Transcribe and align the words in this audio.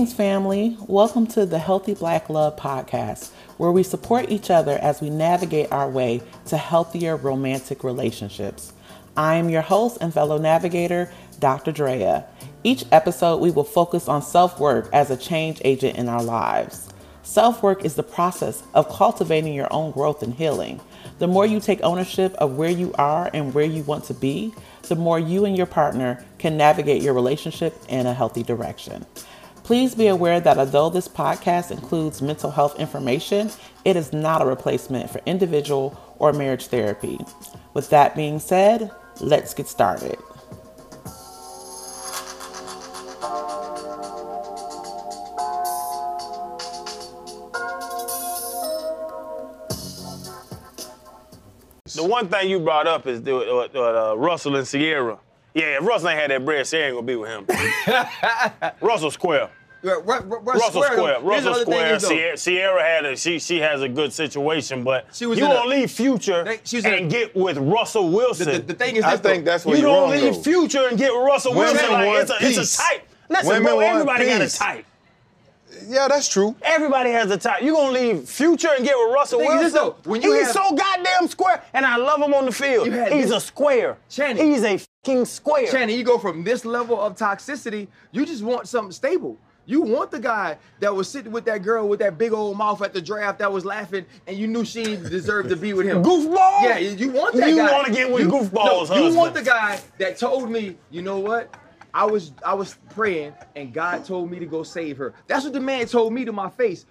Greetings, 0.00 0.16
family. 0.16 0.78
Welcome 0.86 1.26
to 1.26 1.44
the 1.44 1.58
Healthy 1.58 1.92
Black 1.92 2.30
Love 2.30 2.56
Podcast, 2.56 3.32
where 3.58 3.70
we 3.70 3.82
support 3.82 4.30
each 4.30 4.48
other 4.48 4.78
as 4.78 5.02
we 5.02 5.10
navigate 5.10 5.70
our 5.70 5.90
way 5.90 6.22
to 6.46 6.56
healthier 6.56 7.16
romantic 7.16 7.84
relationships. 7.84 8.72
I 9.14 9.34
am 9.34 9.50
your 9.50 9.60
host 9.60 9.98
and 10.00 10.14
fellow 10.14 10.38
navigator, 10.38 11.12
Dr. 11.38 11.70
Drea. 11.70 12.24
Each 12.64 12.82
episode, 12.90 13.42
we 13.42 13.50
will 13.50 13.62
focus 13.62 14.08
on 14.08 14.22
self 14.22 14.58
work 14.58 14.88
as 14.94 15.10
a 15.10 15.18
change 15.18 15.60
agent 15.66 15.98
in 15.98 16.08
our 16.08 16.22
lives. 16.22 16.88
Self 17.22 17.62
work 17.62 17.84
is 17.84 17.94
the 17.94 18.02
process 18.02 18.62
of 18.72 18.88
cultivating 18.88 19.52
your 19.52 19.70
own 19.70 19.90
growth 19.90 20.22
and 20.22 20.32
healing. 20.32 20.80
The 21.18 21.28
more 21.28 21.44
you 21.44 21.60
take 21.60 21.82
ownership 21.82 22.32
of 22.36 22.56
where 22.56 22.70
you 22.70 22.94
are 22.94 23.28
and 23.34 23.52
where 23.52 23.66
you 23.66 23.82
want 23.82 24.04
to 24.04 24.14
be, 24.14 24.54
the 24.88 24.96
more 24.96 25.18
you 25.18 25.44
and 25.44 25.58
your 25.58 25.66
partner 25.66 26.24
can 26.38 26.56
navigate 26.56 27.02
your 27.02 27.12
relationship 27.12 27.76
in 27.90 28.06
a 28.06 28.14
healthy 28.14 28.42
direction. 28.42 29.04
Please 29.62 29.94
be 29.94 30.08
aware 30.08 30.40
that 30.40 30.58
although 30.58 30.90
this 30.90 31.06
podcast 31.06 31.70
includes 31.70 32.20
mental 32.20 32.50
health 32.50 32.78
information, 32.78 33.50
it 33.84 33.96
is 33.96 34.12
not 34.12 34.42
a 34.42 34.44
replacement 34.44 35.10
for 35.10 35.20
individual 35.26 35.98
or 36.18 36.32
marriage 36.32 36.66
therapy. 36.66 37.18
With 37.72 37.90
that 37.90 38.16
being 38.16 38.38
said, 38.40 38.90
let's 39.20 39.54
get 39.54 39.68
started. 39.68 40.18
The 51.94 52.04
one 52.04 52.28
thing 52.28 52.48
you 52.48 52.60
brought 52.60 52.86
up 52.86 53.06
is 53.06 53.22
the, 53.22 53.36
uh, 53.36 54.12
uh, 54.12 54.16
Russell 54.16 54.56
and 54.56 54.66
Ciara. 54.66 55.18
Yeah, 55.54 55.78
if 55.78 55.82
Russell 55.86 56.10
ain't 56.10 56.20
had 56.20 56.30
that 56.30 56.44
bread, 56.44 56.64
Ciara 56.66 56.86
ain't 56.86 56.94
gonna 56.94 57.06
be 57.06 57.16
with 57.16 57.30
him. 57.30 57.46
Russell 58.80 59.10
Square. 59.10 59.50
Russell 59.82 60.82
Square. 60.82 61.20
Russell 61.22 61.54
Square. 61.54 61.98
Ciara, 62.00 62.36
Ciara 62.36 62.82
had 62.82 63.04
a 63.06 63.16
she 63.16 63.38
she 63.38 63.58
has 63.60 63.80
a 63.82 63.88
good 63.88 64.12
situation, 64.12 64.84
but 64.84 65.06
She 65.12 65.24
was 65.26 65.38
you 65.38 65.46
in 65.46 65.50
a- 65.50 65.54
don't 65.54 65.68
leave 65.70 65.90
Future 65.90 66.44
They- 66.44 66.60
she 66.64 66.76
was 66.76 66.84
in 66.84 66.92
a- 66.92 66.96
and 66.98 67.10
get 67.10 67.34
with 67.34 67.56
Russell 67.56 68.10
Wilson. 68.10 68.46
the, 68.52 68.58
the 68.58 68.74
thing 68.74 68.96
is, 68.96 69.04
I 69.04 69.12
this, 69.12 69.20
though. 69.20 69.28
think 69.30 69.44
that's 69.46 69.64
what 69.64 69.76
you 69.78 69.82
you're 69.82 69.90
don't 69.94 70.10
wrong, 70.10 70.20
leave 70.20 70.34
though. 70.34 70.42
Future 70.42 70.86
and 70.88 70.98
get 70.98 71.08
Russell 71.08 71.54
Women 71.54 71.72
Wilson. 71.74 71.92
Like, 71.92 72.18
it's, 72.22 72.30
a, 72.30 72.34
it's 72.46 72.58
peace. 72.58 72.78
a 72.78 72.82
type. 72.82 73.08
Listen, 73.30 73.48
Women 73.48 73.62
bro, 73.64 73.74
want 73.76 73.86
everybody 73.88 74.26
got 74.26 74.40
a 74.40 74.44
peace. 74.44 74.58
type. 74.58 74.84
Yeah, 75.88 76.08
that's 76.08 76.28
true. 76.28 76.54
Everybody 76.62 77.10
has 77.10 77.30
a 77.30 77.36
type. 77.38 77.62
You 77.62 77.74
gonna 77.74 77.92
leave 77.92 78.28
Future 78.28 78.70
and 78.76 78.84
get 78.84 78.96
with 78.96 79.12
Russell 79.14 79.40
The 79.40 79.46
is 79.46 79.50
Wilson? 79.72 79.72
though, 79.74 79.96
when 80.04 80.22
you 80.22 80.32
He's 80.32 80.46
have- 80.46 80.52
so 80.52 80.72
goddamn 80.74 81.28
square, 81.28 81.62
and 81.74 81.84
I 81.86 81.96
love 81.96 82.20
him 82.20 82.34
on 82.34 82.46
the 82.46 82.52
field. 82.52 82.86
He's 82.88 83.28
this- 83.28 83.32
a 83.32 83.40
square. 83.40 83.96
Channing. 84.08 84.52
He's 84.52 84.62
a 84.64 84.78
fucking 85.04 85.24
square. 85.26 85.66
Channing, 85.70 85.96
you 85.96 86.04
go 86.04 86.18
from 86.18 86.44
this 86.44 86.64
level 86.64 87.00
of 87.00 87.16
toxicity, 87.16 87.88
you 88.12 88.24
just 88.26 88.42
want 88.42 88.68
something 88.68 88.92
stable. 88.92 89.36
You 89.66 89.82
want 89.82 90.10
the 90.10 90.18
guy 90.18 90.56
that 90.80 90.92
was 90.92 91.08
sitting 91.08 91.30
with 91.30 91.44
that 91.44 91.62
girl 91.62 91.86
with 91.86 92.00
that 92.00 92.18
big 92.18 92.32
old 92.32 92.56
mouth 92.58 92.82
at 92.82 92.92
the 92.92 93.00
draft 93.00 93.38
that 93.38 93.52
was 93.52 93.64
laughing, 93.64 94.04
and 94.26 94.36
you 94.36 94.48
knew 94.48 94.64
she 94.64 94.96
deserved 94.96 95.48
to 95.50 95.56
be 95.56 95.74
with 95.74 95.86
him. 95.86 96.02
Goofball? 96.02 96.62
Yeah, 96.62 96.78
you 96.78 96.90
you 96.96 97.12
want 97.12 97.36
that 97.36 97.48
You 97.50 97.56
guy. 97.56 97.70
wanna 97.72 97.92
get 97.94 98.10
with 98.10 98.22
You- 98.22 98.30
goofballs, 98.30 98.88
No, 98.88 99.06
you 99.08 99.14
want 99.14 99.34
the 99.34 99.42
guy 99.42 99.78
that 99.98 100.18
told 100.18 100.50
me, 100.50 100.76
you 100.90 101.02
know 101.02 101.18
what? 101.18 101.54
I 101.94 102.04
was 102.04 102.32
I 102.44 102.54
was 102.54 102.76
praying, 102.90 103.34
and 103.56 103.72
God 103.72 104.04
told 104.04 104.30
me 104.30 104.38
to 104.38 104.46
go 104.46 104.62
save 104.62 104.96
her. 104.98 105.14
That's 105.26 105.44
what 105.44 105.52
the 105.52 105.60
man 105.60 105.86
told 105.86 106.12
me 106.12 106.24
to 106.24 106.32
my 106.32 106.50
face. 106.50 106.86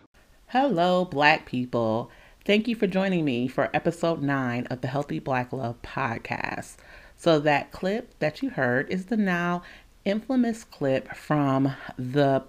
Hello, 0.48 1.06
Black 1.06 1.46
people. 1.46 2.10
Thank 2.46 2.68
you 2.68 2.76
for 2.76 2.88
joining 2.88 3.24
me 3.24 3.48
for 3.48 3.70
episode 3.74 4.24
9 4.24 4.66
of 4.68 4.82
the 4.82 4.88
Healthy 4.88 5.20
Black 5.20 5.54
Love 5.54 5.82
podcast. 5.84 6.78
So, 7.16 7.40
that 7.40 7.72
clip 7.72 8.18
that 8.20 8.42
you 8.42 8.50
heard 8.50 8.90
is 8.90 9.06
the 9.06 9.18
now 9.18 9.62
infamous 10.06 10.64
clip 10.64 11.16
from 11.16 11.76
the 11.98 12.44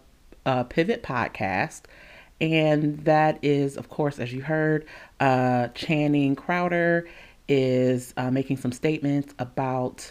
uh, 0.47 0.65
Pivot 0.65 1.03
podcast. 1.03 1.83
And 2.41 3.05
that 3.05 3.39
is, 3.43 3.77
of 3.77 3.91
course, 3.91 4.19
as 4.19 4.33
you 4.33 4.43
heard, 4.43 4.87
uh, 5.19 5.69
Channing 5.69 6.35
Crowder 6.35 7.07
is 7.49 8.15
uh, 8.17 8.31
making 8.31 8.57
some 8.57 8.73
statements 8.73 9.35
about 9.39 10.11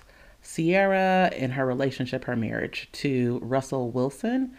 Ciara 0.55 1.31
and 1.35 1.53
her 1.53 1.65
relationship, 1.65 2.25
her 2.25 2.35
marriage 2.35 2.89
to 2.93 3.39
Russell 3.41 3.91
Wilson 3.91 4.55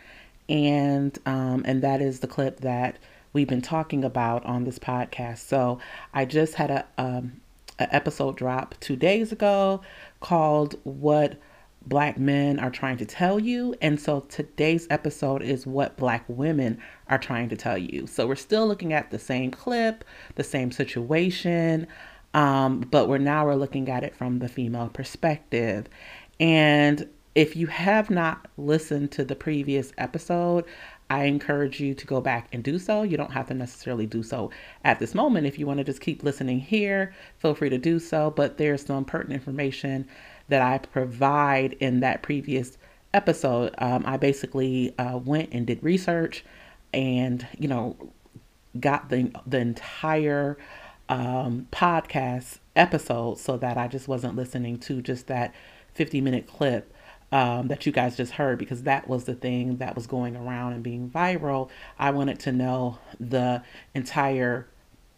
and 0.50 1.16
um, 1.24 1.62
and 1.64 1.80
that 1.80 2.02
is 2.02 2.20
the 2.20 2.26
clip 2.26 2.60
that 2.60 2.98
we've 3.32 3.48
been 3.48 3.62
talking 3.62 4.04
about 4.04 4.44
on 4.44 4.64
this 4.64 4.78
podcast. 4.78 5.38
So 5.38 5.78
I 6.12 6.24
just 6.24 6.54
had 6.54 6.70
a 6.70 6.86
um, 6.98 7.40
an 7.78 7.88
episode 7.92 8.36
drop 8.36 8.74
two 8.80 8.96
days 8.96 9.30
ago 9.30 9.80
called 10.18 10.74
"What 10.82 11.40
Black 11.86 12.18
Men 12.18 12.58
Are 12.58 12.70
Trying 12.70 12.96
to 12.96 13.06
Tell 13.06 13.38
You," 13.38 13.76
and 13.80 13.98
so 14.00 14.20
today's 14.28 14.88
episode 14.90 15.40
is 15.40 15.66
what 15.68 15.96
Black 15.96 16.24
women 16.26 16.82
are 17.08 17.18
trying 17.18 17.48
to 17.50 17.56
tell 17.56 17.78
you. 17.78 18.08
So 18.08 18.26
we're 18.26 18.34
still 18.34 18.66
looking 18.66 18.92
at 18.92 19.12
the 19.12 19.20
same 19.20 19.52
clip, 19.52 20.04
the 20.34 20.44
same 20.44 20.72
situation. 20.72 21.86
Um, 22.32 22.80
but 22.90 23.08
we're 23.08 23.18
now 23.18 23.44
we're 23.46 23.54
looking 23.56 23.88
at 23.88 24.04
it 24.04 24.14
from 24.14 24.38
the 24.38 24.48
female 24.48 24.88
perspective. 24.88 25.88
And 26.38 27.08
if 27.34 27.56
you 27.56 27.66
have 27.68 28.10
not 28.10 28.46
listened 28.56 29.12
to 29.12 29.24
the 29.24 29.36
previous 29.36 29.92
episode, 29.98 30.64
I 31.10 31.24
encourage 31.24 31.80
you 31.80 31.92
to 31.94 32.06
go 32.06 32.20
back 32.20 32.48
and 32.52 32.62
do 32.62 32.78
so. 32.78 33.02
You 33.02 33.16
don't 33.16 33.32
have 33.32 33.48
to 33.48 33.54
necessarily 33.54 34.06
do 34.06 34.22
so 34.22 34.50
at 34.84 35.00
this 35.00 35.14
moment. 35.14 35.46
If 35.46 35.58
you 35.58 35.66
want 35.66 35.78
to 35.78 35.84
just 35.84 36.00
keep 36.00 36.22
listening 36.22 36.60
here, 36.60 37.12
feel 37.38 37.54
free 37.54 37.68
to 37.68 37.78
do 37.78 37.98
so. 37.98 38.30
But 38.30 38.58
there's 38.58 38.86
some 38.86 39.04
pertinent 39.04 39.40
information 39.40 40.06
that 40.48 40.62
I 40.62 40.78
provide 40.78 41.74
in 41.74 42.00
that 42.00 42.22
previous 42.22 42.78
episode. 43.12 43.74
Um, 43.78 44.04
I 44.06 44.16
basically 44.16 44.96
uh, 44.98 45.18
went 45.18 45.52
and 45.52 45.66
did 45.66 45.82
research 45.82 46.44
and, 46.92 47.46
you 47.58 47.66
know, 47.66 47.96
got 48.78 49.08
the 49.08 49.32
the 49.46 49.58
entire 49.58 50.56
um, 51.10 51.66
podcast 51.72 52.60
episode 52.76 53.36
so 53.36 53.56
that 53.58 53.76
I 53.76 53.88
just 53.88 54.08
wasn't 54.08 54.36
listening 54.36 54.78
to 54.78 55.02
just 55.02 55.26
that 55.26 55.52
50 55.92 56.20
minute 56.20 56.46
clip 56.46 56.94
um, 57.32 57.68
that 57.68 57.84
you 57.84 57.92
guys 57.92 58.16
just 58.16 58.32
heard 58.32 58.58
because 58.58 58.84
that 58.84 59.08
was 59.08 59.24
the 59.24 59.34
thing 59.34 59.76
that 59.78 59.94
was 59.94 60.06
going 60.06 60.36
around 60.36 60.72
and 60.72 60.82
being 60.82 61.10
viral. 61.10 61.68
I 61.98 62.12
wanted 62.12 62.38
to 62.40 62.52
know 62.52 62.98
the 63.18 63.62
entire 63.92 64.68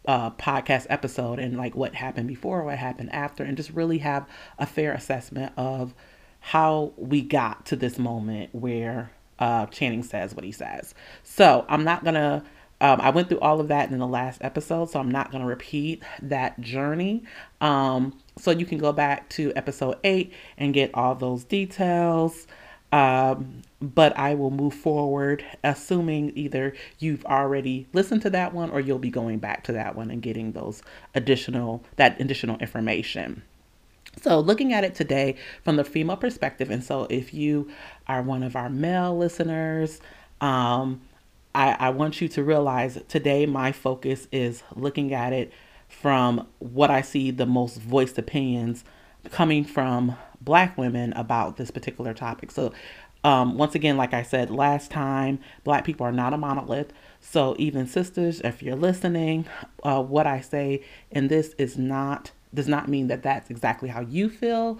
uh, 0.07 0.31
podcast 0.31 0.87
episode 0.89 1.39
and 1.39 1.57
like 1.57 1.75
what 1.75 1.93
happened 1.95 2.27
before, 2.27 2.63
what 2.63 2.77
happened 2.79 3.13
after, 3.13 3.43
and 3.43 3.55
just 3.55 3.69
really 3.69 3.99
have 3.99 4.27
a 4.57 4.65
fair 4.65 4.93
assessment 4.93 5.53
of 5.57 5.93
how 6.39 6.91
we 6.97 7.21
got 7.21 7.67
to 7.67 7.75
this 7.75 7.97
moment 7.97 8.53
where 8.53 9.11
uh, 9.39 9.67
Channing 9.67 10.03
says 10.03 10.35
what 10.35 10.43
he 10.43 10.51
says. 10.51 10.95
So 11.23 11.65
I'm 11.69 11.83
not 11.83 12.03
gonna. 12.03 12.43
Um, 12.83 12.99
I 12.99 13.11
went 13.11 13.29
through 13.29 13.39
all 13.39 13.61
of 13.61 13.69
that 13.69 13.91
in 13.91 13.97
the 13.97 14.05
last 14.05 14.43
episode, 14.43 14.89
so 14.89 14.99
I'm 14.99 15.09
not 15.09 15.31
going 15.31 15.41
to 15.41 15.47
repeat 15.47 16.03
that 16.21 16.59
journey. 16.59 17.23
Um, 17.61 18.19
so 18.37 18.51
you 18.51 18.65
can 18.65 18.77
go 18.77 18.91
back 18.91 19.29
to 19.29 19.53
episode 19.55 19.95
eight 20.03 20.33
and 20.57 20.73
get 20.73 20.91
all 20.93 21.15
those 21.15 21.45
details. 21.45 22.45
Um, 22.91 23.61
but 23.81 24.15
I 24.17 24.35
will 24.35 24.51
move 24.51 24.73
forward, 24.73 25.45
assuming 25.63 26.33
either 26.35 26.73
you've 26.99 27.23
already 27.23 27.87
listened 27.93 28.21
to 28.23 28.29
that 28.31 28.53
one 28.53 28.69
or 28.69 28.81
you'll 28.81 28.99
be 28.99 29.09
going 29.09 29.39
back 29.39 29.63
to 29.63 29.71
that 29.71 29.95
one 29.95 30.11
and 30.11 30.21
getting 30.21 30.51
those 30.51 30.83
additional 31.15 31.85
that 31.95 32.19
additional 32.19 32.57
information. 32.57 33.43
So, 34.21 34.41
looking 34.41 34.73
at 34.73 34.83
it 34.83 34.93
today 34.93 35.37
from 35.63 35.77
the 35.77 35.85
female 35.85 36.17
perspective, 36.17 36.69
and 36.69 36.83
so 36.83 37.07
if 37.09 37.33
you 37.33 37.71
are 38.07 38.21
one 38.21 38.43
of 38.43 38.57
our 38.57 38.69
male 38.69 39.17
listeners, 39.17 40.01
um, 40.41 41.01
I, 41.55 41.75
I 41.79 41.89
want 41.89 42.21
you 42.21 42.27
to 42.29 42.43
realize 42.43 42.99
today 43.07 43.45
my 43.45 43.71
focus 43.71 44.27
is 44.31 44.63
looking 44.75 45.13
at 45.13 45.33
it 45.33 45.51
from 45.87 46.47
what 46.59 46.89
I 46.89 47.01
see 47.01 47.31
the 47.31 47.45
most 47.45 47.77
voiced 47.77 48.17
opinions 48.17 48.83
coming 49.31 49.63
from 49.63 50.15
black 50.41 50.77
women 50.77 51.13
about 51.13 51.57
this 51.57 51.71
particular 51.71 52.13
topic. 52.13 52.51
So, 52.51 52.73
um, 53.23 53.57
once 53.57 53.73
again, 53.73 53.95
like 53.95 54.13
I 54.13 54.23
said 54.23 54.49
last 54.49 54.91
time, 54.91 55.39
black 55.63 55.85
people 55.85 56.05
are 56.05 56.11
not 56.11 56.33
a 56.33 56.37
monolith. 56.37 56.91
So, 57.21 57.55
even 57.57 57.87
sisters, 57.87 58.41
if 58.41 58.61
you're 58.61 58.75
listening, 58.75 59.45
uh, 59.83 60.01
what 60.01 60.27
I 60.27 60.41
say 60.41 60.83
in 61.09 61.29
this 61.29 61.53
is 61.57 61.77
not 61.77 62.31
does 62.53 62.67
not 62.67 62.89
mean 62.89 63.07
that 63.07 63.23
that's 63.23 63.49
exactly 63.49 63.89
how 63.89 64.01
you 64.01 64.29
feel. 64.29 64.79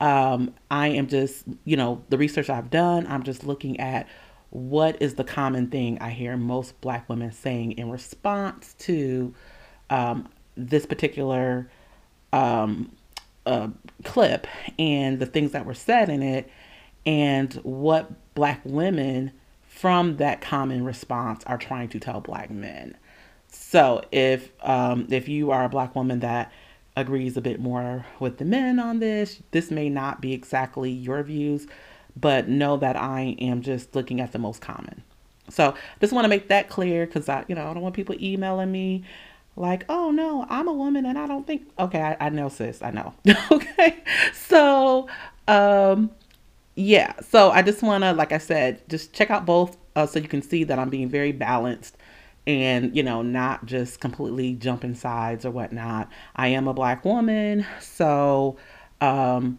Um, 0.00 0.54
I 0.70 0.88
am 0.88 1.06
just, 1.06 1.44
you 1.64 1.76
know, 1.76 2.02
the 2.08 2.18
research 2.18 2.50
I've 2.50 2.70
done, 2.70 3.06
I'm 3.06 3.22
just 3.22 3.44
looking 3.44 3.78
at 3.78 4.08
what 4.52 5.00
is 5.00 5.14
the 5.14 5.24
common 5.24 5.68
thing 5.68 5.98
I 6.00 6.10
hear 6.10 6.36
most 6.36 6.78
black 6.82 7.08
women 7.08 7.32
saying 7.32 7.72
in 7.72 7.90
response 7.90 8.74
to 8.80 9.34
um, 9.88 10.28
this 10.56 10.84
particular 10.84 11.70
um, 12.34 12.92
uh, 13.46 13.68
clip 14.04 14.46
and 14.78 15.18
the 15.18 15.24
things 15.24 15.52
that 15.52 15.64
were 15.64 15.72
said 15.72 16.10
in 16.10 16.22
it, 16.22 16.50
and 17.06 17.54
what 17.62 18.10
black 18.34 18.60
women 18.64 19.32
from 19.62 20.18
that 20.18 20.42
common 20.42 20.84
response 20.84 21.42
are 21.46 21.56
trying 21.56 21.88
to 21.88 21.98
tell 21.98 22.20
black 22.20 22.50
men. 22.50 22.94
So 23.48 24.02
if 24.12 24.50
um, 24.62 25.06
if 25.10 25.28
you 25.28 25.50
are 25.50 25.64
a 25.64 25.70
black 25.70 25.96
woman 25.96 26.20
that 26.20 26.52
agrees 26.94 27.38
a 27.38 27.40
bit 27.40 27.58
more 27.58 28.04
with 28.20 28.36
the 28.36 28.44
men 28.44 28.78
on 28.78 28.98
this, 28.98 29.42
this 29.50 29.70
may 29.70 29.88
not 29.88 30.20
be 30.20 30.34
exactly 30.34 30.90
your 30.90 31.22
views, 31.22 31.66
but 32.16 32.48
know 32.48 32.76
that 32.76 32.96
I 32.96 33.36
am 33.40 33.62
just 33.62 33.94
looking 33.94 34.20
at 34.20 34.32
the 34.32 34.38
most 34.38 34.60
common. 34.60 35.02
So 35.48 35.74
just 36.00 36.12
want 36.12 36.24
to 36.24 36.28
make 36.28 36.48
that 36.48 36.68
clear 36.68 37.06
because 37.06 37.28
I, 37.28 37.44
you 37.48 37.54
know, 37.54 37.68
I 37.68 37.74
don't 37.74 37.82
want 37.82 37.94
people 37.94 38.16
emailing 38.20 38.72
me 38.72 39.04
like, 39.56 39.84
oh 39.88 40.10
no, 40.10 40.46
I'm 40.48 40.68
a 40.68 40.72
woman 40.72 41.04
and 41.04 41.18
I 41.18 41.26
don't 41.26 41.46
think 41.46 41.68
okay, 41.78 42.00
I, 42.00 42.26
I 42.26 42.28
know 42.30 42.48
sis, 42.48 42.82
I 42.82 42.90
know. 42.90 43.14
okay. 43.50 44.02
So 44.34 45.08
um 45.48 46.10
yeah, 46.74 47.20
so 47.20 47.50
I 47.50 47.60
just 47.60 47.82
wanna, 47.82 48.14
like 48.14 48.32
I 48.32 48.38
said, 48.38 48.88
just 48.88 49.12
check 49.12 49.30
out 49.30 49.44
both 49.44 49.76
uh, 49.94 50.06
so 50.06 50.18
you 50.18 50.28
can 50.28 50.40
see 50.40 50.64
that 50.64 50.78
I'm 50.78 50.88
being 50.88 51.10
very 51.10 51.32
balanced 51.32 51.96
and 52.46 52.96
you 52.96 53.02
know 53.02 53.22
not 53.22 53.64
just 53.66 54.00
completely 54.00 54.54
jumping 54.54 54.94
sides 54.94 55.44
or 55.44 55.50
whatnot 55.50 56.08
i 56.34 56.48
am 56.48 56.66
a 56.66 56.74
black 56.74 57.04
woman 57.04 57.64
so 57.80 58.56
um 59.00 59.58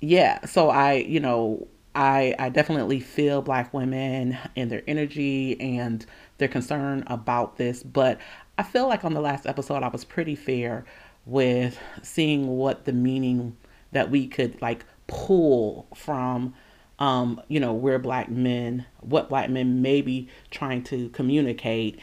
yeah 0.00 0.44
so 0.46 0.70
i 0.70 0.94
you 0.94 1.20
know 1.20 1.66
i 1.94 2.34
i 2.38 2.48
definitely 2.48 3.00
feel 3.00 3.42
black 3.42 3.72
women 3.72 4.36
and 4.56 4.70
their 4.70 4.82
energy 4.86 5.60
and 5.60 6.06
their 6.38 6.48
concern 6.48 7.04
about 7.06 7.56
this 7.56 7.82
but 7.82 8.18
I 8.56 8.62
feel 8.62 8.86
like 8.86 9.04
on 9.04 9.14
the 9.14 9.20
last 9.20 9.46
episode, 9.46 9.82
I 9.82 9.88
was 9.88 10.04
pretty 10.04 10.36
fair 10.36 10.84
with 11.26 11.78
seeing 12.02 12.46
what 12.48 12.84
the 12.84 12.92
meaning 12.92 13.56
that 13.92 14.10
we 14.10 14.26
could 14.26 14.60
like 14.62 14.84
pull 15.06 15.88
from, 15.94 16.54
um, 16.98 17.40
you 17.48 17.58
know, 17.58 17.72
where 17.72 17.98
black 17.98 18.30
men, 18.30 18.86
what 19.00 19.28
black 19.28 19.50
men 19.50 19.82
may 19.82 20.02
be 20.02 20.28
trying 20.50 20.82
to 20.84 21.08
communicate 21.10 21.98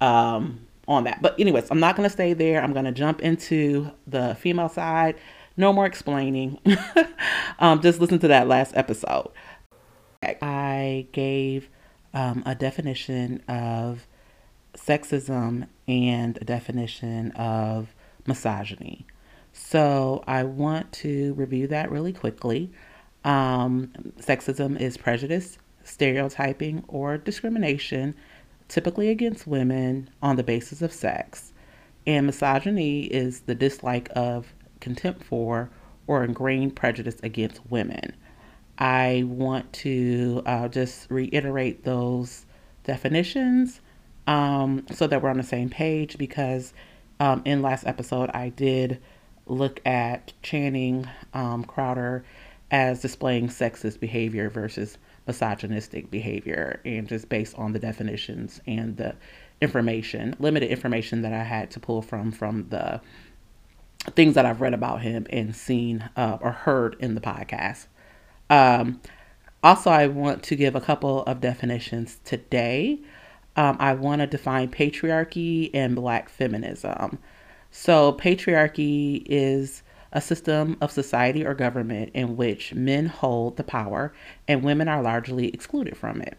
um, 0.00 0.66
on 0.88 1.04
that. 1.04 1.22
But, 1.22 1.38
anyways, 1.38 1.70
I'm 1.70 1.80
not 1.80 1.94
to 2.08 2.12
stay 2.12 2.32
there. 2.32 2.62
I'm 2.62 2.72
to 2.84 2.92
jump 2.92 3.20
into 3.20 3.90
the 4.06 4.34
female 4.40 4.68
side. 4.68 5.16
No 5.56 5.72
more 5.72 5.86
explaining. 5.86 6.58
um, 7.58 7.80
just 7.80 8.00
listen 8.00 8.18
to 8.20 8.28
that 8.28 8.48
last 8.48 8.72
episode. 8.76 9.30
I 10.22 11.06
gave 11.12 11.68
um, 12.14 12.42
a 12.46 12.54
definition 12.54 13.42
of 13.48 14.06
sexism 14.74 15.66
and 15.86 16.38
a 16.40 16.44
definition 16.44 17.32
of 17.32 17.94
misogyny. 18.26 19.06
So 19.52 20.24
I 20.26 20.44
want 20.44 20.92
to 20.92 21.34
review 21.34 21.66
that 21.68 21.90
really 21.90 22.12
quickly. 22.12 22.72
Um, 23.24 23.92
sexism 24.18 24.80
is 24.80 24.96
prejudice, 24.96 25.58
stereotyping, 25.84 26.84
or 26.88 27.18
discrimination, 27.18 28.14
typically 28.68 29.10
against 29.10 29.46
women 29.46 30.10
on 30.22 30.36
the 30.36 30.42
basis 30.42 30.82
of 30.82 30.92
sex. 30.92 31.52
And 32.06 32.26
misogyny 32.26 33.04
is 33.04 33.40
the 33.42 33.54
dislike 33.54 34.08
of, 34.16 34.52
contempt 34.82 35.24
for, 35.24 35.70
or 36.06 36.22
ingrained 36.24 36.76
prejudice 36.76 37.16
against 37.22 37.60
women. 37.70 38.14
I 38.78 39.24
want 39.26 39.72
to 39.74 40.42
uh, 40.44 40.68
just 40.68 41.10
reiterate 41.10 41.84
those 41.84 42.44
definitions 42.84 43.80
um, 44.26 44.84
so 44.92 45.06
that 45.06 45.22
we're 45.22 45.30
on 45.30 45.36
the 45.36 45.42
same 45.42 45.70
page 45.70 46.18
because 46.18 46.74
um, 47.20 47.42
in 47.44 47.62
last 47.62 47.86
episode 47.86 48.30
I 48.34 48.50
did 48.50 49.00
look 49.46 49.80
at 49.86 50.32
Channing 50.42 51.08
um, 51.32 51.64
Crowder 51.64 52.24
as 52.70 53.00
displaying 53.00 53.48
sexist 53.48 54.00
behavior 54.00 54.48
versus 54.48 54.98
misogynistic 55.26 56.10
behavior 56.10 56.80
and 56.84 57.06
just 57.06 57.28
based 57.28 57.56
on 57.56 57.72
the 57.72 57.78
definitions 57.78 58.60
and 58.66 58.96
the 58.96 59.14
information 59.60 60.34
limited 60.40 60.70
information 60.70 61.22
that 61.22 61.32
I 61.32 61.44
had 61.44 61.70
to 61.72 61.80
pull 61.80 62.02
from 62.02 62.32
from 62.32 62.68
the 62.70 63.00
things 64.10 64.34
that 64.34 64.44
I've 64.44 64.60
read 64.60 64.74
about 64.74 65.02
him 65.02 65.26
and 65.30 65.54
seen 65.54 66.08
uh, 66.16 66.38
or 66.40 66.52
heard 66.52 66.96
in 66.98 67.14
the 67.14 67.20
podcast. 67.20 67.86
Um, 68.50 69.00
also, 69.62 69.90
I 69.90 70.08
want 70.08 70.42
to 70.44 70.56
give 70.56 70.74
a 70.74 70.80
couple 70.80 71.22
of 71.22 71.40
definitions 71.40 72.18
today 72.24 73.00
um, 73.56 73.76
I 73.78 73.94
want 73.94 74.20
to 74.20 74.26
define 74.26 74.68
patriarchy 74.68 75.70
and 75.74 75.94
black 75.94 76.28
feminism. 76.28 77.18
So, 77.70 78.12
patriarchy 78.12 79.22
is 79.26 79.82
a 80.12 80.20
system 80.20 80.76
of 80.80 80.90
society 80.90 81.44
or 81.44 81.54
government 81.54 82.10
in 82.14 82.36
which 82.36 82.74
men 82.74 83.06
hold 83.06 83.56
the 83.56 83.64
power 83.64 84.12
and 84.46 84.62
women 84.62 84.88
are 84.88 85.02
largely 85.02 85.48
excluded 85.48 85.96
from 85.96 86.20
it. 86.20 86.36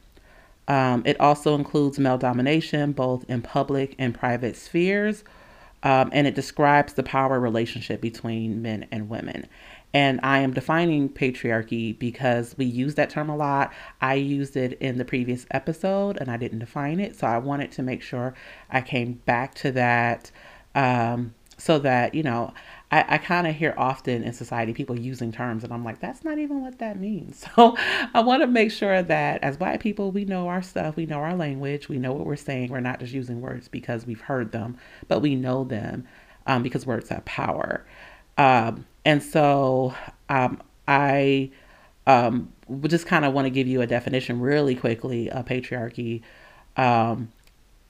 Um, 0.68 1.04
it 1.06 1.19
also 1.19 1.56
includes 1.56 2.00
male 2.00 2.18
domination, 2.18 2.94
both 2.94 3.25
in 3.27 3.42
public 3.42 3.95
and 3.98 4.13
private 4.13 4.56
spheres, 4.56 5.24
um, 5.84 6.10
and 6.14 6.26
it 6.26 6.36
describes 6.36 6.94
the 6.94 7.04
power 7.04 7.40
relationship 7.40 8.02
between 8.02 8.62
men 8.62 8.88
and 8.92 9.10
women. 9.10 9.48
And 9.94 10.20
I 10.24 10.40
am 10.40 10.54
defining 10.54 11.08
patriarchy 11.08 11.98
because 11.98 12.56
we 12.58 12.66
use 12.66 12.96
that 12.96 13.12
term 13.12 13.30
a 13.30 13.36
lot. 13.36 13.72
I 14.02 14.16
used 14.16 14.58
it 14.58 14.74
in 14.80 14.98
the 14.98 15.06
previous 15.06 15.46
episode 15.52 16.18
and 16.18 16.32
I 16.32 16.38
didn't 16.38 16.60
define 16.60 17.00
it. 17.00 17.16
So 17.16 17.28
I 17.28 17.38
wanted 17.38 17.72
to 17.74 17.84
make 17.84 18.02
sure 18.02 18.34
I 18.72 18.82
came 18.82 19.22
back 19.26 19.54
to 19.56 19.72
that 19.74 20.32
um, 20.74 21.36
so 21.58 21.78
that, 21.80 22.16
you 22.16 22.24
know, 22.24 22.54
I, 22.94 23.16
I 23.16 23.18
kind 23.18 23.48
of 23.48 23.56
hear 23.56 23.74
often 23.75 24.22
in 24.22 24.34
society 24.34 24.72
people 24.72 25.00
using 25.00 25.31
terms 25.31 25.63
and 25.63 25.74
I'm 25.74 25.84
like, 25.84 26.00
that's 26.00 26.24
not 26.24 26.38
even 26.38 26.62
what 26.62 26.78
that 26.78 27.00
means. 27.00 27.44
So 27.56 27.75
I 27.78 28.22
want 28.22 28.42
to 28.44 28.48
make 28.48 28.72
sure 28.72 29.01
that 29.01 29.44
as 29.44 29.57
black 29.57 29.80
people, 29.80 30.12
we 30.12 30.25
know 30.25 30.48
our 30.48 30.62
stuff, 30.62 30.95
we 30.95 31.06
know 31.06 31.18
our 31.19 31.36
language, 31.36 31.90
we 31.90 31.98
know 31.98 32.13
what 32.13 32.25
we're 32.25 32.36
saying. 32.36 32.69
We're 32.69 32.81
not 32.81 33.00
just 33.00 33.13
using 33.13 33.42
words 33.42 33.68
because 33.68 34.06
we've 34.06 34.22
heard 34.22 34.51
them, 34.51 34.78
but 35.07 35.22
we 35.22 35.36
know 35.36 35.63
them 35.63 36.07
um, 36.45 36.62
because 36.62 36.86
words 36.86 37.10
have 37.10 37.25
power. 37.25 37.86
Um, 38.38 38.86
and 39.06 39.24
so 39.24 39.96
um, 40.30 40.62
I 40.88 41.50
um, 42.06 42.51
just 42.88 43.07
kind 43.07 43.25
of 43.25 43.34
want 43.34 43.46
to 43.46 43.51
give 43.51 43.68
you 43.68 43.81
a 43.81 43.88
definition 43.88 44.39
really 44.39 44.75
quickly 44.75 45.31
of 45.31 45.46
patriarchy. 45.46 46.22
Um, 46.78 47.31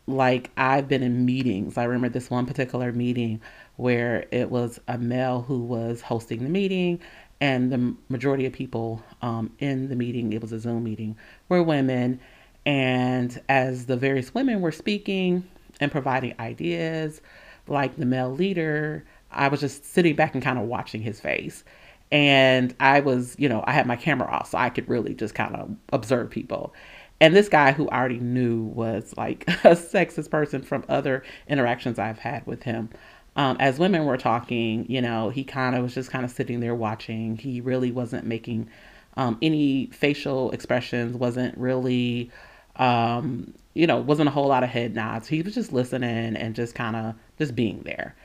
like 0.07 0.51
I've 0.57 0.88
been 0.88 1.03
in 1.03 1.25
meetings. 1.25 1.77
I 1.77 1.83
remember 1.85 2.09
this 2.09 2.29
one 2.29 2.45
particular 2.45 2.91
meeting 2.91 3.41
where 3.75 4.25
it 4.31 4.49
was 4.49 4.79
a 4.87 4.97
male 4.97 5.41
who 5.41 5.59
was 5.59 6.01
hosting 6.01 6.43
the 6.43 6.49
meeting, 6.49 6.99
and 7.41 7.71
the 7.71 7.95
majority 8.09 8.45
of 8.45 8.53
people 8.53 9.03
um, 9.21 9.51
in 9.59 9.89
the 9.89 9.95
meeting, 9.95 10.31
it 10.33 10.41
was 10.41 10.51
a 10.51 10.59
Zoom 10.59 10.83
meeting, 10.83 11.18
were 11.49 11.61
women. 11.63 12.19
And 12.65 13.42
as 13.49 13.87
the 13.87 13.97
various 13.97 14.33
women 14.33 14.61
were 14.61 14.71
speaking 14.71 15.44
and 15.81 15.92
providing 15.92 16.35
ideas, 16.39 17.21
like 17.68 17.97
the 17.97 18.06
male 18.06 18.31
leader 18.31 19.03
I 19.33 19.47
was 19.47 19.59
just 19.59 19.85
sitting 19.85 20.15
back 20.15 20.33
and 20.33 20.44
kind 20.44 20.59
of 20.59 20.65
watching 20.65 21.01
his 21.01 21.19
face. 21.19 21.63
And 22.11 22.75
I 22.80 22.99
was, 22.99 23.35
you 23.39 23.49
know, 23.49 23.63
I 23.65 23.73
had 23.73 23.87
my 23.87 23.95
camera 23.95 24.27
off 24.27 24.51
so 24.51 24.57
I 24.57 24.69
could 24.69 24.87
really 24.87 25.15
just 25.15 25.33
kind 25.33 25.56
of 25.56 25.75
observe 25.92 26.30
people. 26.30 26.73
And 27.19 27.35
this 27.35 27.49
guy 27.49 27.71
who 27.71 27.89
I 27.89 27.97
already 27.97 28.19
knew 28.19 28.63
was 28.63 29.13
like 29.18 29.47
a 29.47 29.75
sexist 29.75 30.30
person 30.30 30.61
from 30.61 30.83
other 30.87 31.23
interactions 31.47 31.97
I've 31.97 32.19
had 32.19 32.45
with 32.45 32.63
him. 32.63 32.89
Um, 33.35 33.57
as 33.59 33.80
women 33.80 34.06
were 34.06 34.18
talking, 34.18 34.85
you 34.87 35.02
know, 35.02 35.30
he 35.30 35.44
kind 35.44 35.75
of 35.75 35.83
was 35.83 35.95
just 35.95 36.11
kind 36.11 36.23
of 36.23 36.31
sitting 36.31 36.59
there 36.59 36.75
watching. 36.75 37.37
He 37.37 37.61
really 37.61 37.92
wasn't 37.92 38.25
making 38.25 38.69
um, 39.18 39.37
any 39.42 39.87
facial 39.87 40.52
expressions, 40.52 41.16
wasn't 41.18 41.57
really, 41.57 42.30
um, 42.75 43.54
you 43.73 43.87
know, 43.87 43.97
wasn't 43.97 44.30
a 44.30 44.31
whole 44.31 44.47
lot 44.47 44.63
of 44.63 44.69
head 44.69 44.94
nods. 44.94 45.28
He 45.28 45.42
was 45.42 45.56
just 45.56 45.73
listening 45.73 46.35
and 46.35 46.56
just 46.56 46.75
kind 46.75 46.95
of 46.95 47.16
just 47.37 47.56
being 47.56 47.81
there. 47.83 48.16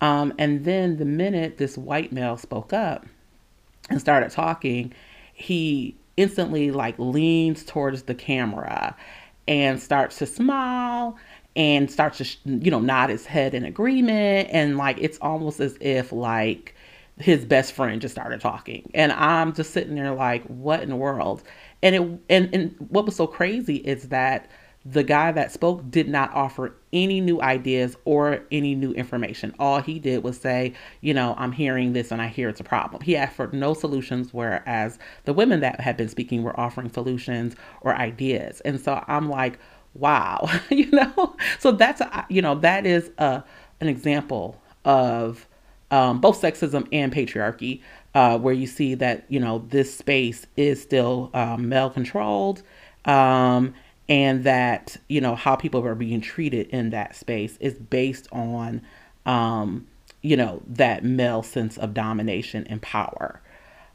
Um, 0.00 0.34
and 0.38 0.64
then 0.64 0.98
the 0.98 1.04
minute 1.04 1.56
this 1.56 1.76
white 1.76 2.12
male 2.12 2.36
spoke 2.36 2.72
up 2.72 3.06
and 3.90 4.00
started 4.00 4.30
talking, 4.30 4.92
he 5.32 5.96
instantly 6.16 6.70
like 6.70 6.94
leans 6.98 7.64
towards 7.64 8.02
the 8.02 8.14
camera 8.14 8.94
and 9.46 9.80
starts 9.80 10.18
to 10.18 10.26
smile 10.26 11.16
and 11.56 11.90
starts 11.90 12.18
to 12.18 12.26
you 12.44 12.70
know 12.70 12.80
nod 12.80 13.10
his 13.10 13.26
head 13.26 13.54
in 13.54 13.64
agreement 13.64 14.48
and 14.52 14.76
like 14.76 14.98
it's 15.00 15.18
almost 15.18 15.60
as 15.60 15.76
if 15.80 16.12
like 16.12 16.74
his 17.18 17.44
best 17.44 17.72
friend 17.72 18.00
just 18.00 18.14
started 18.14 18.40
talking 18.40 18.90
and 18.94 19.12
i'm 19.12 19.52
just 19.52 19.72
sitting 19.72 19.94
there 19.94 20.14
like 20.14 20.44
what 20.44 20.82
in 20.82 20.88
the 20.88 20.96
world 20.96 21.42
and 21.82 21.94
it 21.94 22.00
and, 22.28 22.54
and 22.54 22.74
what 22.90 23.04
was 23.04 23.16
so 23.16 23.26
crazy 23.26 23.76
is 23.76 24.08
that 24.08 24.48
the 24.84 25.02
guy 25.02 25.32
that 25.32 25.52
spoke 25.52 25.90
did 25.90 26.08
not 26.08 26.32
offer 26.32 26.74
any 26.92 27.20
new 27.20 27.42
ideas 27.42 27.96
or 28.04 28.40
any 28.50 28.74
new 28.74 28.92
information. 28.92 29.54
All 29.58 29.80
he 29.80 29.98
did 29.98 30.22
was 30.22 30.40
say, 30.40 30.72
you 31.02 31.12
know, 31.12 31.34
I'm 31.36 31.52
hearing 31.52 31.92
this 31.92 32.10
and 32.10 32.22
I 32.22 32.28
hear 32.28 32.48
it's 32.48 32.60
a 32.60 32.64
problem. 32.64 33.02
He 33.02 33.16
offered 33.16 33.52
no 33.52 33.74
solutions, 33.74 34.32
whereas 34.32 34.98
the 35.24 35.34
women 35.34 35.60
that 35.60 35.80
had 35.80 35.96
been 35.96 36.08
speaking 36.08 36.42
were 36.42 36.58
offering 36.58 36.90
solutions 36.90 37.54
or 37.82 37.94
ideas. 37.96 38.60
And 38.62 38.80
so 38.80 39.04
I'm 39.08 39.28
like, 39.28 39.58
wow, 39.98 40.48
you 40.70 40.90
know, 40.90 41.36
so 41.58 41.72
that's, 41.72 42.00
a, 42.00 42.26
you 42.28 42.42
know, 42.42 42.54
that 42.56 42.86
is 42.86 43.10
a, 43.18 43.42
an 43.80 43.88
example 43.88 44.60
of 44.84 45.46
um, 45.90 46.20
both 46.20 46.40
sexism 46.40 46.86
and 46.92 47.12
patriarchy, 47.12 47.82
uh, 48.14 48.38
where 48.38 48.54
you 48.54 48.66
see 48.66 48.94
that, 48.94 49.24
you 49.28 49.40
know, 49.40 49.64
this 49.68 49.94
space 49.96 50.46
is 50.56 50.82
still 50.82 51.30
um, 51.34 51.68
male 51.68 51.90
controlled. 51.90 52.62
Um, 53.04 53.74
and 54.08 54.44
that 54.44 54.96
you 55.08 55.20
know 55.20 55.34
how 55.34 55.54
people 55.56 55.84
are 55.86 55.94
being 55.94 56.20
treated 56.20 56.68
in 56.68 56.90
that 56.90 57.14
space 57.14 57.56
is 57.58 57.74
based 57.74 58.26
on 58.32 58.82
um, 59.26 59.86
you 60.22 60.36
know 60.36 60.62
that 60.66 61.04
male 61.04 61.42
sense 61.42 61.76
of 61.78 61.94
domination 61.94 62.66
and 62.68 62.80
power 62.82 63.40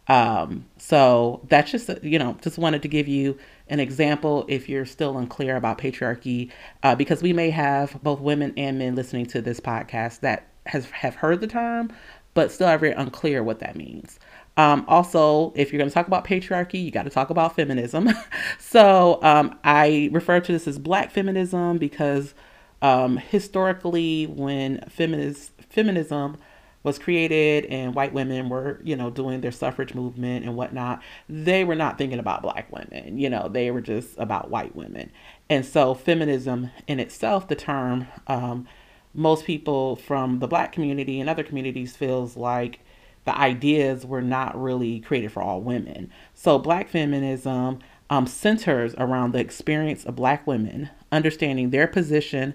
Um, 0.08 0.66
so 0.78 1.42
that's 1.50 1.72
just, 1.72 1.90
you 2.04 2.20
know, 2.20 2.38
just 2.42 2.58
wanted 2.58 2.82
to 2.84 2.90
give 2.90 3.08
you 3.08 3.38
an 3.68 3.80
example 3.80 4.46
if 4.48 4.68
you're 4.68 4.86
still 4.86 5.18
unclear 5.18 5.56
about 5.56 5.78
patriarchy, 5.78 6.52
uh, 6.84 6.96
because 6.96 7.22
we 7.22 7.34
may 7.34 7.50
have 7.50 8.02
both 8.04 8.20
women 8.20 8.54
and 8.58 8.78
men 8.78 8.96
listening 8.96 9.26
to 9.28 9.42
this 9.42 9.60
podcast 9.60 10.20
that 10.22 10.48
has 10.66 10.90
have 10.92 11.16
heard 11.16 11.42
the 11.42 11.48
term, 11.48 11.92
but 12.34 12.52
still 12.52 12.68
are 12.68 12.78
very 12.78 12.94
unclear 12.94 13.44
what 13.44 13.60
that 13.60 13.76
means. 13.76 14.20
Um, 14.56 14.86
also, 14.88 15.52
if 15.56 15.72
you're 15.72 15.80
going 15.80 15.90
to 15.90 15.94
talk 15.94 16.08
about 16.08 16.26
patriarchy, 16.26 16.84
you 16.84 16.92
got 16.92 17.04
to 17.04 17.10
talk 17.10 17.30
about 17.30 17.56
feminism. 17.56 18.10
so 18.60 19.20
um, 19.24 19.58
I 19.64 20.10
refer 20.12 20.40
to 20.40 20.52
this 20.52 20.68
as 20.68 20.78
Black 20.78 21.12
feminism 21.12 21.78
because 21.80 22.34
um, 22.82 23.18
historically, 23.18 24.28
when 24.28 24.82
feminist 24.90 25.52
feminism 25.70 26.38
was 26.84 27.00
created 27.00 27.66
and 27.66 27.96
white 27.96 28.14
women 28.14 28.50
were, 28.50 28.80
you 28.84 28.96
know, 28.96 29.10
doing 29.10 29.42
their 29.42 29.52
suffrage 29.52 29.94
movement 29.94 30.46
and 30.46 30.56
whatnot, 30.56 31.02
they 31.30 31.64
were 31.64 31.76
not 31.76 31.98
thinking 31.98 32.20
about 32.20 32.42
black 32.42 32.72
women. 32.72 33.18
You 33.18 33.30
know, 33.30 33.48
they 33.48 33.72
were 33.72 33.82
just 33.82 34.18
about 34.18 34.50
white 34.50 34.76
women. 34.76 35.12
And 35.50 35.66
so, 35.66 35.94
feminism 35.94 36.72
in 36.88 37.00
itself, 37.00 37.48
the 37.48 37.56
term, 37.56 38.08
um, 38.28 38.68
most 39.14 39.46
people 39.46 39.96
from 39.96 40.40
the 40.40 40.48
black 40.48 40.72
community 40.72 41.20
and 41.20 41.30
other 41.30 41.44
communities 41.44 41.96
feels 41.96 42.36
like 42.36 42.80
the 43.26 43.38
ideas 43.38 44.06
were 44.06 44.22
not 44.22 44.62
really 44.62 45.00
created 45.00 45.32
for 45.32 45.42
all 45.42 45.62
women. 45.62 46.12
So, 46.34 46.60
black 46.60 46.90
feminism 46.90 47.80
um, 48.10 48.28
centers 48.28 48.94
around 48.98 49.32
the 49.32 49.40
experience 49.40 50.04
of 50.04 50.18
black 50.18 50.46
women, 50.46 50.90
understanding 51.12 51.70
their 51.70 51.88
position 51.88 52.54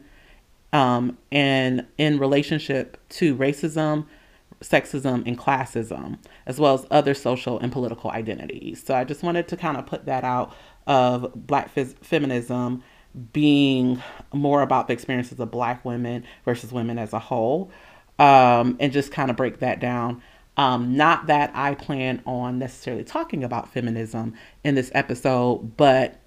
um, 0.72 1.16
and 1.32 1.86
in 1.96 2.18
relationship 2.18 2.98
to 3.10 3.34
racism, 3.36 4.06
sexism, 4.60 5.26
and 5.26 5.38
classism, 5.38 6.18
as 6.46 6.58
well 6.58 6.74
as 6.74 6.86
other 6.90 7.14
social 7.14 7.58
and 7.58 7.72
political 7.72 8.10
identities. 8.10 8.82
So, 8.84 8.94
I 8.94 9.04
just 9.04 9.22
wanted 9.22 9.48
to 9.48 9.56
kind 9.56 9.76
of 9.76 9.86
put 9.86 10.06
that 10.06 10.24
out 10.24 10.54
of 10.86 11.32
black 11.34 11.70
f- 11.76 11.94
feminism 12.00 12.82
being 13.32 14.02
more 14.32 14.62
about 14.62 14.86
the 14.86 14.92
experiences 14.92 15.40
of 15.40 15.50
black 15.50 15.84
women 15.84 16.24
versus 16.44 16.72
women 16.72 16.98
as 16.98 17.12
a 17.12 17.18
whole, 17.18 17.70
um, 18.18 18.76
and 18.80 18.92
just 18.92 19.12
kind 19.12 19.30
of 19.30 19.36
break 19.36 19.60
that 19.60 19.80
down. 19.80 20.22
Um, 20.56 20.96
not 20.96 21.28
that 21.28 21.52
I 21.54 21.74
plan 21.74 22.20
on 22.26 22.58
necessarily 22.58 23.04
talking 23.04 23.44
about 23.44 23.72
feminism 23.72 24.34
in 24.64 24.74
this 24.74 24.90
episode, 24.92 25.76
but 25.76 26.20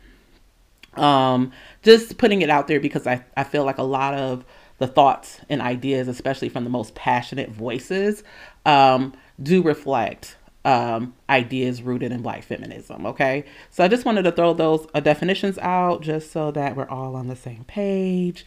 um, 0.95 1.51
just 1.83 2.17
putting 2.17 2.41
it 2.41 2.49
out 2.49 2.67
there 2.67 2.79
because 2.79 3.05
I, 3.05 3.25
I 3.35 3.43
feel 3.43 3.65
like 3.65 3.77
a 3.77 3.83
lot 3.83 4.13
of 4.13 4.45
the 4.81 4.87
thoughts 4.87 5.39
and 5.47 5.61
ideas, 5.61 6.07
especially 6.07 6.49
from 6.49 6.63
the 6.63 6.69
most 6.69 6.95
passionate 6.95 7.51
voices, 7.51 8.23
um, 8.65 9.13
do 9.41 9.61
reflect 9.61 10.37
um, 10.65 11.13
ideas 11.29 11.83
rooted 11.83 12.11
in 12.11 12.23
black 12.23 12.43
feminism. 12.43 13.05
Okay. 13.05 13.45
So 13.69 13.83
I 13.83 13.87
just 13.87 14.05
wanted 14.05 14.23
to 14.23 14.31
throw 14.31 14.53
those 14.53 14.87
uh, 14.95 14.99
definitions 14.99 15.59
out 15.59 16.01
just 16.01 16.31
so 16.31 16.49
that 16.51 16.75
we're 16.75 16.89
all 16.89 17.15
on 17.15 17.27
the 17.27 17.35
same 17.35 17.63
page 17.65 18.43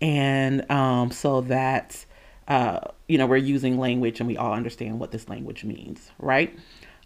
and 0.00 0.70
um, 0.70 1.10
so 1.10 1.40
that 1.42 2.04
uh, 2.48 2.80
you 3.08 3.16
know, 3.16 3.26
we're 3.26 3.36
using 3.36 3.78
language 3.78 4.20
and 4.20 4.26
we 4.26 4.36
all 4.36 4.52
understand 4.52 4.98
what 5.00 5.10
this 5.10 5.28
language 5.28 5.64
means, 5.64 6.10
right? 6.18 6.58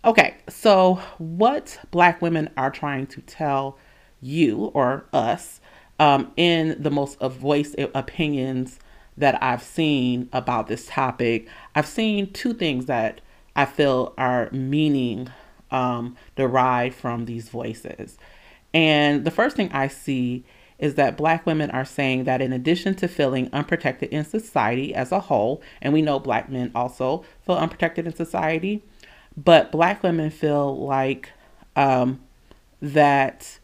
Okay, 0.05 0.37
so 0.49 1.01
what 1.19 1.79
Black 1.93 2.21
women 2.21 2.51
are 2.57 2.71
trying 2.71 3.07
to 3.09 3.21
tell 3.21 3.79
you 4.21 4.67
or 4.75 5.07
us 5.13 5.61
um, 5.99 6.33
in 6.37 6.81
the 6.83 6.91
most 6.91 7.19
voiced 7.21 7.75
opinions 7.95 8.79
that 9.17 9.43
I've 9.43 9.63
seen 9.63 10.29
about 10.33 10.67
this 10.69 10.87
topic, 10.87 11.49
I've 11.75 11.87
seen 11.87 12.33
two 12.33 12.55
things 12.55 12.87
that 12.87 13.21
I 13.55 13.67
feel 13.67 14.15
are 14.17 14.51
meaning 14.53 15.29
um, 15.71 16.17
derived 16.37 16.95
from 16.95 17.27
these 17.27 17.49
voices. 17.49 18.19
And 18.75 19.25
the 19.25 19.31
first 19.31 19.57
thing 19.57 19.71
I 19.73 19.89
see 19.89 20.45
is 20.79 20.95
that 20.97 21.17
black 21.17 21.47
women 21.47 21.71
are 21.71 21.85
saying 21.85 22.25
that 22.25 22.43
in 22.43 22.53
addition 22.53 22.95
to 22.97 23.07
feeling 23.07 23.49
unprotected 23.53 24.09
in 24.11 24.25
society 24.25 24.95
as 24.95 25.13
a 25.13 25.21
whole, 25.21 25.63
and 25.81 25.93
we 25.93 26.03
know 26.03 26.19
black 26.19 26.51
men 26.51 26.73
also 26.75 27.25
feel 27.47 27.57
unprotected 27.57 28.07
in 28.07 28.15
society, 28.15 28.83
but 29.37 29.71
black 29.71 30.03
women 30.03 30.31
feel 30.31 30.77
like 30.85 31.31
um, 31.77 32.21
that 32.81 33.59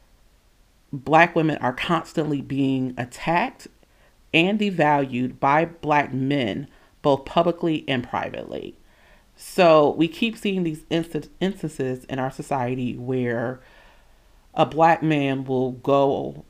black 0.92 1.36
women 1.36 1.58
are 1.58 1.72
constantly 1.72 2.40
being 2.40 2.94
attacked 2.96 3.68
and 4.32 4.58
devalued 4.58 5.40
by 5.40 5.64
black 5.64 6.12
men, 6.12 6.68
both 7.02 7.24
publicly 7.24 7.84
and 7.88 8.08
privately. 8.08 8.76
So 9.36 9.90
we 9.90 10.08
keep 10.08 10.36
seeing 10.36 10.64
these 10.64 10.84
inst- 10.90 11.30
instances 11.40 12.04
in 12.04 12.18
our 12.18 12.30
society 12.30 12.96
where 12.96 13.60
a 14.54 14.66
black 14.66 15.02
man 15.02 15.44
will 15.44 15.72
go 15.72 16.44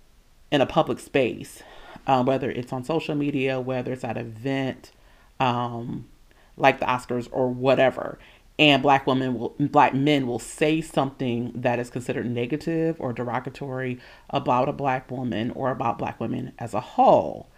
in 0.51 0.61
a 0.61 0.67
public 0.67 0.99
space, 0.99 1.63
um, 2.07 2.25
whether 2.27 2.51
it's 2.51 2.73
on 2.73 2.85
social 2.85 3.15
media, 3.15 3.61
whether 3.61 3.93
it's 3.93 4.05
at 4.05 4.17
an 4.17 4.27
event, 4.27 4.93
um, 5.39 6.09
like 6.57 6.81
the 6.81 6.87
Oscars 6.87 7.29
or 7.31 7.49
whatever, 7.51 8.19
and 8.59 8.83
black 8.83 9.07
women 9.07 9.39
will, 9.39 9.55
black 9.59 9.95
men 9.95 10.27
will 10.27 10.39
say 10.39 10.81
something 10.81 11.53
that 11.55 11.79
is 11.79 11.91
considered 11.91 12.29
negative 12.29 12.97
or 12.99 13.13
derogatory 13.13 13.99
about 14.31 14.69
a 14.69 14.73
black 14.73 15.11
woman 15.11 15.51
or 15.53 15.71
about 15.71 15.99
black 15.99 16.19
women 16.19 16.53
as 16.59 16.75
a 16.75 16.81
whole, 16.81 17.49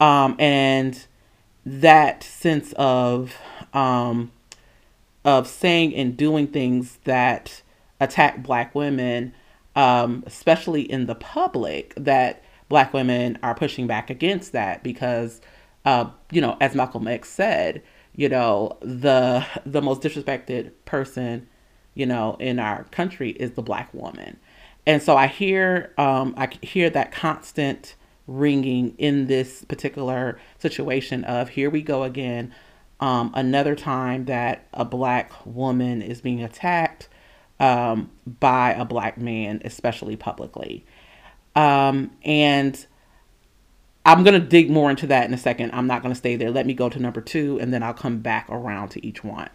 um, 0.00 0.36
and 0.38 1.06
that 1.64 2.22
sense 2.22 2.72
of 2.76 3.36
um, 3.74 4.32
of 5.24 5.46
saying 5.46 5.94
and 5.94 6.16
doing 6.16 6.46
things 6.46 6.98
that 7.04 7.62
attack 8.00 8.42
black 8.42 8.74
women 8.74 9.32
um, 9.76 10.24
especially 10.26 10.82
in 10.82 11.06
the 11.06 11.14
public, 11.14 11.94
that 11.96 12.42
black 12.68 12.92
women 12.92 13.38
are 13.42 13.54
pushing 13.54 13.86
back 13.86 14.10
against 14.10 14.52
that 14.52 14.82
because, 14.82 15.40
uh, 15.84 16.06
you 16.30 16.40
know, 16.40 16.56
as 16.60 16.74
Malcolm 16.74 17.06
X 17.06 17.28
said, 17.28 17.82
you 18.14 18.28
know, 18.28 18.76
the 18.80 19.44
the 19.64 19.82
most 19.82 20.02
disrespected 20.02 20.72
person, 20.84 21.48
you 21.94 22.06
know, 22.06 22.36
in 22.40 22.58
our 22.58 22.84
country 22.84 23.30
is 23.30 23.52
the 23.52 23.62
black 23.62 23.92
woman, 23.94 24.38
and 24.86 25.02
so 25.02 25.16
I 25.16 25.26
hear 25.26 25.92
um, 25.98 26.34
I 26.36 26.48
hear 26.62 26.90
that 26.90 27.12
constant 27.12 27.94
ringing 28.26 28.94
in 28.96 29.26
this 29.26 29.64
particular 29.64 30.38
situation 30.58 31.24
of 31.24 31.50
here 31.50 31.70
we 31.70 31.82
go 31.82 32.04
again. 32.04 32.54
Um, 33.00 33.32
another 33.34 33.74
time 33.74 34.26
that 34.26 34.66
a 34.74 34.84
black 34.84 35.32
woman 35.46 36.02
is 36.02 36.20
being 36.20 36.42
attacked 36.42 37.08
um, 37.58 38.10
by 38.26 38.72
a 38.72 38.84
black 38.84 39.18
man, 39.18 39.62
especially 39.64 40.16
publicly. 40.16 40.84
Um, 41.56 42.12
and 42.24 42.86
I'm 44.10 44.24
going 44.24 44.40
to 44.40 44.44
dig 44.44 44.68
more 44.68 44.90
into 44.90 45.06
that 45.06 45.28
in 45.28 45.32
a 45.32 45.38
second. 45.38 45.70
I'm 45.72 45.86
not 45.86 46.02
going 46.02 46.12
to 46.12 46.18
stay 46.18 46.34
there. 46.34 46.50
Let 46.50 46.66
me 46.66 46.74
go 46.74 46.88
to 46.88 46.98
number 46.98 47.20
two, 47.20 47.60
and 47.60 47.72
then 47.72 47.84
I'll 47.84 47.94
come 47.94 48.18
back 48.18 48.46
around 48.50 48.88
to 48.88 49.06
each 49.06 49.22
one. 49.22 49.48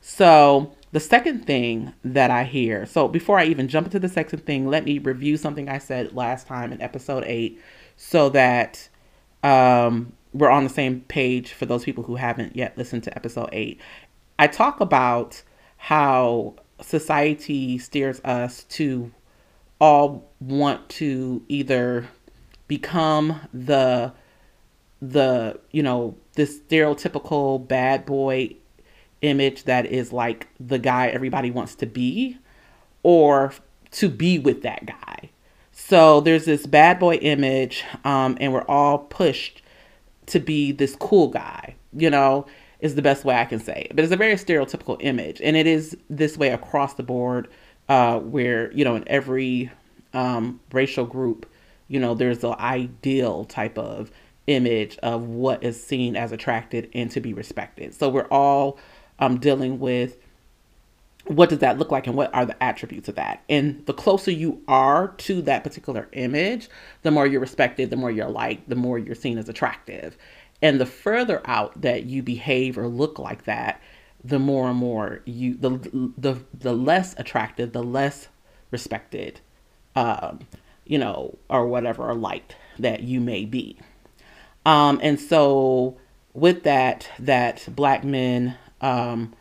So, 0.00 0.74
the 0.90 0.98
second 0.98 1.46
thing 1.46 1.92
that 2.02 2.28
I 2.28 2.42
hear, 2.42 2.86
so 2.86 3.06
before 3.06 3.38
I 3.38 3.44
even 3.44 3.68
jump 3.68 3.86
into 3.86 4.00
the 4.00 4.08
second 4.08 4.40
thing, 4.40 4.66
let 4.66 4.84
me 4.84 4.98
review 4.98 5.36
something 5.36 5.68
I 5.68 5.78
said 5.78 6.12
last 6.12 6.48
time 6.48 6.72
in 6.72 6.82
episode 6.82 7.22
eight 7.24 7.60
so 7.94 8.30
that 8.30 8.88
um, 9.44 10.12
we're 10.32 10.50
on 10.50 10.64
the 10.64 10.70
same 10.70 11.02
page 11.02 11.52
for 11.52 11.66
those 11.66 11.84
people 11.84 12.02
who 12.02 12.16
haven't 12.16 12.56
yet 12.56 12.76
listened 12.76 13.04
to 13.04 13.14
episode 13.14 13.50
eight. 13.52 13.80
I 14.40 14.48
talk 14.48 14.80
about 14.80 15.40
how 15.76 16.56
society 16.82 17.78
steers 17.78 18.20
us 18.24 18.64
to 18.64 19.12
all 19.80 20.28
want 20.40 20.88
to 20.88 21.44
either 21.46 22.08
become 22.70 23.40
the 23.52 24.12
the 25.02 25.58
you 25.72 25.82
know 25.82 26.16
this 26.36 26.60
stereotypical 26.60 27.66
bad 27.66 28.06
boy 28.06 28.54
image 29.22 29.64
that 29.64 29.84
is 29.86 30.12
like 30.12 30.46
the 30.60 30.78
guy 30.78 31.08
everybody 31.08 31.50
wants 31.50 31.74
to 31.74 31.84
be 31.84 32.38
or 33.02 33.52
to 33.90 34.08
be 34.08 34.38
with 34.38 34.62
that 34.62 34.86
guy 34.86 35.28
so 35.72 36.20
there's 36.20 36.44
this 36.44 36.64
bad 36.64 37.00
boy 37.00 37.16
image 37.16 37.84
um, 38.04 38.38
and 38.40 38.52
we're 38.52 38.68
all 38.68 38.98
pushed 38.98 39.62
to 40.26 40.38
be 40.38 40.70
this 40.70 40.94
cool 40.94 41.26
guy 41.26 41.74
you 41.92 42.08
know 42.08 42.46
is 42.78 42.94
the 42.94 43.02
best 43.02 43.24
way 43.24 43.34
I 43.34 43.44
can 43.44 43.60
say 43.60 43.88
it. 43.90 43.96
But 43.96 44.04
it's 44.04 44.12
a 44.12 44.16
very 44.16 44.34
stereotypical 44.34 44.96
image, 45.00 45.40
and 45.42 45.54
it 45.54 45.66
is 45.66 45.98
this 46.08 46.38
way 46.38 46.48
across 46.48 46.94
the 46.94 47.02
board, 47.02 47.48
uh, 47.90 48.18
where 48.20 48.72
you 48.72 48.84
know 48.84 48.96
in 48.96 49.06
every 49.06 49.70
um, 50.14 50.60
racial 50.72 51.04
group, 51.04 51.44
you 51.90 52.00
know, 52.00 52.14
there's 52.14 52.38
the 52.38 52.58
ideal 52.60 53.44
type 53.44 53.76
of 53.76 54.10
image 54.46 54.96
of 54.98 55.24
what 55.24 55.62
is 55.62 55.82
seen 55.82 56.16
as 56.16 56.32
attracted 56.32 56.88
and 56.94 57.10
to 57.10 57.20
be 57.20 57.34
respected. 57.34 57.94
So 57.94 58.08
we're 58.08 58.28
all 58.28 58.78
um, 59.18 59.38
dealing 59.38 59.78
with 59.78 60.16
what 61.26 61.50
does 61.50 61.58
that 61.58 61.78
look 61.78 61.90
like 61.90 62.06
and 62.06 62.16
what 62.16 62.34
are 62.34 62.46
the 62.46 62.60
attributes 62.62 63.06
of 63.06 63.14
that 63.14 63.44
and 63.48 63.84
the 63.84 63.92
closer 63.92 64.30
you 64.30 64.62
are 64.66 65.08
to 65.18 65.42
that 65.42 65.62
particular 65.62 66.08
image 66.12 66.68
the 67.02 67.10
more 67.10 67.26
you're 67.26 67.42
respected 67.42 67.90
the 67.90 67.96
more 67.96 68.10
you're 68.10 68.26
liked 68.26 68.66
the 68.70 68.74
more 68.74 68.98
you're 68.98 69.14
seen 69.14 69.36
as 69.36 69.46
attractive 69.46 70.16
and 70.62 70.80
the 70.80 70.86
further 70.86 71.40
out 71.44 71.80
that 71.80 72.04
you 72.04 72.22
behave 72.22 72.76
or 72.76 72.88
look 72.88 73.18
like 73.18 73.44
that, 73.44 73.80
the 74.22 74.38
more 74.38 74.68
and 74.68 74.78
more 74.78 75.22
you 75.24 75.54
the 75.54 75.78
the 76.18 76.36
the 76.52 76.74
less 76.74 77.14
attractive, 77.18 77.72
the 77.72 77.82
less 77.82 78.28
respected, 78.70 79.40
um, 79.96 80.40
you 80.90 80.98
know, 80.98 81.38
or 81.48 81.68
whatever, 81.68 82.12
liked 82.14 82.56
that 82.80 83.04
you 83.04 83.20
may 83.20 83.44
be. 83.44 83.78
Um, 84.66 84.98
and 85.00 85.20
so 85.20 85.96
with 86.34 86.64
that, 86.64 87.08
that 87.20 87.64
black 87.68 88.02
men 88.02 88.56
um, 88.80 89.32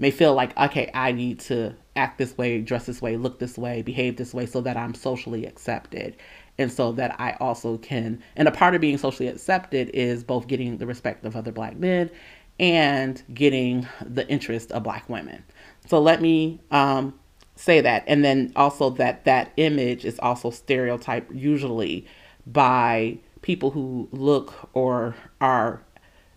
may 0.00 0.10
feel 0.10 0.34
like, 0.34 0.58
okay, 0.58 0.90
I 0.92 1.12
need 1.12 1.38
to 1.40 1.76
act 1.94 2.18
this 2.18 2.36
way, 2.36 2.60
dress 2.60 2.86
this 2.86 3.00
way, 3.00 3.16
look 3.16 3.38
this 3.38 3.56
way, 3.56 3.80
behave 3.80 4.16
this 4.16 4.34
way 4.34 4.44
so 4.44 4.60
that 4.62 4.76
I'm 4.76 4.92
socially 4.92 5.46
accepted. 5.46 6.16
And 6.58 6.72
so 6.72 6.90
that 6.90 7.14
I 7.20 7.36
also 7.38 7.78
can, 7.78 8.20
and 8.34 8.48
a 8.48 8.50
part 8.50 8.74
of 8.74 8.80
being 8.80 8.98
socially 8.98 9.28
accepted 9.28 9.90
is 9.94 10.24
both 10.24 10.48
getting 10.48 10.78
the 10.78 10.86
respect 10.86 11.24
of 11.24 11.36
other 11.36 11.52
black 11.52 11.76
men 11.76 12.10
and 12.58 13.22
getting 13.32 13.86
the 14.04 14.28
interest 14.28 14.72
of 14.72 14.82
black 14.82 15.08
women. 15.08 15.44
So 15.86 16.00
let 16.00 16.20
me 16.20 16.58
um, 16.72 17.14
say 17.58 17.80
that. 17.80 18.04
And 18.06 18.24
then 18.24 18.52
also 18.54 18.90
that 18.90 19.24
that 19.24 19.52
image 19.56 20.04
is 20.04 20.18
also 20.20 20.50
stereotyped 20.50 21.32
usually 21.32 22.06
by 22.46 23.18
people 23.42 23.72
who 23.72 24.08
look 24.12 24.70
or 24.72 25.16
are, 25.40 25.82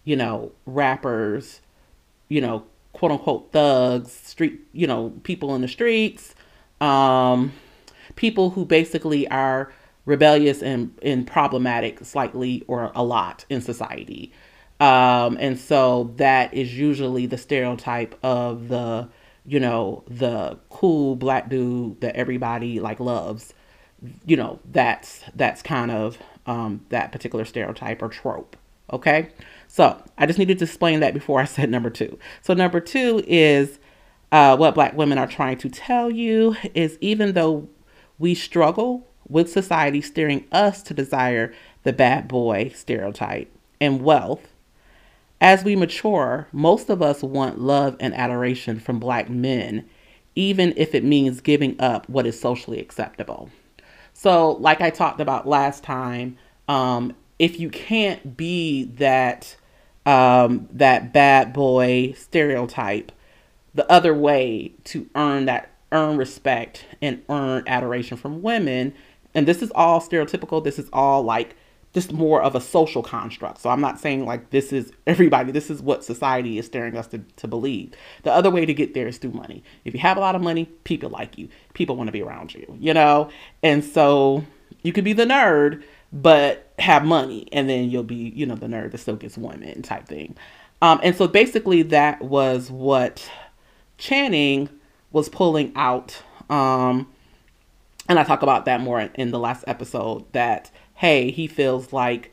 you 0.03 0.15
know, 0.15 0.51
rappers, 0.65 1.61
you 2.27 2.41
know, 2.41 2.65
quote 2.93 3.11
unquote 3.11 3.51
thugs, 3.51 4.11
street, 4.11 4.61
you 4.73 4.87
know, 4.87 5.13
people 5.23 5.53
in 5.53 5.61
the 5.61 5.67
streets, 5.67 6.33
um, 6.81 7.53
people 8.15 8.49
who 8.49 8.65
basically 8.65 9.27
are 9.27 9.71
rebellious 10.05 10.63
and, 10.63 10.91
and 11.03 11.27
problematic 11.27 12.03
slightly 12.03 12.63
or 12.67 12.91
a 12.95 13.03
lot 13.03 13.45
in 13.49 13.61
society. 13.61 14.31
Um, 14.79 15.37
and 15.39 15.59
so 15.59 16.11
that 16.17 16.51
is 16.55 16.75
usually 16.75 17.27
the 17.27 17.37
stereotype 17.37 18.17
of 18.23 18.67
the, 18.69 19.07
you 19.45 19.59
know, 19.59 20.03
the 20.07 20.57
cool 20.69 21.15
black 21.15 21.49
dude 21.49 22.01
that 22.01 22.15
everybody 22.15 22.79
like 22.79 22.99
loves. 22.99 23.53
You 24.25 24.37
know, 24.37 24.59
that's 24.71 25.23
that's 25.35 25.61
kind 25.61 25.91
of 25.91 26.17
um, 26.45 26.85
that 26.89 27.11
particular 27.11 27.45
stereotype 27.45 28.01
or 28.01 28.09
trope. 28.09 28.55
Okay, 28.91 29.29
so 29.67 30.01
I 30.17 30.25
just 30.25 30.37
needed 30.37 30.59
to 30.59 30.65
explain 30.65 30.99
that 30.99 31.13
before 31.13 31.39
I 31.39 31.45
said 31.45 31.69
number 31.69 31.89
two. 31.89 32.17
So 32.41 32.53
number 32.53 32.79
two 32.79 33.23
is 33.27 33.79
uh, 34.31 34.57
what 34.57 34.75
Black 34.75 34.93
women 34.95 35.17
are 35.17 35.27
trying 35.27 35.57
to 35.59 35.69
tell 35.69 36.09
you 36.09 36.55
is 36.73 36.97
even 37.01 37.33
though 37.33 37.67
we 38.17 38.35
struggle 38.35 39.07
with 39.27 39.49
society 39.51 40.01
steering 40.01 40.45
us 40.51 40.83
to 40.83 40.93
desire 40.93 41.53
the 41.83 41.93
bad 41.93 42.27
boy 42.27 42.71
stereotype 42.75 43.51
and 43.79 44.01
wealth, 44.01 44.50
as 45.41 45.63
we 45.63 45.75
mature, 45.75 46.47
most 46.51 46.89
of 46.89 47.01
us 47.01 47.23
want 47.23 47.59
love 47.59 47.97
and 47.99 48.13
adoration 48.13 48.79
from 48.79 48.99
Black 48.99 49.27
men, 49.29 49.89
even 50.35 50.71
if 50.77 50.93
it 50.93 51.03
means 51.03 51.41
giving 51.41 51.81
up 51.81 52.07
what 52.07 52.27
is 52.27 52.39
socially 52.39 52.79
acceptable. 52.79 53.49
So, 54.13 54.51
like 54.53 54.81
I 54.81 54.91
talked 54.91 55.19
about 55.19 55.47
last 55.47 55.83
time, 55.83 56.37
um, 56.67 57.15
if 57.39 57.59
you 57.59 57.71
can't 57.71 58.37
be 58.37 58.83
that 58.83 59.57
um, 60.05 60.69
that 60.71 61.11
bad 61.11 61.53
boy 61.53 62.13
stereotype, 62.15 63.11
the 63.73 63.91
other 63.91 64.13
way 64.13 64.73
to 64.85 65.09
earn 65.15 65.45
that 65.45 65.71
earn 65.91 66.17
respect 66.17 66.85
and 67.01 67.21
earn 67.29 67.63
adoration 67.65 68.15
from 68.15 68.43
women, 68.43 68.93
and 69.33 69.47
this 69.47 69.63
is 69.63 69.71
all 69.73 69.99
stereotypical. 69.99 70.63
This 70.63 70.77
is 70.77 70.87
all 70.93 71.23
like 71.23 71.55
just 71.93 72.13
more 72.13 72.41
of 72.41 72.55
a 72.55 72.61
social 72.61 73.03
construct. 73.03 73.59
So 73.59 73.69
I'm 73.69 73.81
not 73.81 73.99
saying 73.99 74.25
like 74.25 74.49
this 74.51 74.71
is 74.71 74.93
everybody, 75.05 75.51
this 75.51 75.69
is 75.69 75.81
what 75.81 76.03
society 76.03 76.57
is 76.57 76.65
staring 76.65 76.95
us 76.95 77.07
to, 77.07 77.19
to 77.37 77.47
believe. 77.47 77.93
The 78.23 78.31
other 78.31 78.49
way 78.49 78.65
to 78.65 78.73
get 78.73 78.93
there 78.93 79.07
is 79.07 79.17
through 79.17 79.31
money. 79.31 79.63
If 79.83 79.93
you 79.93 79.99
have 79.99 80.17
a 80.17 80.21
lot 80.21 80.35
of 80.35 80.41
money, 80.41 80.65
people 80.83 81.09
like 81.09 81.37
you. 81.37 81.49
People 81.73 81.95
want 81.97 82.07
to 82.07 82.13
be 82.13 82.21
around 82.21 82.53
you, 82.53 82.77
you 82.79 82.93
know? 82.93 83.29
And 83.61 83.83
so 83.83 84.45
you 84.83 84.93
could 84.93 85.03
be 85.03 85.13
the 85.13 85.25
nerd, 85.25 85.83
but 86.13 86.73
have 86.79 87.05
money, 87.05 87.47
and 87.51 87.69
then 87.69 87.89
you'll 87.89 88.03
be, 88.03 88.31
you 88.35 88.45
know, 88.45 88.55
the 88.55 88.67
nerd 88.67 88.91
that 88.91 88.97
still 88.97 89.15
gets 89.15 89.37
women 89.37 89.81
type 89.81 90.07
thing. 90.07 90.35
Um, 90.81 90.99
and 91.03 91.15
so 91.15 91.27
basically 91.27 91.83
that 91.83 92.21
was 92.21 92.71
what 92.71 93.29
Channing 93.97 94.69
was 95.11 95.29
pulling 95.29 95.71
out. 95.75 96.21
Um, 96.49 97.07
and 98.09 98.19
I 98.19 98.23
talk 98.23 98.41
about 98.41 98.65
that 98.65 98.81
more 98.81 98.99
in, 98.99 99.11
in 99.15 99.31
the 99.31 99.39
last 99.39 99.63
episode 99.67 100.25
that 100.33 100.71
hey, 101.01 101.31
he 101.31 101.47
feels 101.47 101.91
like 101.91 102.31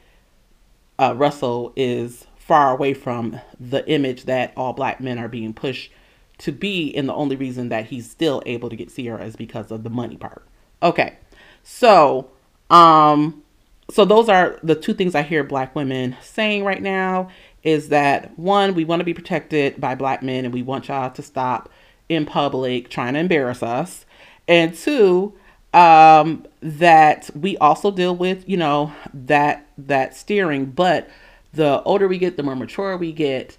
uh, 0.99 1.15
Russell 1.17 1.73
is 1.75 2.27
far 2.37 2.75
away 2.75 2.93
from 2.93 3.41
the 3.59 3.89
image 3.89 4.25
that 4.25 4.53
all 4.59 4.75
black 4.75 5.01
men 5.01 5.19
are 5.19 5.27
being 5.27 5.55
pushed 5.55 5.91
to 6.37 6.53
be, 6.53 6.95
and 6.95 7.09
the 7.09 7.15
only 7.15 7.35
reason 7.35 7.71
that 7.71 7.87
he's 7.87 8.11
still 8.11 8.43
able 8.45 8.69
to 8.69 8.77
get 8.77 8.95
Ciara 8.95 9.25
is 9.25 9.37
because 9.37 9.71
of 9.71 9.85
the 9.85 9.91
money 9.91 10.19
part. 10.19 10.47
Okay, 10.83 11.17
so 11.63 12.31
um, 12.69 13.43
so 13.91 14.05
those 14.05 14.29
are 14.29 14.59
the 14.63 14.75
two 14.75 14.93
things 14.93 15.15
I 15.15 15.23
hear 15.23 15.43
black 15.43 15.75
women 15.75 16.15
saying 16.21 16.63
right 16.63 16.83
now 16.83 17.31
is 17.63 17.89
that 17.89 18.39
one, 18.39 18.75
we 18.75 18.85
want 18.85 19.01
to 19.01 19.05
be 19.05 19.15
protected 19.15 19.81
by 19.81 19.95
black 19.95 20.23
men, 20.23 20.45
and 20.45 20.53
we 20.53 20.63
want 20.63 20.89
y'all 20.89 21.11
to 21.11 21.23
stop 21.23 21.71
in 22.11 22.27
public 22.27 22.91
trying 22.91 23.15
to 23.15 23.21
embarrass 23.21 23.63
us, 23.63 24.05
and 24.47 24.75
two, 24.75 25.33
um, 25.79 26.45
that 26.61 27.31
we 27.37 27.57
also 27.59 27.93
deal 27.93 28.17
with, 28.17 28.49
you 28.49 28.57
know, 28.57 28.93
that 29.15 29.65
that 29.79 30.17
steering. 30.17 30.67
But 30.67 31.09
the 31.53 31.83
older 31.85 32.09
we 32.09 32.19
get, 32.19 32.37
the 32.37 32.43
more 32.43 32.57
mature 32.57 32.97
we 32.97 33.13
get, 33.13 33.57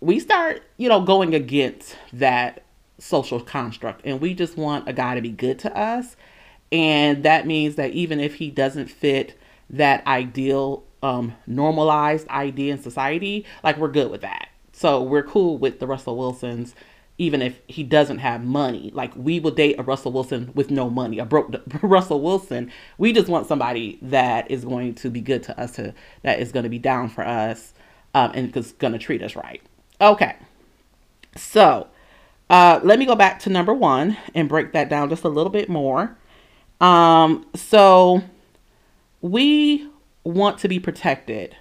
we 0.00 0.20
start, 0.20 0.62
you 0.76 0.90
know, 0.90 1.00
going 1.00 1.34
against 1.34 1.96
that 2.12 2.64
social 2.98 3.40
construct, 3.40 4.02
and 4.04 4.20
we 4.20 4.34
just 4.34 4.58
want 4.58 4.88
a 4.88 4.92
guy 4.92 5.14
to 5.14 5.22
be 5.22 5.30
good 5.30 5.58
to 5.60 5.74
us, 5.74 6.16
and 6.70 7.22
that 7.22 7.46
means 7.46 7.76
that 7.76 7.92
even 7.92 8.20
if 8.20 8.34
he 8.34 8.50
doesn't 8.50 8.88
fit 8.88 9.38
that 9.70 10.06
ideal, 10.06 10.84
um, 11.02 11.34
normalized 11.46 12.28
idea 12.28 12.74
in 12.74 12.82
society, 12.82 13.46
like 13.62 13.78
we're 13.78 13.88
good 13.88 14.10
with 14.10 14.20
that. 14.20 14.48
So 14.72 15.02
we're 15.02 15.22
cool 15.22 15.56
with 15.56 15.80
the 15.80 15.86
Russell 15.86 16.16
Wilsons 16.16 16.74
even 17.18 17.42
if 17.42 17.60
he 17.66 17.82
doesn't 17.82 18.18
have 18.18 18.44
money. 18.44 18.90
Like 18.94 19.14
we 19.16 19.40
will 19.40 19.50
date 19.50 19.78
a 19.78 19.82
Russell 19.82 20.12
Wilson 20.12 20.52
with 20.54 20.70
no 20.70 20.88
money, 20.88 21.18
a 21.18 21.24
broke 21.24 21.52
Russell 21.82 22.20
Wilson. 22.20 22.70
We 22.96 23.12
just 23.12 23.28
want 23.28 23.46
somebody 23.46 23.98
that 24.02 24.50
is 24.50 24.64
going 24.64 24.94
to 24.96 25.10
be 25.10 25.20
good 25.20 25.42
to 25.44 25.60
us, 25.60 25.72
to, 25.72 25.94
that 26.22 26.38
is 26.38 26.52
going 26.52 26.62
to 26.62 26.68
be 26.68 26.78
down 26.78 27.08
for 27.08 27.26
us, 27.26 27.74
um, 28.14 28.30
and 28.34 28.56
is 28.56 28.72
going 28.72 28.92
to 28.92 28.98
treat 28.98 29.22
us 29.22 29.34
right. 29.34 29.60
Okay, 30.00 30.36
so 31.36 31.88
uh, 32.48 32.80
let 32.84 33.00
me 33.00 33.04
go 33.04 33.16
back 33.16 33.40
to 33.40 33.50
number 33.50 33.74
one 33.74 34.16
and 34.34 34.48
break 34.48 34.72
that 34.72 34.88
down 34.88 35.08
just 35.08 35.24
a 35.24 35.28
little 35.28 35.50
bit 35.50 35.68
more. 35.68 36.16
Um, 36.80 37.46
so 37.54 38.22
we 39.20 39.88
want 40.22 40.58
to 40.58 40.68
be 40.68 40.78
protected, 40.78 41.56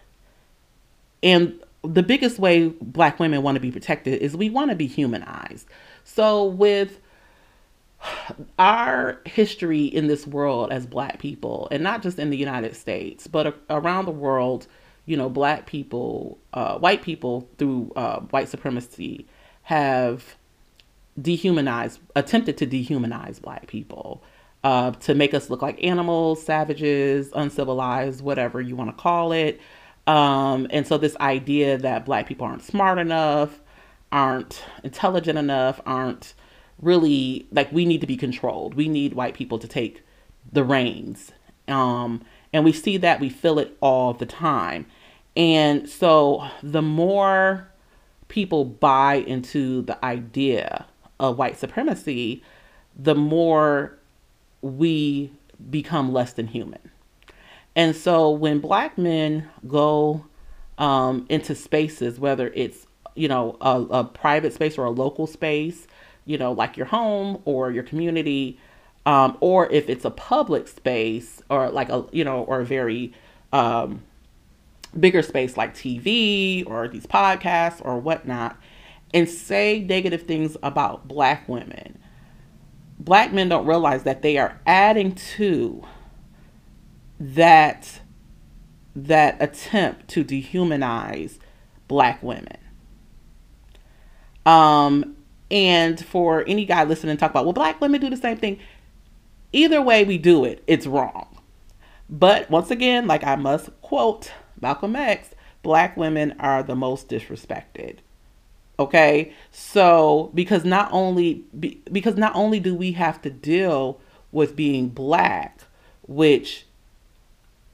and 1.23 1.59
the 1.87 2.03
biggest 2.03 2.39
way 2.39 2.69
black 2.69 3.19
women 3.19 3.41
want 3.41 3.55
to 3.55 3.61
be 3.61 3.71
protected 3.71 4.21
is 4.21 4.35
we 4.35 4.49
want 4.49 4.69
to 4.71 4.75
be 4.75 4.87
humanized. 4.87 5.67
So 6.03 6.45
with 6.45 6.99
our 8.59 9.19
history 9.25 9.85
in 9.85 10.07
this 10.07 10.27
world 10.27 10.71
as 10.71 10.85
black 10.85 11.19
people 11.19 11.67
and 11.71 11.81
not 11.81 12.01
just 12.01 12.19
in 12.19 12.29
the 12.29 12.37
United 12.37 12.75
States, 12.75 13.27
but 13.27 13.57
around 13.69 14.05
the 14.05 14.11
world, 14.11 14.67
you 15.05 15.17
know, 15.17 15.29
black 15.29 15.65
people, 15.65 16.37
uh, 16.53 16.77
white 16.77 17.01
people 17.01 17.49
through 17.57 17.91
uh, 17.95 18.19
white 18.19 18.49
supremacy 18.49 19.25
have 19.63 20.35
dehumanized, 21.19 21.99
attempted 22.15 22.57
to 22.57 22.67
dehumanize 22.67 23.41
black 23.41 23.67
people. 23.67 24.21
Uh, 24.63 24.91
to 24.91 25.13
make 25.13 25.33
us 25.33 25.49
look 25.49 25.61
like 25.61 25.81
animals, 25.81 26.43
savages, 26.43 27.29
uncivilized, 27.35 28.21
whatever 28.21 28.59
you 28.59 28.75
want 28.75 28.89
to 28.89 29.01
call 29.01 29.31
it. 29.31 29.61
Um, 30.07 30.67
and 30.69 30.87
so 30.87 30.97
this 30.97 31.17
idea 31.17 31.77
that 31.77 32.05
black 32.05 32.27
people 32.27 32.47
aren't 32.47 32.63
smart 32.63 32.97
enough, 32.97 33.59
aren't 34.11 34.63
intelligent 34.83 35.37
enough, 35.37 35.81
aren't 35.85 36.33
really 36.81 37.45
like 37.51 37.71
we 37.71 37.85
need 37.85 38.01
to 38.01 38.07
be 38.07 38.17
controlled. 38.17 38.73
We 38.73 38.87
need 38.87 39.13
white 39.13 39.33
people 39.33 39.59
to 39.59 39.67
take 39.67 40.03
the 40.51 40.63
reins. 40.63 41.31
Um, 41.67 42.23
and 42.53 42.63
we 42.63 42.71
see 42.71 42.97
that 42.97 43.19
we 43.19 43.29
feel 43.29 43.59
it 43.59 43.75
all 43.81 44.13
the 44.13 44.25
time. 44.25 44.85
And 45.35 45.89
so 45.89 46.47
the 46.63 46.81
more 46.81 47.67
people 48.29 48.63
buy 48.65 49.15
into 49.15 49.81
the 49.83 50.03
idea 50.03 50.85
of 51.19 51.37
white 51.37 51.57
supremacy, 51.57 52.41
the 52.97 53.15
more 53.15 53.97
we 54.61 55.31
become 55.69 56.13
less 56.13 56.33
than 56.33 56.47
human. 56.47 56.79
And 57.77 57.95
so 57.95 58.31
when 58.31 58.59
black 58.59 58.97
men 58.97 59.47
go 59.67 60.25
um, 60.79 61.27
into 61.29 61.53
spaces, 61.53 62.19
whether 62.19 62.51
it's, 62.55 62.87
you 63.13 63.27
know, 63.27 63.55
a, 63.61 63.81
a 63.91 64.03
private 64.03 64.51
space 64.51 64.79
or 64.79 64.85
a 64.85 64.89
local 64.89 65.27
space, 65.27 65.85
you 66.25 66.39
know, 66.39 66.51
like 66.51 66.75
your 66.75 66.87
home 66.87 67.39
or 67.45 67.69
your 67.69 67.83
community, 67.83 68.59
um, 69.05 69.37
or 69.41 69.71
if 69.71 69.89
it's 69.89 70.05
a 70.05 70.09
public 70.09 70.67
space 70.67 71.43
or 71.51 71.69
like 71.69 71.89
a, 71.89 72.03
you 72.11 72.23
know, 72.23 72.43
or 72.45 72.61
a 72.61 72.65
very 72.65 73.13
um, 73.53 74.01
bigger 74.99 75.21
space 75.21 75.55
like 75.55 75.75
TV 75.75 76.67
or 76.67 76.87
these 76.87 77.05
podcasts 77.05 77.79
or 77.85 77.99
whatnot, 77.99 78.57
and 79.13 79.29
say 79.29 79.85
negative 79.87 80.23
things 80.23 80.57
about 80.63 81.07
black 81.07 81.47
women, 81.47 81.99
black 82.97 83.31
men 83.31 83.49
don't 83.49 83.67
realize 83.67 84.01
that 84.01 84.23
they 84.23 84.39
are 84.39 84.59
adding 84.65 85.13
to 85.13 85.85
that 87.19 88.01
that 88.95 89.37
attempt 89.39 90.07
to 90.09 90.23
dehumanize 90.23 91.37
black 91.87 92.21
women. 92.23 92.57
Um, 94.45 95.17
and 95.51 96.03
for 96.03 96.43
any 96.47 96.65
guy 96.65 96.83
listening 96.83 97.17
talk 97.17 97.31
about, 97.31 97.45
well, 97.45 97.53
black 97.53 97.79
women 97.79 98.01
do 98.01 98.09
the 98.09 98.17
same 98.17 98.37
thing. 98.37 98.59
Either 99.53 99.81
way 99.81 100.03
we 100.03 100.17
do 100.17 100.43
it, 100.45 100.63
it's 100.67 100.87
wrong. 100.87 101.37
But 102.09 102.49
once 102.49 102.71
again, 102.71 103.07
like 103.07 103.23
I 103.23 103.35
must 103.35 103.69
quote 103.81 104.31
Malcolm 104.59 104.95
X, 104.95 105.29
black 105.63 105.97
women 105.97 106.35
are 106.39 106.63
the 106.63 106.75
most 106.75 107.09
disrespected. 107.09 107.97
Okay? 108.79 109.33
So, 109.51 110.31
because 110.33 110.63
not 110.63 110.89
only 110.91 111.45
be, 111.59 111.81
because 111.91 112.15
not 112.15 112.35
only 112.35 112.59
do 112.59 112.75
we 112.75 112.93
have 112.93 113.21
to 113.23 113.29
deal 113.29 113.99
with 114.31 114.55
being 114.55 114.89
black, 114.89 115.61
which 116.03 116.66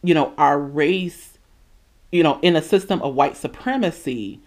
you 0.04 0.14
know, 0.14 0.34
our 0.38 0.60
race, 0.60 1.38
you 2.12 2.24
know, 2.24 2.40
in 2.42 2.56
a 2.56 2.62
system 2.62 3.02
of 3.02 3.16
white 3.16 3.38
supremacy, 3.38 4.40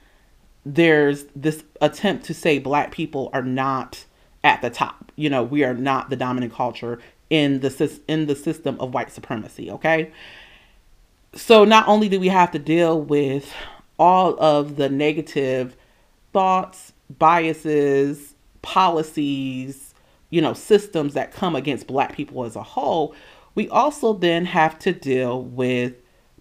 there's 0.65 1.25
this 1.35 1.65
attempt 1.81 2.25
to 2.27 2.35
say 2.35 2.59
black 2.59 2.93
people 2.93 3.31
are 3.33 3.43
not 3.43 4.05
at 4.45 4.63
the 4.63 4.71
top. 4.71 5.11
You 5.17 5.31
know, 5.31 5.43
we 5.43 5.65
are 5.65 5.75
not 5.75 6.11
the 6.11 6.17
dominant 6.17 6.53
culture 6.53 7.01
in 7.31 7.61
the 7.61 8.01
in 8.07 8.27
the 8.27 8.37
system 8.37 8.77
of 8.79 8.95
white 8.95 9.11
supremacy, 9.11 9.71
okay? 9.71 10.13
So 11.35 11.65
not 11.65 11.89
only 11.89 12.09
do 12.09 12.21
we 12.21 12.29
have 12.29 12.51
to 12.53 12.59
deal 12.59 13.01
with 13.01 13.53
all 13.99 14.39
of 14.41 14.77
the 14.77 14.89
negative 14.89 15.77
thoughts, 16.33 16.93
biases, 17.19 18.35
policies, 18.63 19.95
you 20.31 20.41
know, 20.41 20.53
systems 20.53 21.15
that 21.15 21.33
come 21.33 21.55
against 21.55 21.87
black 21.87 22.15
people 22.15 22.45
as 22.45 22.57
a 22.57 22.63
whole, 22.63 23.15
we 23.57 23.69
also 23.71 24.13
then 24.13 24.45
have 24.45 24.79
to 24.81 24.93
deal 24.93 25.43
with 25.43 25.95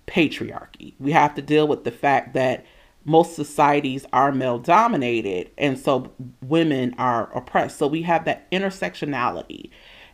patriarchy. 0.06 0.94
We 1.00 1.14
have 1.14 1.34
to 1.36 1.42
deal 1.42 1.68
with 1.68 1.84
the 1.84 1.92
fact 1.92 2.34
that 2.36 2.66
most 3.06 3.36
societies 3.36 4.06
are 4.12 4.32
male 4.32 4.60
dominated 4.60 5.50
and 5.58 5.80
so 5.80 6.12
women 6.42 6.94
are 6.98 7.36
oppressed. 7.36 7.78
So 7.78 7.88
we 7.88 8.04
have 8.04 8.26
that 8.26 8.50
intersectionality. 8.52 9.70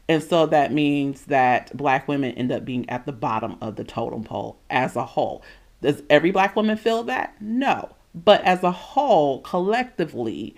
And 0.07 0.21
so 0.21 0.45
that 0.47 0.71
means 0.71 1.25
that 1.25 1.75
black 1.75 2.07
women 2.07 2.35
end 2.35 2.51
up 2.51 2.65
being 2.65 2.89
at 2.89 3.05
the 3.05 3.13
bottom 3.13 3.57
of 3.61 3.77
the 3.77 3.83
totem 3.83 4.23
pole 4.23 4.59
as 4.69 4.95
a 4.95 5.05
whole. 5.05 5.43
Does 5.81 6.03
every 6.09 6.31
black 6.31 6.55
woman 6.55 6.77
feel 6.77 7.03
that? 7.03 7.35
No. 7.41 7.95
But 8.13 8.43
as 8.43 8.61
a 8.61 8.71
whole, 8.71 9.39
collectively, 9.41 10.55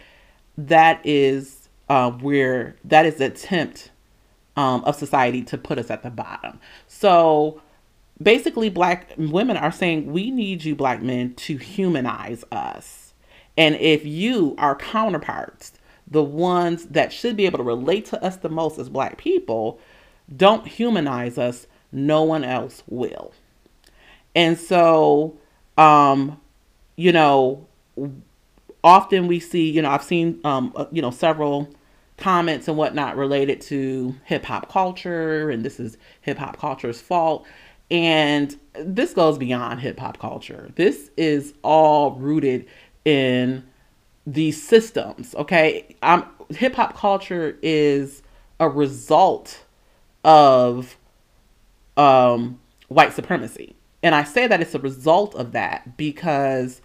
that 0.57 0.99
is 1.05 1.69
uh, 1.87 2.11
where 2.11 2.75
that 2.83 3.05
is 3.05 3.21
attempt 3.21 3.91
um, 4.55 4.83
of 4.83 4.95
society 4.95 5.41
to 5.43 5.57
put 5.57 5.77
us 5.77 5.89
at 5.89 6.03
the 6.03 6.09
bottom. 6.09 6.59
So 6.87 7.61
basically, 8.21 8.69
black 8.69 9.13
women 9.17 9.57
are 9.57 9.71
saying, 9.71 10.11
we 10.11 10.31
need 10.31 10.63
you, 10.63 10.75
black 10.75 11.01
men, 11.01 11.33
to 11.35 11.57
humanize 11.57 12.43
us. 12.51 13.13
And 13.57 13.75
if 13.75 14.05
you, 14.05 14.55
our 14.57 14.75
counterparts, 14.75 15.73
the 16.07 16.23
ones 16.23 16.85
that 16.87 17.13
should 17.13 17.35
be 17.35 17.45
able 17.45 17.59
to 17.59 17.63
relate 17.63 18.05
to 18.05 18.23
us 18.23 18.37
the 18.37 18.49
most 18.49 18.77
as 18.79 18.89
black 18.89 19.17
people, 19.17 19.79
don't 20.35 20.67
humanize 20.67 21.37
us, 21.37 21.67
no 21.91 22.23
one 22.23 22.43
else 22.43 22.83
will. 22.87 23.33
And 24.35 24.57
so, 24.57 25.37
um, 25.77 26.39
you 26.95 27.11
know, 27.11 27.67
often 28.83 29.27
we 29.27 29.39
see, 29.39 29.69
you 29.69 29.81
know, 29.81 29.89
I've 29.89 30.03
seen, 30.03 30.39
um, 30.43 30.73
uh, 30.75 30.85
you 30.91 31.01
know, 31.01 31.11
several 31.11 31.69
comments 32.17 32.67
and 32.67 32.77
whatnot 32.77 33.17
related 33.17 33.61
to 33.61 34.15
hip 34.25 34.45
hop 34.45 34.69
culture, 34.71 35.49
and 35.49 35.63
this 35.63 35.79
is 35.79 35.97
hip 36.21 36.37
hop 36.37 36.57
culture's 36.57 37.01
fault. 37.01 37.45
And 37.91 38.57
this 38.73 39.13
goes 39.13 39.37
beyond 39.37 39.81
hip 39.81 39.99
hop 39.99 40.19
culture. 40.19 40.71
This 40.75 41.11
is 41.17 41.53
all 41.63 42.11
rooted 42.11 42.65
in 43.05 43.63
these 44.25 44.61
systems. 44.61 45.35
Okay, 45.35 45.95
I'm 46.01 46.25
hip 46.49 46.75
hop 46.75 46.95
culture 46.95 47.57
is 47.61 48.23
a 48.59 48.69
result 48.69 49.63
of 50.23 50.97
um, 51.97 52.59
white 52.87 53.13
supremacy, 53.13 53.75
and 54.01 54.15
I 54.15 54.23
say 54.23 54.47
that 54.47 54.61
it's 54.61 54.75
a 54.75 54.79
result 54.79 55.35
of 55.35 55.51
that 55.51 55.97
because 55.97 56.81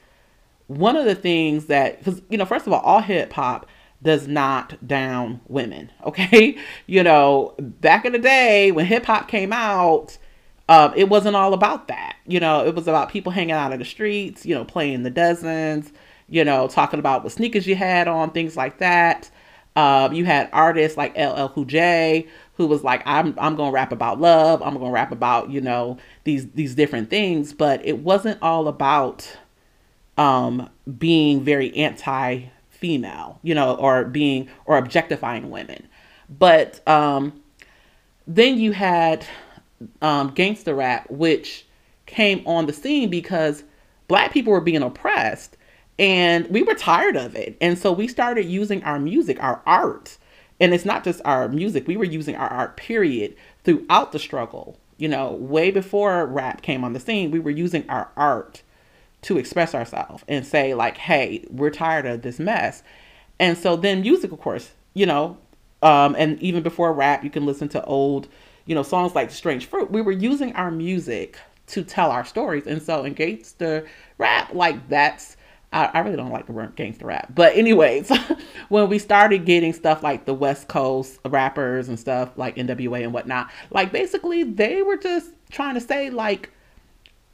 one 0.66 0.96
of 0.96 1.06
the 1.06 1.14
things 1.14 1.66
that 1.66 1.98
because 1.98 2.22
you 2.28 2.38
know 2.38 2.44
first 2.44 2.66
of 2.66 2.72
all, 2.72 2.80
all 2.80 3.00
hip 3.00 3.32
hop 3.32 3.66
does 4.02 4.28
not 4.28 4.86
down 4.86 5.40
women. 5.48 5.90
Okay. 6.08 6.56
You 6.86 7.02
know, 7.02 7.54
back 7.58 8.06
in 8.06 8.12
the 8.12 8.18
day 8.18 8.72
when 8.72 8.86
hip 8.86 9.04
hop 9.04 9.28
came 9.28 9.52
out, 9.52 10.16
um, 10.68 10.92
it 10.96 11.08
wasn't 11.08 11.36
all 11.36 11.52
about 11.52 11.88
that. 11.88 12.16
You 12.26 12.40
know, 12.40 12.64
it 12.64 12.74
was 12.74 12.88
about 12.88 13.10
people 13.10 13.30
hanging 13.32 13.52
out 13.52 13.72
in 13.72 13.78
the 13.78 13.84
streets, 13.84 14.46
you 14.46 14.54
know, 14.54 14.64
playing 14.64 15.02
the 15.02 15.10
dozens, 15.10 15.92
you 16.28 16.44
know, 16.44 16.66
talking 16.66 16.98
about 16.98 17.24
what 17.24 17.32
sneakers 17.32 17.66
you 17.66 17.74
had 17.74 18.08
on, 18.08 18.30
things 18.30 18.56
like 18.56 18.78
that. 18.78 19.30
Um, 19.76 20.12
you 20.12 20.24
had 20.24 20.48
artists 20.52 20.96
like 20.96 21.16
LL 21.16 21.48
Cool 21.48 21.64
J 21.64 22.26
who 22.54 22.66
was 22.66 22.82
like, 22.82 23.02
I'm 23.06 23.34
I'm 23.38 23.54
gonna 23.54 23.70
rap 23.70 23.92
about 23.92 24.20
love. 24.20 24.60
I'm 24.62 24.74
gonna 24.74 24.90
rap 24.90 25.12
about 25.12 25.50
you 25.50 25.60
know 25.60 25.98
these 26.24 26.50
these 26.50 26.74
different 26.74 27.10
things, 27.10 27.52
but 27.52 27.84
it 27.84 27.98
wasn't 27.98 28.42
all 28.42 28.66
about 28.66 29.36
um, 30.18 30.68
being 30.98 31.42
very 31.42 31.74
anti 31.76 32.46
female, 32.78 33.38
you 33.42 33.54
know, 33.54 33.74
or 33.74 34.04
being 34.04 34.48
or 34.64 34.78
objectifying 34.78 35.50
women. 35.50 35.86
But 36.28 36.86
um, 36.88 37.42
then 38.26 38.58
you 38.58 38.72
had 38.72 39.26
um, 40.02 40.30
gangster 40.34 40.74
rap, 40.74 41.10
which 41.10 41.66
came 42.06 42.46
on 42.46 42.66
the 42.66 42.72
scene 42.72 43.10
because 43.10 43.64
black 44.06 44.32
people 44.32 44.52
were 44.52 44.60
being 44.60 44.82
oppressed 44.82 45.56
and 45.98 46.46
we 46.48 46.62
were 46.62 46.74
tired 46.74 47.16
of 47.16 47.34
it. 47.34 47.56
And 47.60 47.78
so 47.78 47.92
we 47.92 48.08
started 48.08 48.46
using 48.46 48.82
our 48.84 48.98
music, 48.98 49.42
our 49.42 49.60
art. 49.66 50.16
And 50.60 50.74
it's 50.74 50.84
not 50.84 51.04
just 51.04 51.20
our 51.24 51.48
music, 51.48 51.86
we 51.86 51.96
were 51.96 52.04
using 52.04 52.36
our 52.36 52.48
art, 52.48 52.76
period, 52.76 53.36
throughout 53.64 54.12
the 54.12 54.18
struggle. 54.18 54.78
You 54.96 55.08
know, 55.08 55.32
way 55.32 55.70
before 55.70 56.26
rap 56.26 56.62
came 56.62 56.82
on 56.84 56.92
the 56.92 57.00
scene, 57.00 57.30
we 57.30 57.38
were 57.38 57.50
using 57.50 57.88
our 57.88 58.10
art 58.16 58.62
to 59.22 59.38
express 59.38 59.74
ourselves 59.74 60.24
and 60.28 60.46
say 60.46 60.74
like 60.74 60.96
hey 60.96 61.44
we're 61.50 61.70
tired 61.70 62.06
of 62.06 62.22
this 62.22 62.38
mess. 62.38 62.82
And 63.40 63.56
so 63.56 63.76
then 63.76 64.02
music 64.02 64.32
of 64.32 64.40
course 64.40 64.72
you 64.94 65.06
know 65.06 65.38
um, 65.82 66.16
and 66.18 66.40
even 66.42 66.62
before 66.62 66.92
rap 66.92 67.22
you 67.22 67.30
can 67.30 67.46
listen 67.46 67.68
to 67.70 67.84
old 67.84 68.28
you 68.66 68.74
know 68.74 68.82
songs 68.82 69.14
like 69.14 69.30
strange 69.30 69.66
fruit. 69.66 69.90
We 69.90 70.02
were 70.02 70.12
using 70.12 70.54
our 70.54 70.70
music 70.70 71.38
to 71.68 71.84
tell 71.84 72.10
our 72.10 72.24
stories. 72.24 72.66
And 72.66 72.82
so 72.82 73.04
in 73.04 73.14
gangster 73.14 73.86
rap 74.18 74.54
like 74.54 74.88
that's 74.88 75.36
I, 75.72 75.90
I 75.92 75.98
really 76.00 76.16
don't 76.16 76.30
like 76.30 76.46
the 76.46 76.52
word 76.52 76.76
gangster 76.76 77.06
rap. 77.06 77.32
But 77.34 77.56
anyways 77.56 78.10
when 78.68 78.88
we 78.88 78.98
started 78.98 79.44
getting 79.44 79.72
stuff 79.72 80.02
like 80.02 80.24
the 80.24 80.34
west 80.34 80.68
coast 80.68 81.18
rappers 81.26 81.88
and 81.88 81.98
stuff 81.98 82.30
like 82.36 82.56
nwa 82.56 83.02
and 83.02 83.12
whatnot 83.12 83.50
like 83.70 83.92
basically 83.92 84.44
they 84.44 84.82
were 84.82 84.96
just 84.96 85.32
trying 85.50 85.74
to 85.74 85.80
say 85.80 86.10
like 86.10 86.50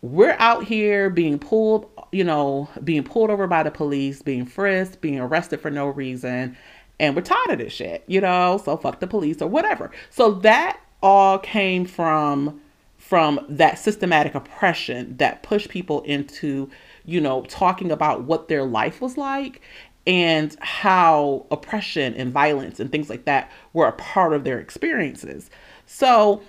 we're 0.04 0.36
out 0.38 0.64
here 0.64 1.08
being 1.08 1.38
pulled, 1.38 1.88
you 2.12 2.24
know, 2.24 2.68
being 2.84 3.02
pulled 3.02 3.30
over 3.30 3.46
by 3.46 3.62
the 3.62 3.70
police, 3.70 4.20
being 4.20 4.44
frisked, 4.44 5.00
being 5.00 5.18
arrested 5.18 5.62
for 5.62 5.70
no 5.70 5.86
reason, 5.86 6.58
and 7.00 7.16
we're 7.16 7.22
tired 7.22 7.48
of 7.48 7.58
this 7.58 7.72
shit, 7.72 8.04
you 8.06 8.20
know, 8.20 8.60
so 8.62 8.76
fuck 8.76 9.00
the 9.00 9.06
police 9.06 9.40
or 9.40 9.48
whatever. 9.48 9.90
So 10.10 10.32
that 10.32 10.78
all 11.02 11.38
came 11.38 11.86
from 11.86 12.60
from 12.98 13.46
that 13.48 13.78
systematic 13.78 14.34
oppression 14.34 15.16
that 15.16 15.42
pushed 15.42 15.70
people 15.70 16.02
into, 16.02 16.68
you 17.06 17.20
know, 17.20 17.42
talking 17.44 17.90
about 17.90 18.24
what 18.24 18.48
their 18.48 18.64
life 18.64 19.00
was 19.00 19.16
like 19.16 19.62
and 20.06 20.54
how 20.60 21.46
oppression 21.50 22.12
and 22.14 22.30
violence 22.30 22.78
and 22.78 22.92
things 22.92 23.08
like 23.08 23.24
that 23.24 23.50
were 23.72 23.86
a 23.86 23.92
part 23.92 24.34
of 24.34 24.44
their 24.44 24.58
experiences. 24.58 25.50
So 25.86 26.42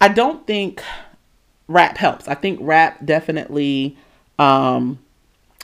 I 0.00 0.08
don't 0.08 0.46
think 0.46 0.82
rap 1.68 1.96
helps. 1.96 2.28
I 2.28 2.34
think 2.34 2.58
rap 2.62 3.04
definitely, 3.04 3.96
um, 4.38 4.98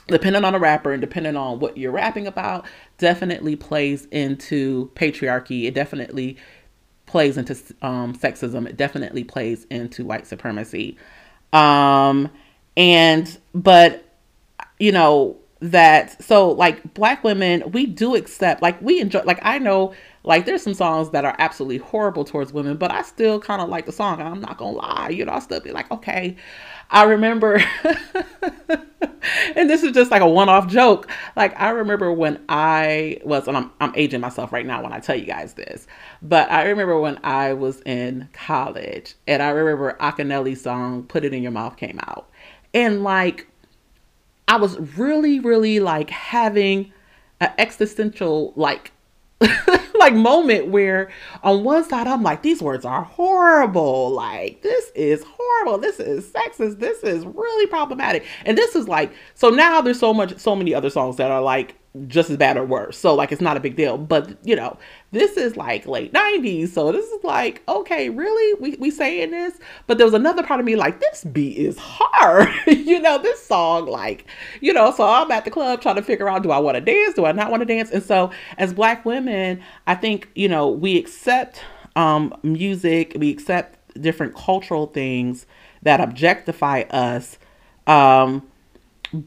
depending 0.07 0.43
on 0.43 0.53
the 0.53 0.59
rapper 0.59 0.91
and 0.91 1.01
depending 1.01 1.35
on 1.35 1.59
what 1.59 1.77
you're 1.77 1.91
rapping 1.91 2.27
about, 2.27 2.65
definitely 2.97 3.55
plays 3.55 4.05
into 4.07 4.91
patriarchy. 4.95 5.65
It 5.65 5.73
definitely 5.73 6.37
plays 7.05 7.37
into 7.37 7.53
um, 7.81 8.15
sexism. 8.15 8.67
It 8.67 8.77
definitely 8.77 9.23
plays 9.23 9.65
into 9.69 10.05
white 10.05 10.27
supremacy. 10.27 10.97
Um, 11.53 12.29
and, 12.77 13.37
but, 13.53 14.05
you 14.79 14.91
know, 14.91 15.37
that, 15.61 16.21
so 16.23 16.49
like 16.51 16.93
black 16.93 17.23
women, 17.23 17.71
we 17.71 17.85
do 17.85 18.15
accept, 18.15 18.61
like 18.61 18.81
we 18.81 18.99
enjoy, 18.99 19.21
like 19.23 19.39
I 19.43 19.59
know 19.59 19.93
Like 20.23 20.45
there's 20.45 20.61
some 20.61 20.73
songs 20.75 21.09
that 21.11 21.25
are 21.25 21.35
absolutely 21.39 21.77
horrible 21.79 22.23
towards 22.23 22.53
women, 22.53 22.77
but 22.77 22.91
I 22.91 23.01
still 23.01 23.39
kind 23.39 23.61
of 23.61 23.69
like 23.69 23.85
the 23.87 23.91
song. 23.91 24.21
I'm 24.21 24.39
not 24.41 24.57
gonna 24.57 24.77
lie, 24.77 25.09
you 25.09 25.25
know, 25.25 25.33
I 25.33 25.39
still 25.39 25.59
be 25.59 25.71
like, 25.71 25.89
okay. 25.91 26.35
I 26.91 27.03
remember, 27.03 27.63
and 29.55 29.69
this 29.69 29.83
is 29.83 29.93
just 29.93 30.11
like 30.11 30.21
a 30.21 30.27
one-off 30.27 30.67
joke. 30.67 31.09
Like 31.35 31.59
I 31.59 31.69
remember 31.69 32.11
when 32.11 32.39
I 32.49 33.19
was, 33.23 33.47
and 33.47 33.57
I'm 33.57 33.71
I'm 33.79 33.93
aging 33.95 34.21
myself 34.21 34.51
right 34.51 34.65
now 34.65 34.83
when 34.83 34.93
I 34.93 34.99
tell 34.99 35.15
you 35.15 35.25
guys 35.25 35.53
this, 35.53 35.87
but 36.21 36.51
I 36.51 36.63
remember 36.63 36.99
when 36.99 37.19
I 37.23 37.53
was 37.53 37.81
in 37.81 38.29
college, 38.33 39.15
and 39.27 39.41
I 39.41 39.49
remember 39.49 39.97
Akinyele's 39.99 40.61
song 40.61 41.03
"Put 41.03 41.23
It 41.25 41.33
in 41.33 41.41
Your 41.43 41.51
Mouth" 41.51 41.77
came 41.77 41.99
out, 42.07 42.29
and 42.73 43.03
like 43.03 43.47
I 44.51 44.57
was 44.57 44.77
really, 44.97 45.39
really 45.39 45.79
like 45.79 46.09
having 46.09 46.91
an 47.39 47.53
existential 47.57 48.51
like 48.57 48.91
like 49.97 50.13
moment 50.13 50.67
where 50.67 51.09
on 51.41 51.63
one 51.63 51.85
side 51.85 52.05
I'm 52.05 52.21
like, 52.21 52.41
these 52.41 52.61
words 52.61 52.83
are 52.83 53.03
horrible. 53.03 54.11
Like, 54.11 54.61
this 54.61 54.91
is 54.93 55.23
horrible. 55.25 55.77
This 55.77 56.01
is 56.01 56.29
sexist. 56.33 56.79
This 56.79 57.01
is 57.01 57.25
really 57.25 57.65
problematic. 57.67 58.25
And 58.45 58.57
this 58.57 58.75
is 58.75 58.89
like, 58.89 59.13
so 59.35 59.49
now 59.49 59.79
there's 59.79 59.99
so 59.99 60.13
much, 60.13 60.37
so 60.37 60.53
many 60.53 60.75
other 60.75 60.89
songs 60.89 61.15
that 61.15 61.31
are 61.31 61.41
like 61.41 61.75
just 62.07 62.29
as 62.29 62.37
bad 62.37 62.55
or 62.55 62.63
worse. 62.63 62.97
So 62.97 63.13
like 63.13 63.31
it's 63.31 63.41
not 63.41 63.57
a 63.57 63.59
big 63.59 63.75
deal. 63.75 63.97
But 63.97 64.37
you 64.45 64.55
know, 64.55 64.77
this 65.11 65.35
is 65.35 65.57
like 65.57 65.85
late 65.85 66.13
90s. 66.13 66.69
So 66.69 66.91
this 66.91 67.05
is 67.05 67.23
like, 67.23 67.61
okay, 67.67 68.09
really? 68.09 68.59
We 68.61 68.77
we 68.77 68.91
saying 68.91 69.31
this? 69.31 69.59
But 69.87 69.97
there 69.97 70.07
was 70.07 70.13
another 70.13 70.43
part 70.43 70.59
of 70.59 70.65
me 70.65 70.75
like 70.75 70.99
this 71.01 71.23
beat 71.25 71.57
is 71.57 71.77
hard. 71.77 72.49
you 72.67 72.99
know, 72.99 73.17
this 73.17 73.45
song, 73.45 73.87
like, 73.87 74.25
you 74.61 74.71
know, 74.71 74.91
so 74.91 75.05
I'm 75.05 75.29
at 75.31 75.43
the 75.45 75.51
club 75.51 75.81
trying 75.81 75.97
to 75.97 76.01
figure 76.01 76.29
out 76.29 76.43
do 76.43 76.51
I 76.51 76.59
want 76.59 76.75
to 76.75 76.81
dance? 76.81 77.15
Do 77.15 77.25
I 77.25 77.33
not 77.33 77.51
want 77.51 77.61
to 77.61 77.65
dance? 77.65 77.91
And 77.91 78.03
so 78.03 78.31
as 78.57 78.73
black 78.73 79.05
women, 79.05 79.61
I 79.87 79.95
think, 79.95 80.29
you 80.35 80.47
know, 80.47 80.69
we 80.69 80.97
accept 80.97 81.61
um 81.97 82.33
music, 82.41 83.13
we 83.17 83.29
accept 83.29 83.77
different 84.01 84.33
cultural 84.33 84.87
things 84.87 85.45
that 85.81 85.99
objectify 85.99 86.81
us. 86.89 87.37
Um, 87.87 88.47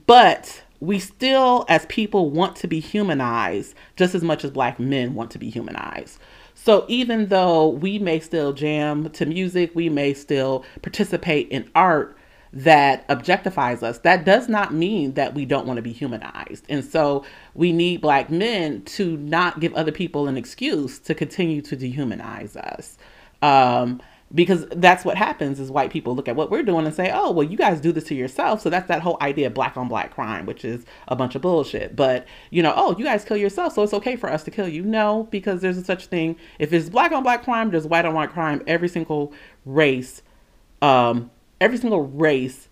but 0.07 0.64
we 0.85 0.99
still, 0.99 1.65
as 1.69 1.87
people, 1.87 2.31
want 2.31 2.57
to 2.57 2.67
be 2.67 2.81
humanized 2.81 3.75
just 3.97 4.15
as 4.15 4.23
much 4.23 4.45
as 4.45 4.51
black 4.51 4.79
men 4.79 5.15
want 5.15 5.31
to 5.33 5.39
be 5.39 5.51
humanized. 5.51 6.19
So 6.55 6.85
even 6.89 7.27
though 7.27 7.69
we 7.69 7.99
may 7.99 8.21
still 8.21 8.53
jam 8.53 9.11
to 9.11 9.27
music, 9.27 9.73
we 9.75 9.89
may 9.89 10.15
still 10.15 10.65
participate 10.83 11.49
in 11.49 11.71
art 11.75 12.17
that 12.55 13.07
objectifies 13.09 13.83
us, 13.83 13.99
that 13.99 14.25
does 14.25 14.49
not 14.49 14.73
mean 14.73 15.15
that 15.15 15.35
we 15.35 15.45
don't 15.45 15.67
want 15.67 15.77
to 15.77 15.83
be 15.83 15.93
humanized. 15.93 16.65
And 16.69 16.85
so 16.85 17.25
we 17.55 17.73
need 17.73 18.01
black 18.01 18.31
men 18.31 18.83
to 18.83 19.17
not 19.17 19.59
give 19.59 19.75
other 19.75 19.91
people 19.91 20.29
an 20.29 20.37
excuse 20.37 21.01
to 21.01 21.15
continue 21.15 21.61
to 21.63 21.77
dehumanize 21.77 22.57
us. 22.57 22.97
Um, 23.43 24.01
because 24.33 24.67
that's 24.71 25.05
what 25.05 25.17
happens 25.17 25.61
is 25.61 25.71
white 25.71 25.91
people 25.91 26.15
look 26.15 26.29
at 26.29 26.37
what 26.37 26.51
we're 26.51 26.63
doing 26.63 26.87
and 26.87 26.95
say 26.95 27.11
oh 27.13 27.31
well 27.31 27.47
you 27.47 27.57
guys 27.57 27.81
do 27.81 27.93
this 27.93 28.05
to 28.05 28.15
yourself. 28.15 28.61
So 28.61 28.71
that's 28.71 28.89
that 28.89 29.03
whole 29.03 29.19
idea 29.21 29.49
of 29.49 29.55
black 29.55 29.77
on 29.77 29.89
black 29.89 30.15
crime 30.15 30.47
which 30.47 30.65
is 30.65 30.85
a 31.09 31.17
bunch 31.17 31.35
of 31.35 31.43
bullshit. 31.43 31.95
But 31.95 32.27
you 32.51 32.63
know 32.63 32.73
oh 32.77 32.97
you 32.97 33.05
guys 33.05 33.25
kill 33.25 33.37
yourself 33.37 33.75
so 33.75 33.83
it's 33.83 33.95
okay 33.95 34.17
for 34.17 34.31
us 34.31 34.45
to 34.45 34.51
kill 34.51 34.69
you. 34.69 34.83
No 34.83 35.29
because 35.31 35.61
there's 35.61 35.77
a 35.77 35.85
such 35.85 36.07
thing 36.07 36.37
if 36.59 36.73
it's 36.73 36.89
black 36.89 37.13
on 37.13 37.23
black 37.23 37.45
crime 37.45 37.71
there's 37.71 37.87
white 37.87 38.05
on 38.05 38.15
white 38.15 38.31
crime. 38.31 38.63
Every 38.67 38.89
single 38.89 39.33
race 39.65 40.23
um 40.83 41.31
every 41.61 41.79
single 41.79 42.03
race 42.07 42.69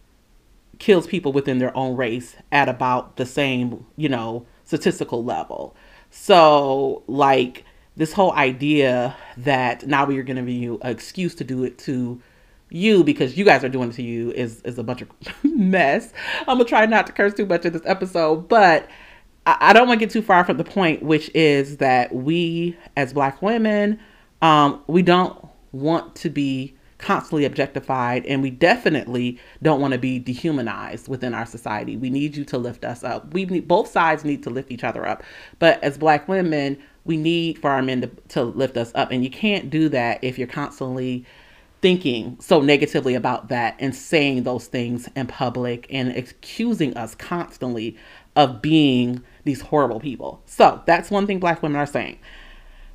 kills 0.78 1.06
people 1.06 1.32
within 1.32 1.58
their 1.58 1.76
own 1.76 1.96
race 1.96 2.36
at 2.50 2.68
about 2.68 3.16
the 3.16 3.26
same 3.26 3.86
you 3.96 4.08
know 4.08 4.46
statistical 4.64 5.22
level. 5.22 5.76
So 6.10 7.04
like 7.06 7.64
this 7.96 8.12
whole 8.12 8.32
idea 8.32 9.16
that 9.36 9.86
now 9.86 10.04
we 10.04 10.18
are 10.18 10.22
going 10.22 10.44
to 10.44 10.52
you 10.52 10.78
an 10.82 10.90
excuse 10.90 11.34
to 11.36 11.44
do 11.44 11.64
it 11.64 11.78
to 11.78 12.20
you 12.72 13.04
because 13.04 13.36
you 13.36 13.44
guys 13.44 13.62
are 13.62 13.68
doing 13.68 13.90
it 13.90 13.94
to 13.94 14.02
you 14.02 14.30
is 14.32 14.62
is 14.62 14.78
a 14.78 14.82
bunch 14.82 15.02
of 15.02 15.10
mess. 15.44 16.12
I'm 16.40 16.58
gonna 16.58 16.64
try 16.64 16.86
not 16.86 17.06
to 17.06 17.12
curse 17.12 17.34
too 17.34 17.46
much 17.46 17.64
in 17.64 17.72
this 17.72 17.82
episode, 17.84 18.48
but 18.48 18.88
I, 19.46 19.56
I 19.60 19.72
don't 19.72 19.86
want 19.88 20.00
to 20.00 20.06
get 20.06 20.12
too 20.12 20.22
far 20.22 20.44
from 20.44 20.56
the 20.56 20.64
point, 20.64 21.02
which 21.02 21.30
is 21.34 21.78
that 21.78 22.14
we 22.14 22.76
as 22.96 23.12
Black 23.12 23.42
women, 23.42 24.00
um, 24.40 24.82
we 24.86 25.02
don't 25.02 25.46
want 25.72 26.14
to 26.16 26.30
be 26.30 26.74
constantly 26.98 27.44
objectified 27.44 28.24
and 28.26 28.42
we 28.42 28.50
definitely 28.50 29.38
don't 29.62 29.80
want 29.80 29.92
to 29.92 29.98
be 29.98 30.18
dehumanized 30.18 31.08
within 31.08 31.34
our 31.34 31.44
society. 31.44 31.96
We 31.96 32.10
need 32.10 32.36
you 32.36 32.44
to 32.46 32.58
lift 32.58 32.84
us 32.84 33.02
up. 33.02 33.34
We 33.34 33.44
need 33.44 33.66
both 33.66 33.88
sides 33.88 34.24
need 34.24 34.42
to 34.44 34.50
lift 34.50 34.70
each 34.70 34.84
other 34.84 35.06
up. 35.06 35.22
But 35.58 35.82
as 35.82 35.98
black 35.98 36.28
women, 36.28 36.78
we 37.04 37.16
need 37.16 37.58
for 37.58 37.70
our 37.70 37.82
men 37.82 38.02
to, 38.02 38.06
to 38.28 38.42
lift 38.44 38.76
us 38.76 38.92
up. 38.94 39.10
And 39.10 39.24
you 39.24 39.30
can't 39.30 39.70
do 39.70 39.88
that 39.90 40.22
if 40.22 40.38
you're 40.38 40.48
constantly 40.48 41.24
thinking 41.80 42.36
so 42.40 42.60
negatively 42.60 43.14
about 43.14 43.48
that 43.48 43.74
and 43.80 43.94
saying 43.94 44.44
those 44.44 44.68
things 44.68 45.08
in 45.16 45.26
public 45.26 45.86
and 45.90 46.16
accusing 46.16 46.96
us 46.96 47.14
constantly 47.16 47.96
of 48.36 48.62
being 48.62 49.22
these 49.44 49.60
horrible 49.60 49.98
people. 49.98 50.40
So 50.46 50.80
that's 50.86 51.10
one 51.10 51.26
thing 51.26 51.40
black 51.40 51.62
women 51.62 51.80
are 51.80 51.86
saying. 51.86 52.18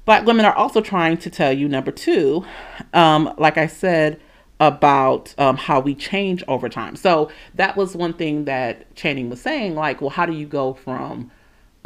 Black 0.06 0.26
women 0.26 0.46
are 0.46 0.54
also 0.54 0.80
trying 0.80 1.17
to 1.17 1.30
tell 1.30 1.52
you, 1.52 1.67
number 1.67 1.91
two, 1.91 2.46
um, 2.93 3.34
like 3.38 3.58
I 3.58 3.67
said, 3.67 4.22
about 4.60 5.36
um, 5.38 5.58
how 5.58 5.82
we 5.82 5.93
change 5.93 6.43
over 6.48 6.70
time. 6.70 6.96
So 6.96 7.30
that 7.56 7.76
was 7.76 7.93
one 7.93 8.13
thing 8.13 8.46
that 8.46 8.96
Channing 8.96 9.30
was 9.30 9.41
saying, 9.41 9.76
like, 9.76 10.00
well, 10.00 10.10
how 10.10 10.26
do 10.26 10.34
you 10.34 10.48
go 10.48 10.74
from 10.74 11.30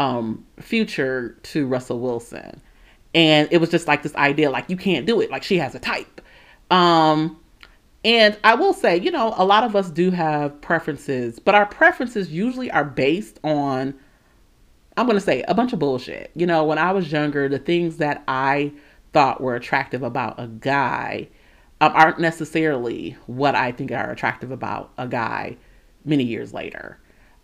um, 0.01 0.45
Future 0.59 1.37
to 1.43 1.67
Russell 1.67 1.99
Wilson? 1.99 2.61
And 3.13 3.47
it 3.51 3.57
was 3.57 3.69
just 3.69 3.87
like 3.87 4.03
this 4.03 4.15
idea, 4.15 4.49
like, 4.49 4.69
you 4.69 4.77
can't 4.77 5.05
do 5.05 5.21
it. 5.21 5.29
Like, 5.29 5.43
she 5.43 5.57
has 5.57 5.75
a 5.75 5.79
type. 5.79 6.21
Um, 6.69 7.39
and 8.03 8.37
I 8.43 8.55
will 8.55 8.73
say, 8.73 8.97
you 8.99 9.11
know, 9.11 9.33
a 9.37 9.45
lot 9.45 9.63
of 9.63 9.75
us 9.75 9.89
do 9.89 10.11
have 10.11 10.59
preferences, 10.61 11.39
but 11.39 11.53
our 11.53 11.65
preferences 11.65 12.31
usually 12.31 12.71
are 12.71 12.85
based 12.85 13.39
on 13.43 13.93
I'm 14.97 15.05
going 15.05 15.17
to 15.17 15.21
say 15.21 15.41
a 15.43 15.53
bunch 15.53 15.73
of 15.73 15.79
bullshit. 15.79 16.31
You 16.35 16.45
know, 16.45 16.65
when 16.65 16.77
I 16.77 16.91
was 16.91 17.11
younger, 17.11 17.47
the 17.47 17.59
things 17.59 17.97
that 17.97 18.23
I 18.27 18.73
thought 19.13 19.41
were 19.41 19.55
attractive 19.55 20.03
about 20.03 20.39
a 20.39 20.47
guy 20.47 21.29
um, 21.79 21.93
aren't 21.95 22.19
necessarily 22.19 23.15
what 23.25 23.55
I 23.55 23.71
think 23.71 23.91
are 23.91 24.11
attractive 24.11 24.51
about 24.51 24.91
a 24.97 25.07
guy 25.07 25.57
many 26.03 26.23
years 26.23 26.53
later. 26.53 26.99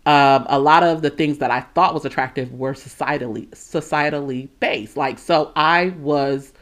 Um, 0.08 0.46
a 0.48 0.58
lot 0.58 0.82
of 0.84 1.02
the 1.02 1.10
things 1.10 1.36
that 1.36 1.50
I 1.50 1.60
thought 1.60 1.92
was 1.92 2.06
attractive 2.06 2.50
were 2.50 2.72
societally 2.72 3.46
societally 3.50 4.48
based. 4.58 4.96
Like, 4.96 5.18
so 5.18 5.52
I 5.54 5.90
was 5.98 6.54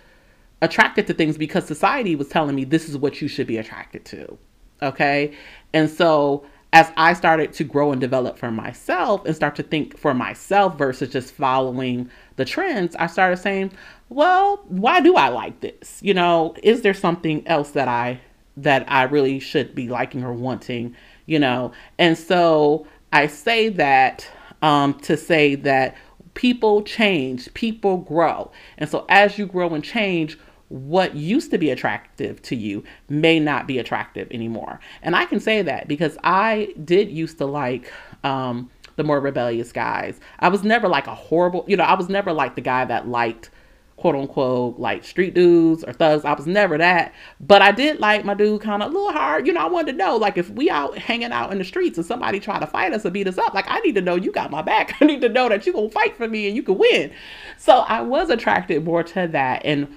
attracted 0.62 1.06
to 1.06 1.14
things 1.14 1.38
because 1.38 1.64
society 1.64 2.16
was 2.16 2.26
telling 2.26 2.56
me 2.56 2.64
this 2.64 2.88
is 2.88 2.98
what 2.98 3.22
you 3.22 3.28
should 3.28 3.46
be 3.46 3.56
attracted 3.56 4.04
to. 4.06 4.36
Okay, 4.82 5.32
and 5.72 5.88
so 5.88 6.44
as 6.72 6.90
I 6.96 7.12
started 7.12 7.52
to 7.52 7.62
grow 7.62 7.92
and 7.92 8.00
develop 8.00 8.36
for 8.36 8.50
myself 8.50 9.24
and 9.24 9.36
start 9.36 9.54
to 9.56 9.62
think 9.62 9.96
for 9.96 10.12
myself 10.12 10.76
versus 10.76 11.10
just 11.10 11.32
following 11.32 12.10
the 12.34 12.44
trends, 12.44 12.96
I 12.96 13.06
started 13.06 13.36
saying, 13.36 13.70
well, 14.08 14.56
why 14.66 15.00
do 15.00 15.14
I 15.14 15.28
like 15.28 15.60
this? 15.60 16.02
You 16.02 16.14
know, 16.14 16.56
is 16.64 16.82
there 16.82 16.94
something 16.94 17.46
else 17.46 17.70
that 17.70 17.86
I 17.86 18.20
that 18.56 18.84
I 18.90 19.04
really 19.04 19.38
should 19.38 19.72
be 19.72 19.88
liking 19.88 20.24
or 20.24 20.32
wanting, 20.32 20.96
you 21.26 21.38
know? 21.38 21.70
And 21.96 22.18
so 22.18 22.88
I 23.16 23.28
say 23.28 23.70
that 23.70 24.28
um, 24.60 24.92
to 25.00 25.16
say 25.16 25.54
that 25.54 25.96
people 26.34 26.82
change, 26.82 27.52
people 27.54 27.96
grow. 27.96 28.50
And 28.76 28.90
so 28.90 29.06
as 29.08 29.38
you 29.38 29.46
grow 29.46 29.72
and 29.72 29.82
change, 29.82 30.38
what 30.68 31.14
used 31.16 31.50
to 31.52 31.56
be 31.56 31.70
attractive 31.70 32.42
to 32.42 32.54
you 32.54 32.84
may 33.08 33.40
not 33.40 33.66
be 33.66 33.78
attractive 33.78 34.28
anymore. 34.30 34.80
And 35.00 35.16
I 35.16 35.24
can 35.24 35.40
say 35.40 35.62
that 35.62 35.88
because 35.88 36.18
I 36.24 36.74
did 36.84 37.10
used 37.10 37.38
to 37.38 37.46
like 37.46 37.90
um, 38.22 38.70
the 38.96 39.04
more 39.04 39.18
rebellious 39.18 39.72
guys. 39.72 40.20
I 40.40 40.50
was 40.50 40.62
never 40.62 40.86
like 40.86 41.06
a 41.06 41.14
horrible, 41.14 41.64
you 41.66 41.76
know, 41.78 41.84
I 41.84 41.94
was 41.94 42.10
never 42.10 42.34
like 42.34 42.54
the 42.54 42.60
guy 42.60 42.84
that 42.84 43.08
liked 43.08 43.48
quote 43.96 44.14
unquote 44.14 44.78
like 44.78 45.04
street 45.04 45.34
dudes 45.34 45.82
or 45.82 45.92
thugs. 45.92 46.24
I 46.24 46.34
was 46.34 46.46
never 46.46 46.78
that. 46.78 47.14
But 47.40 47.62
I 47.62 47.72
did 47.72 47.98
like 47.98 48.24
my 48.24 48.34
dude 48.34 48.60
kind 48.60 48.82
of 48.82 48.90
a 48.90 48.92
little 48.92 49.12
hard. 49.12 49.46
You 49.46 49.52
know, 49.52 49.60
I 49.60 49.66
wanted 49.66 49.92
to 49.92 49.98
know 49.98 50.16
like 50.16 50.36
if 50.36 50.50
we 50.50 50.68
out 50.70 50.98
hanging 50.98 51.32
out 51.32 51.50
in 51.50 51.58
the 51.58 51.64
streets 51.64 51.96
and 51.96 52.06
somebody 52.06 52.38
try 52.38 52.58
to 52.58 52.66
fight 52.66 52.92
us 52.92 53.06
or 53.06 53.10
beat 53.10 53.26
us 53.26 53.38
up, 53.38 53.54
like 53.54 53.66
I 53.68 53.80
need 53.80 53.94
to 53.94 54.02
know 54.02 54.16
you 54.16 54.32
got 54.32 54.50
my 54.50 54.62
back. 54.62 54.94
I 55.00 55.06
need 55.06 55.22
to 55.22 55.28
know 55.28 55.48
that 55.48 55.66
you 55.66 55.72
gonna 55.72 55.90
fight 55.90 56.16
for 56.16 56.28
me 56.28 56.46
and 56.46 56.56
you 56.56 56.62
can 56.62 56.78
win. 56.78 57.12
So 57.58 57.78
I 57.78 58.02
was 58.02 58.30
attracted 58.30 58.84
more 58.84 59.02
to 59.02 59.28
that. 59.28 59.62
And 59.64 59.96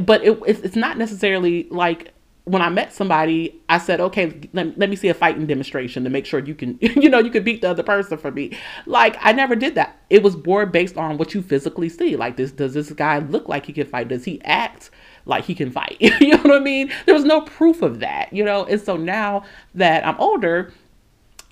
but 0.00 0.24
it, 0.24 0.38
it's 0.46 0.76
not 0.76 0.98
necessarily 0.98 1.66
like 1.70 2.12
when 2.44 2.62
I 2.62 2.68
met 2.68 2.92
somebody, 2.92 3.60
I 3.68 3.78
said, 3.78 4.00
okay, 4.00 4.40
let, 4.52 4.78
let 4.78 4.90
me 4.90 4.96
see 4.96 5.08
a 5.08 5.14
fighting 5.14 5.46
demonstration 5.46 6.04
to 6.04 6.10
make 6.10 6.26
sure 6.26 6.40
you 6.40 6.54
can, 6.54 6.78
you 6.80 7.08
know, 7.08 7.18
you 7.18 7.30
can 7.30 7.44
beat 7.44 7.60
the 7.60 7.70
other 7.70 7.82
person 7.82 8.18
for 8.18 8.30
me. 8.30 8.56
Like, 8.86 9.16
I 9.20 9.32
never 9.32 9.54
did 9.54 9.74
that. 9.74 10.00
It 10.08 10.22
was 10.22 10.36
more 10.44 10.66
based 10.66 10.96
on 10.96 11.18
what 11.18 11.34
you 11.34 11.42
physically 11.42 11.88
see. 11.88 12.16
Like, 12.16 12.36
this, 12.36 12.50
does 12.50 12.74
this 12.74 12.90
guy 12.92 13.18
look 13.18 13.48
like 13.48 13.66
he 13.66 13.72
can 13.72 13.86
fight? 13.86 14.08
Does 14.08 14.24
he 14.24 14.42
act 14.44 14.90
like 15.26 15.44
he 15.44 15.54
can 15.54 15.70
fight? 15.70 15.96
you 16.00 16.28
know 16.28 16.38
what 16.38 16.56
I 16.56 16.60
mean? 16.60 16.90
There 17.06 17.14
was 17.14 17.24
no 17.24 17.42
proof 17.42 17.82
of 17.82 18.00
that, 18.00 18.32
you 18.32 18.44
know? 18.44 18.64
And 18.64 18.80
so 18.80 18.96
now 18.96 19.44
that 19.74 20.06
I'm 20.06 20.18
older, 20.18 20.72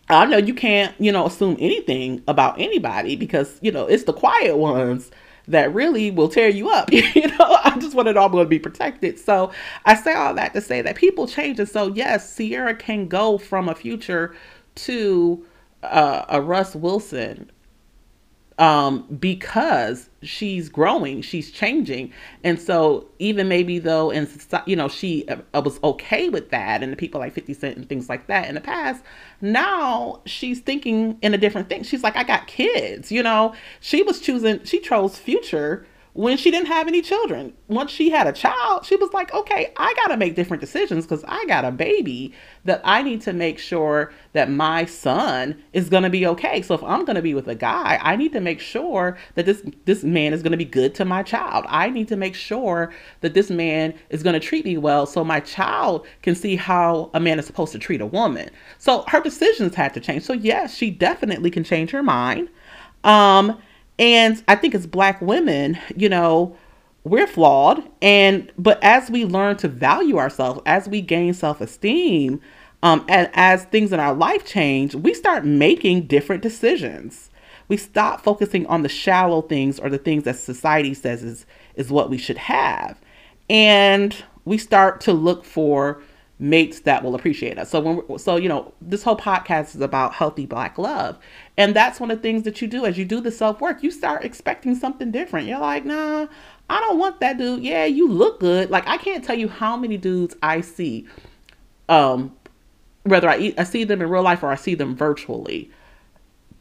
I 0.08 0.24
know 0.24 0.38
you 0.38 0.54
can't, 0.54 0.94
you 0.98 1.12
know, 1.12 1.26
assume 1.26 1.56
anything 1.60 2.22
about 2.26 2.58
anybody 2.58 3.14
because, 3.14 3.58
you 3.60 3.70
know, 3.70 3.86
it's 3.86 4.04
the 4.04 4.14
quiet 4.14 4.56
ones 4.56 5.10
that 5.48 5.72
really 5.74 6.10
will 6.10 6.28
tear 6.28 6.48
you 6.48 6.70
up. 6.70 6.92
you 6.92 7.26
know, 7.26 7.58
I 7.64 7.76
just 7.80 7.94
want 7.94 8.08
it 8.08 8.16
all 8.16 8.30
to 8.30 8.44
be 8.44 8.58
protected. 8.58 9.18
So 9.18 9.50
I 9.84 9.94
say 9.94 10.12
all 10.14 10.34
that 10.34 10.54
to 10.54 10.60
say 10.60 10.82
that 10.82 10.96
people 10.96 11.26
change. 11.26 11.58
And 11.58 11.68
so, 11.68 11.88
yes, 11.88 12.36
Ciara 12.36 12.74
can 12.74 13.08
go 13.08 13.38
from 13.38 13.68
a 13.68 13.74
future 13.74 14.34
to 14.76 15.44
uh, 15.82 16.24
a 16.28 16.40
Russ 16.40 16.74
Wilson 16.76 17.50
um, 18.58 19.06
because 19.18 20.10
she's 20.22 20.68
growing, 20.68 21.22
she's 21.22 21.50
changing, 21.50 22.12
and 22.42 22.60
so 22.60 23.06
even 23.18 23.48
maybe 23.48 23.78
though, 23.78 24.10
and 24.10 24.28
you 24.66 24.74
know, 24.74 24.88
she 24.88 25.26
uh, 25.28 25.62
was 25.62 25.78
okay 25.82 26.28
with 26.28 26.50
that, 26.50 26.82
and 26.82 26.92
the 26.92 26.96
people 26.96 27.20
like 27.20 27.32
Fifty 27.32 27.54
Cent 27.54 27.76
and 27.76 27.88
things 27.88 28.08
like 28.08 28.26
that 28.26 28.48
in 28.48 28.56
the 28.56 28.60
past. 28.60 29.02
Now 29.40 30.20
she's 30.26 30.60
thinking 30.60 31.18
in 31.22 31.34
a 31.34 31.38
different 31.38 31.68
thing. 31.68 31.84
She's 31.84 32.02
like, 32.02 32.16
I 32.16 32.24
got 32.24 32.48
kids, 32.48 33.12
you 33.12 33.22
know. 33.22 33.54
She 33.80 34.02
was 34.02 34.20
choosing. 34.20 34.64
She 34.64 34.80
chose 34.80 35.18
Future 35.18 35.86
when 36.18 36.36
she 36.36 36.50
didn't 36.50 36.66
have 36.66 36.88
any 36.88 37.00
children. 37.00 37.52
Once 37.68 37.92
she 37.92 38.10
had 38.10 38.26
a 38.26 38.32
child, 38.32 38.84
she 38.84 38.96
was 38.96 39.12
like, 39.12 39.32
okay, 39.32 39.72
I 39.76 39.94
got 39.94 40.08
to 40.08 40.16
make 40.16 40.34
different 40.34 40.60
decisions 40.60 41.06
because 41.06 41.24
I 41.28 41.44
got 41.46 41.64
a 41.64 41.70
baby 41.70 42.34
that 42.64 42.80
I 42.82 43.04
need 43.04 43.20
to 43.20 43.32
make 43.32 43.60
sure 43.60 44.12
that 44.32 44.50
my 44.50 44.84
son 44.84 45.62
is 45.72 45.88
going 45.88 46.02
to 46.02 46.10
be 46.10 46.26
okay. 46.26 46.60
So 46.60 46.74
if 46.74 46.82
I'm 46.82 47.04
going 47.04 47.14
to 47.14 47.22
be 47.22 47.34
with 47.34 47.46
a 47.46 47.54
guy, 47.54 48.00
I 48.02 48.16
need 48.16 48.32
to 48.32 48.40
make 48.40 48.58
sure 48.58 49.16
that 49.36 49.46
this 49.46 49.62
this 49.84 50.02
man 50.02 50.32
is 50.32 50.42
going 50.42 50.50
to 50.50 50.58
be 50.58 50.64
good 50.64 50.92
to 50.96 51.04
my 51.04 51.22
child. 51.22 51.66
I 51.68 51.88
need 51.88 52.08
to 52.08 52.16
make 52.16 52.34
sure 52.34 52.92
that 53.20 53.34
this 53.34 53.48
man 53.48 53.94
is 54.10 54.24
going 54.24 54.34
to 54.34 54.40
treat 54.40 54.64
me 54.64 54.76
well 54.76 55.06
so 55.06 55.22
my 55.22 55.38
child 55.38 56.04
can 56.22 56.34
see 56.34 56.56
how 56.56 57.12
a 57.14 57.20
man 57.20 57.38
is 57.38 57.46
supposed 57.46 57.70
to 57.74 57.78
treat 57.78 58.00
a 58.00 58.06
woman. 58.06 58.50
So 58.78 59.04
her 59.06 59.20
decisions 59.20 59.76
had 59.76 59.94
to 59.94 60.00
change. 60.00 60.24
So 60.24 60.32
yes, 60.32 60.74
she 60.74 60.90
definitely 60.90 61.52
can 61.52 61.62
change 61.62 61.92
her 61.92 62.02
mind. 62.02 62.48
Um 63.04 63.62
and 63.98 64.42
I 64.46 64.54
think 64.54 64.74
as 64.74 64.86
black 64.86 65.20
women, 65.20 65.78
you 65.96 66.08
know, 66.08 66.56
we're 67.04 67.26
flawed. 67.26 67.82
And 68.00 68.52
but 68.58 68.82
as 68.82 69.10
we 69.10 69.24
learn 69.24 69.56
to 69.58 69.68
value 69.68 70.18
ourselves, 70.18 70.60
as 70.66 70.88
we 70.88 71.00
gain 71.00 71.34
self-esteem, 71.34 72.40
um, 72.82 73.04
and 73.08 73.28
as 73.34 73.64
things 73.64 73.92
in 73.92 74.00
our 74.00 74.14
life 74.14 74.46
change, 74.46 74.94
we 74.94 75.14
start 75.14 75.44
making 75.44 76.06
different 76.06 76.42
decisions. 76.42 77.30
We 77.66 77.76
stop 77.76 78.22
focusing 78.22 78.66
on 78.66 78.82
the 78.82 78.88
shallow 78.88 79.42
things 79.42 79.78
or 79.78 79.90
the 79.90 79.98
things 79.98 80.24
that 80.24 80.36
society 80.36 80.94
says 80.94 81.22
is 81.22 81.46
is 81.74 81.90
what 81.90 82.10
we 82.10 82.18
should 82.18 82.38
have. 82.38 83.00
And 83.50 84.16
we 84.44 84.58
start 84.58 85.00
to 85.02 85.12
look 85.12 85.44
for 85.44 86.00
mates 86.38 86.80
that 86.80 87.02
will 87.02 87.14
appreciate 87.14 87.58
us. 87.58 87.70
So 87.70 87.80
when 87.80 88.18
so 88.18 88.36
you 88.36 88.48
know 88.48 88.72
this 88.80 89.02
whole 89.02 89.16
podcast 89.16 89.74
is 89.74 89.80
about 89.80 90.14
healthy 90.14 90.46
black 90.46 90.78
love, 90.78 91.18
and 91.56 91.74
that's 91.74 91.98
one 91.98 92.10
of 92.10 92.18
the 92.18 92.22
things 92.22 92.44
that 92.44 92.62
you 92.62 92.68
do 92.68 92.86
as 92.86 92.96
you 92.96 93.04
do 93.04 93.20
the 93.20 93.30
self 93.30 93.60
work. 93.60 93.82
You 93.82 93.90
start 93.90 94.24
expecting 94.24 94.74
something 94.74 95.10
different. 95.10 95.48
You're 95.48 95.58
like, 95.58 95.84
nah, 95.84 96.26
I 96.70 96.80
don't 96.80 96.98
want 96.98 97.20
that 97.20 97.38
dude. 97.38 97.62
Yeah, 97.62 97.84
you 97.86 98.08
look 98.08 98.40
good. 98.40 98.70
Like 98.70 98.86
I 98.86 98.96
can't 98.98 99.24
tell 99.24 99.38
you 99.38 99.48
how 99.48 99.76
many 99.76 99.96
dudes 99.96 100.36
I 100.42 100.60
see, 100.60 101.06
um, 101.88 102.36
whether 103.02 103.28
I 103.28 103.54
I 103.58 103.64
see 103.64 103.84
them 103.84 104.00
in 104.00 104.08
real 104.08 104.22
life 104.22 104.42
or 104.42 104.50
I 104.50 104.56
see 104.56 104.74
them 104.74 104.96
virtually. 104.96 105.70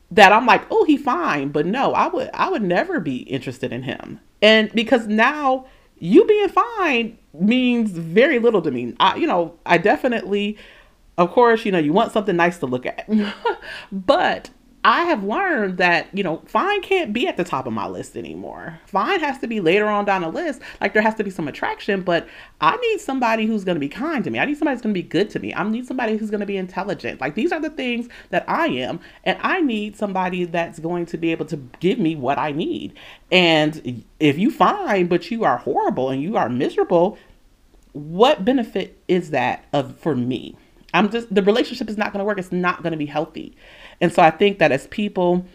That 0.10 0.32
I'm 0.32 0.46
like, 0.46 0.66
oh, 0.72 0.86
he 0.86 0.96
fine, 0.96 1.50
but 1.50 1.66
no, 1.66 1.94
I 1.94 2.08
would 2.08 2.30
I 2.34 2.50
would 2.50 2.63
never 2.63 3.00
be 3.00 3.18
interested 3.24 3.74
in 3.74 3.84
him. 3.84 4.22
And 4.42 4.72
because 4.72 5.06
now 5.06 5.66
you 6.00 6.26
being 6.26 6.50
fine 6.50 7.18
means 7.39 7.91
very 7.91 8.39
little 8.39 8.62
to 8.62 8.71
me. 8.71 8.95
I, 9.00 9.15
you 9.15 9.28
know, 9.28 9.58
I 9.65 9.78
definitely, 9.78 10.58
of 11.17 11.32
course, 11.32 11.65
you 11.65 11.71
know, 11.71 11.80
you 11.80 11.93
want 11.93 12.12
something 12.12 12.36
nice 12.36 12.58
to 12.60 12.65
look 12.65 12.86
at, 12.86 13.10
but 13.91 14.50
I 14.88 15.04
have 15.04 15.21
learned 15.21 15.80
that, 15.80 16.08
you 16.13 16.23
know, 16.23 16.41
fine 16.45 16.82
can't 16.82 17.12
be 17.12 17.28
at 17.28 17.36
the 17.36 17.43
top 17.43 17.67
of 17.67 17.73
my 17.73 17.88
list 17.88 18.15
anymore. 18.15 18.80
Fine 18.86 19.19
has 19.19 19.38
to 19.39 19.47
be 19.47 19.60
later 19.60 19.88
on 19.88 20.06
down 20.06 20.21
the 20.21 20.30
list. 20.30 20.62
Like 20.80 20.93
there 20.93 21.02
has 21.02 21.15
to 21.15 21.26
be 21.26 21.30
some 21.30 21.50
attraction, 21.50 22.04
but 22.04 22.26
I 22.62 22.78
need 22.78 23.02
somebody 23.02 23.45
who's 23.45 23.65
going 23.65 23.76
to 23.76 23.82
be 23.82 23.89
kind 23.89 24.23
to 24.23 24.30
me. 24.30 24.39
I 24.39 24.45
need 24.45 24.58
somebody 24.58 24.76
who's 24.76 24.84
going 24.84 24.95
to 24.95 25.02
be 25.02 25.06
good 25.06 25.30
to 25.32 25.39
me. 25.39 25.54
I 25.54 25.67
need 25.67 25.86
somebody 25.86 26.15
who's 26.15 26.30
going 26.30 26.39
to 26.39 26.45
be 26.45 26.56
intelligent. 26.56 27.19
Like 27.19 27.36
these 27.36 27.52
are 27.52 27.60
the 27.60 27.69
things 27.69 28.08
that 28.30 28.45
I 28.47 28.67
am. 28.67 29.02
And 29.26 29.38
I 29.41 29.60
need 29.60 29.97
somebody 29.97 30.45
that's 30.45 30.80
going 30.80 31.06
to 31.08 31.17
be 31.17 31.34
able 31.34 31.47
to 31.47 31.58
give 31.82 32.00
me 32.00 32.15
what 32.15 32.38
I 32.38 32.52
need. 32.54 32.93
And 33.30 34.06
if 34.21 34.38
you 34.38 34.50
find, 34.52 35.10
but 35.10 35.30
you 35.30 35.43
are 35.43 35.58
horrible 35.58 36.10
and 36.12 36.21
you 36.21 36.38
are 36.38 36.47
miserable, 36.47 37.17
what 37.93 38.45
benefit 38.45 39.02
is 39.08 39.32
that 39.32 39.65
of 39.73 39.97
for 39.97 40.15
me? 40.15 40.56
I'm 40.93 41.10
just 41.12 41.34
the 41.34 41.43
relationship 41.43 41.89
is 41.89 41.97
not 41.97 42.13
going 42.13 42.19
to 42.19 42.26
work. 42.26 42.39
It's 42.39 42.52
not 42.52 42.82
going 42.82 42.91
to 42.91 42.97
be 42.97 43.06
healthy. 43.06 43.56
And 44.00 44.12
so 44.12 44.21
I 44.21 44.32
think 44.32 44.60
that 44.60 44.71
as 44.71 44.88
people 44.88 45.45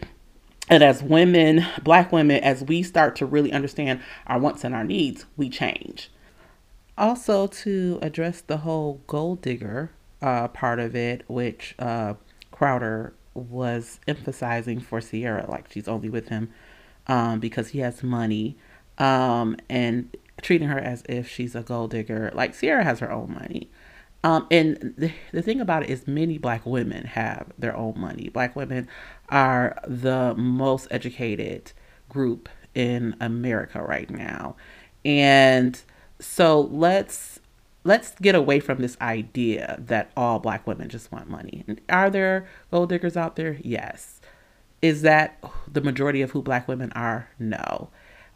and 0.69 0.83
as 0.83 1.03
women, 1.03 1.65
black 1.83 2.11
women, 2.11 2.43
as 2.43 2.63
we 2.63 2.83
start 2.83 3.15
to 3.17 3.25
really 3.25 3.51
understand 3.51 4.01
our 4.27 4.39
wants 4.39 4.63
and 4.63 4.73
our 4.73 4.83
needs, 4.83 5.25
we 5.35 5.49
change. 5.49 6.09
Also, 6.97 7.47
to 7.47 7.99
address 8.01 8.41
the 8.41 8.57
whole 8.57 9.01
gold 9.07 9.41
digger 9.41 9.91
uh, 10.21 10.47
part 10.49 10.79
of 10.79 10.95
it, 10.95 11.23
which 11.27 11.75
uh, 11.79 12.13
Crowder 12.51 13.13
was 13.33 13.99
emphasizing 14.07 14.79
for 14.79 15.01
Ciara, 15.01 15.49
like 15.49 15.71
she's 15.71 15.87
only 15.87 16.09
with 16.09 16.29
him 16.29 16.49
um, 17.07 17.39
because 17.39 17.69
he 17.69 17.79
has 17.79 18.03
money, 18.03 18.57
um, 18.99 19.57
and 19.69 20.15
treating 20.43 20.67
her 20.67 20.79
as 20.79 21.03
if 21.09 21.27
she's 21.27 21.55
a 21.55 21.61
gold 21.61 21.91
digger. 21.91 22.31
Like 22.33 22.57
Ciara 22.57 22.83
has 22.83 22.99
her 22.99 23.11
own 23.11 23.33
money. 23.33 23.69
Um, 24.23 24.47
and 24.49 24.93
the, 24.97 25.11
the 25.33 25.41
thing 25.41 25.59
about 25.59 25.83
it 25.83 25.89
is, 25.89 26.07
many 26.07 26.37
black 26.37 26.65
women 26.65 27.05
have 27.05 27.51
their 27.57 27.75
own 27.75 27.99
money. 27.99 28.29
Black 28.29 28.55
women 28.55 28.87
are 29.29 29.77
the 29.85 30.33
most 30.35 30.87
educated 30.91 31.73
group 32.07 32.47
in 32.73 33.15
America 33.19 33.81
right 33.81 34.09
now. 34.09 34.55
And 35.03 35.81
so 36.19 36.61
let's 36.61 37.39
let's 37.83 38.13
get 38.21 38.33
away 38.33 38.61
from 38.61 38.79
this 38.79 38.95
idea 39.01 39.75
that 39.77 40.09
all 40.15 40.39
black 40.39 40.65
women 40.65 40.87
just 40.87 41.11
want 41.11 41.29
money. 41.29 41.65
Are 41.89 42.09
there 42.09 42.47
gold 42.71 42.89
diggers 42.89 43.17
out 43.17 43.35
there? 43.35 43.57
Yes. 43.61 44.21
Is 44.81 45.01
that 45.01 45.43
the 45.69 45.81
majority 45.81 46.21
of 46.21 46.31
who 46.31 46.41
black 46.41 46.67
women 46.67 46.91
are? 46.93 47.29
No. 47.39 47.89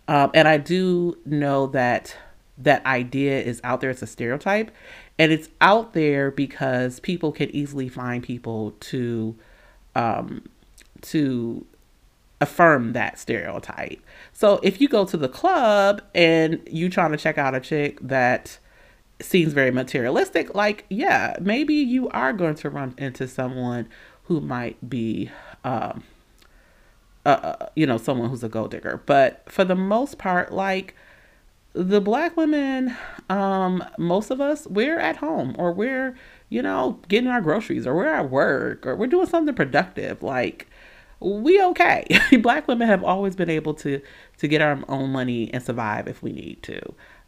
Um, 0.08 0.32
and 0.34 0.48
I 0.48 0.58
do 0.58 1.17
know 1.26 1.67
that 1.67 2.15
that 2.58 2.86
idea 2.86 3.39
is 3.41 3.62
out 3.63 3.82
there. 3.82 3.89
It's 3.89 4.02
a 4.02 4.08
stereotype. 4.08 4.72
And 5.20 5.32
it's 5.32 5.50
out 5.62 5.93
there 5.93 6.32
because 6.32 7.00
people 7.00 7.32
can 7.32 7.50
easily 7.56 7.89
find 7.89 8.24
people 8.24 8.72
to 8.82 9.36
um, 9.96 10.43
to 11.02 11.65
affirm 12.39 12.93
that 12.93 13.17
stereotype. 13.17 14.00
So 14.32 14.60
if 14.62 14.80
you 14.80 14.88
go 14.88 15.06
to 15.06 15.17
the 15.17 15.28
club 15.28 16.04
and 16.13 16.62
you 16.70 16.89
trying 16.89 17.12
to 17.12 17.17
check 17.17 17.39
out 17.39 17.56
a 17.56 17.60
chick 17.60 18.00
that 18.02 18.60
seems 19.20 19.54
very 19.54 19.72
materialistic, 19.72 20.54
like 20.54 20.86
yeah, 20.89 21.36
maybe 21.41 21.74
you 21.74 22.10
are 22.10 22.34
going 22.34 22.56
to 22.56 22.70
run 22.70 22.93
into 22.98 23.28
someone 23.28 23.89
who 24.26 24.39
might 24.39 24.88
be 24.88 25.32
um, 25.63 26.04
uh, 27.27 27.39
uh 27.43 27.65
you 27.75 27.85
know, 27.85 27.97
someone 27.97 28.29
who's 28.29 28.43
a 28.43 28.49
gold 28.49 28.71
digger. 28.71 29.01
But 29.05 29.43
for 29.51 29.63
the 29.63 29.75
most 29.75 30.17
part, 30.17 30.51
like 30.51 30.95
the 31.73 32.01
black 32.01 32.35
women, 32.35 32.95
um, 33.29 33.83
most 33.97 34.31
of 34.31 34.41
us, 34.41 34.65
we're 34.67 34.99
at 34.99 35.17
home 35.17 35.55
or 35.59 35.71
we're, 35.71 36.15
you 36.49 36.61
know, 36.61 36.99
getting 37.07 37.29
our 37.29 37.41
groceries 37.41 37.85
or 37.85 37.95
we're 37.95 38.07
at 38.07 38.29
work 38.29 38.85
or 38.87 38.95
we're 38.95 39.07
doing 39.07 39.27
something 39.27 39.53
productive. 39.53 40.23
Like 40.23 40.67
we 41.19 41.61
okay. 41.61 42.05
black 42.41 42.67
women 42.67 42.87
have 42.87 43.03
always 43.03 43.35
been 43.35 43.49
able 43.49 43.73
to 43.75 44.01
to 44.37 44.47
get 44.47 44.61
our 44.61 44.79
own 44.87 45.11
money 45.11 45.53
and 45.53 45.63
survive 45.63 46.07
if 46.07 46.23
we 46.23 46.31
need 46.31 46.63
to. 46.63 46.79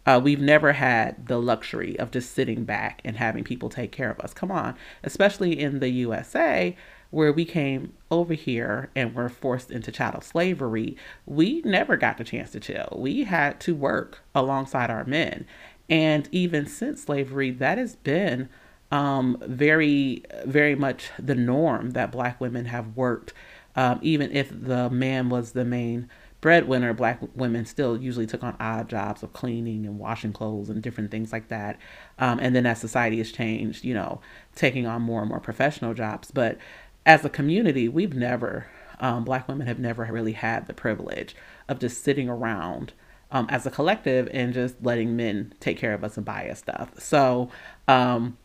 Uh, 0.05 0.19
we've 0.23 0.39
never 0.39 0.73
had 0.73 1.27
the 1.27 1.38
luxury 1.38 1.99
of 1.99 2.09
just 2.09 2.33
sitting 2.33 2.63
back 2.63 3.01
and 3.03 3.17
having 3.17 3.43
people 3.43 3.69
take 3.69 3.91
care 3.91 4.09
of 4.09 4.19
us. 4.21 4.33
Come 4.33 4.51
on, 4.51 4.75
especially 5.03 5.59
in 5.59 5.79
the 5.79 5.89
USA 5.89 6.75
where 7.12 7.34
we 7.34 7.45
came 7.45 7.93
over 8.12 8.34
here 8.34 8.89
and 8.95 9.15
were 9.15 9.30
forced 9.30 9.72
into 9.72 9.92
chattel 9.92 10.21
slavery, 10.21 10.96
we 11.25 11.62
never 11.65 11.98
got 11.98 12.17
the 12.17 12.23
chance 12.23 12.52
to 12.52 12.60
chill. 12.60 12.96
We 12.96 13.23
had 13.23 13.60
to 13.62 13.75
work 13.75 14.19
alongside 14.36 14.90
our 14.90 15.06
men. 15.06 15.46
And 15.90 16.29
even 16.31 16.67
since 16.67 17.04
slavery, 17.04 17.50
that 17.52 17.77
has 17.77 17.96
been 17.96 18.50
um, 18.92 19.38
very, 19.42 20.23
very 20.46 20.75
much 20.75 21.10
the 21.17 21.36
norm 21.36 21.92
that 21.92 22.12
Black 22.12 22.40
women 22.40 22.65
have 22.65 22.96
worked. 22.96 23.33
Um, 23.75 24.00
even 24.02 24.31
if 24.31 24.50
the 24.50 24.90
man 24.90 25.29
was 25.29 25.54
the 25.54 25.65
main 25.65 26.10
breadwinner, 26.42 26.94
Black 26.94 27.19
women 27.36 27.65
still 27.65 27.98
usually 27.98 28.25
took 28.25 28.44
on 28.44 28.56
odd 28.60 28.88
jobs 28.88 29.23
of 29.23 29.33
cleaning 29.33 29.86
and 29.86 30.00
washing 30.00 30.33
clothes 30.33 30.69
and 30.69 30.81
different 30.81 31.12
things 31.12 31.31
like 31.31 31.50
that. 31.50 31.77
Um, 32.17 32.40
and 32.40 32.56
then 32.56 32.65
as 32.65 32.79
society 32.79 33.17
has 33.17 33.31
changed, 33.31 33.83
you 33.83 33.94
know, 33.94 34.21
taking 34.56 34.86
on 34.88 35.02
more 35.02 35.21
and 35.21 35.29
more 35.29 35.40
professional 35.40 35.94
jobs. 35.94 36.31
But 36.31 36.58
as 37.06 37.25
a 37.25 37.29
community, 37.29 37.87
we've 37.87 38.13
never, 38.13 38.67
um, 39.00 39.23
Black 39.23 39.47
women 39.47 39.67
have 39.67 39.79
never 39.79 40.06
really 40.06 40.33
had 40.33 40.67
the 40.67 40.73
privilege 40.73 41.35
of 41.67 41.79
just 41.79 42.04
sitting 42.04 42.29
around 42.29 42.93
um, 43.31 43.47
as 43.50 43.65
a 43.65 43.71
collective 43.71 44.27
and 44.33 44.54
just 44.54 44.75
letting 44.81 45.15
men 45.15 45.54
take 45.60 45.77
care 45.77 45.93
of 45.93 46.04
us 46.04 46.17
and 46.17 46.25
buy 46.25 46.50
us 46.50 46.60
stuff. 46.60 47.00
So, 47.00 47.50
um, 47.87 48.37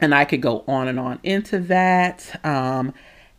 and 0.00 0.14
I 0.14 0.24
could 0.24 0.42
go 0.42 0.64
on 0.66 0.88
and 0.88 0.98
on 0.98 1.18
into 1.22 1.58
that. 1.60 2.38
Um, 2.44 2.92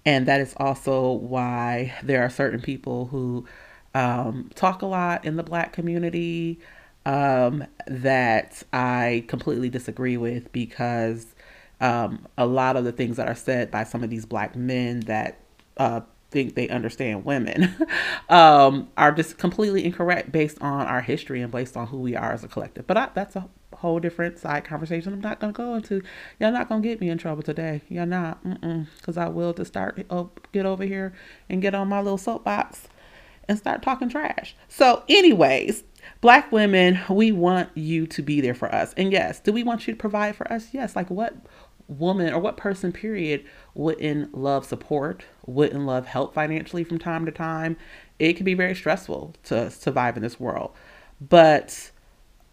and 0.06 0.26
that 0.28 0.42
is 0.42 0.54
also 0.58 1.12
why 1.12 1.94
there 2.04 2.24
are 2.24 2.30
certain 2.30 2.62
people 2.62 3.06
who 3.08 3.46
um, 3.94 4.50
talk 4.56 4.82
a 4.82 4.86
lot 4.86 5.26
in 5.26 5.36
the 5.36 5.44
black 5.44 5.74
community 5.74 6.60
um, 7.06 7.66
that 7.88 8.64
I 8.72 9.26
completely 9.28 9.70
disagree 9.70 10.18
with 10.18 10.52
because 10.52 11.28
um, 11.82 12.28
a 12.38 12.46
lot 12.46 12.76
of 12.76 12.84
the 12.84 12.92
things 12.92 13.18
that 13.18 13.28
are 13.28 13.36
said 13.36 13.72
by 13.72 13.84
some 13.84 14.04
of 14.04 14.10
these 14.10 14.26
black 14.26 14.56
men 14.56 15.02
that 15.02 15.40
uh, 15.78 16.02
think 16.32 16.56
they 16.56 16.70
understand 16.70 17.26
women 17.26 17.76
um, 18.30 18.90
are 18.98 19.12
just 19.12 19.38
completely 19.38 19.86
incorrect 19.86 20.32
based 20.32 20.62
on 20.62 20.86
our 20.86 21.02
history 21.02 21.42
and 21.42 21.52
based 21.52 21.76
on 21.76 21.88
who 21.88 21.98
we 21.98 22.16
are 22.16 22.34
as 22.34 22.44
a 22.44 22.48
collective. 22.48 22.86
But 22.86 22.98
I, 22.98 23.10
that's 23.14 23.36
a 23.36 23.48
whole 23.74 24.00
different 24.00 24.38
side 24.38 24.66
conversation. 24.66 25.14
I'm 25.14 25.22
not 25.22 25.40
gonna 25.40 25.54
go 25.54 25.76
into. 25.76 26.02
Y'all 26.40 26.52
not 26.52 26.70
gonna 26.70 26.82
get 26.82 27.02
me 27.02 27.10
in 27.10 27.18
trouble 27.18 27.44
today. 27.44 27.82
Y'all 27.90 28.06
not, 28.06 28.44
because 28.98 29.18
I 29.18 29.30
will 29.30 29.54
to 29.54 29.66
start 29.66 30.06
oh, 30.10 30.30
get 30.52 30.66
over 30.66 30.84
here 30.84 31.14
and 31.50 31.62
get 31.62 31.74
on 31.74 31.88
my 31.88 32.00
little 32.00 32.18
soapbox 32.18 32.88
and 33.48 33.58
start 33.58 33.82
talking 33.82 34.10
trash. 34.10 34.56
So, 34.68 35.04
anyways, 35.10 35.84
black 36.22 36.52
women, 36.52 37.00
we 37.10 37.32
want 37.32 37.70
you 37.76 38.06
to 38.08 38.22
be 38.22 38.42
there 38.42 38.54
for 38.54 38.74
us. 38.74 38.94
And 38.96 39.12
yes, 39.12 39.40
do 39.40 39.52
we 39.52 39.64
want 39.64 39.88
you 39.88 39.94
to 39.94 39.98
provide 39.98 40.36
for 40.36 40.52
us? 40.52 40.68
Yes. 40.72 40.96
Like 40.96 41.10
what 41.10 41.36
woman 41.90 42.32
or 42.32 42.40
what 42.40 42.56
person 42.56 42.92
period 42.92 43.44
wouldn't 43.74 44.38
love 44.38 44.66
support, 44.66 45.26
wouldn't 45.46 45.86
love 45.86 46.06
help 46.06 46.34
financially 46.34 46.84
from 46.84 47.00
time 47.00 47.26
to 47.26 47.32
time. 47.32 47.76
It 48.20 48.34
can 48.34 48.46
be 48.46 48.54
very 48.54 48.76
stressful 48.76 49.36
to 49.46 49.72
survive 49.72 50.16
in 50.16 50.24
this 50.24 50.40
world. 50.40 50.72
But 51.20 51.92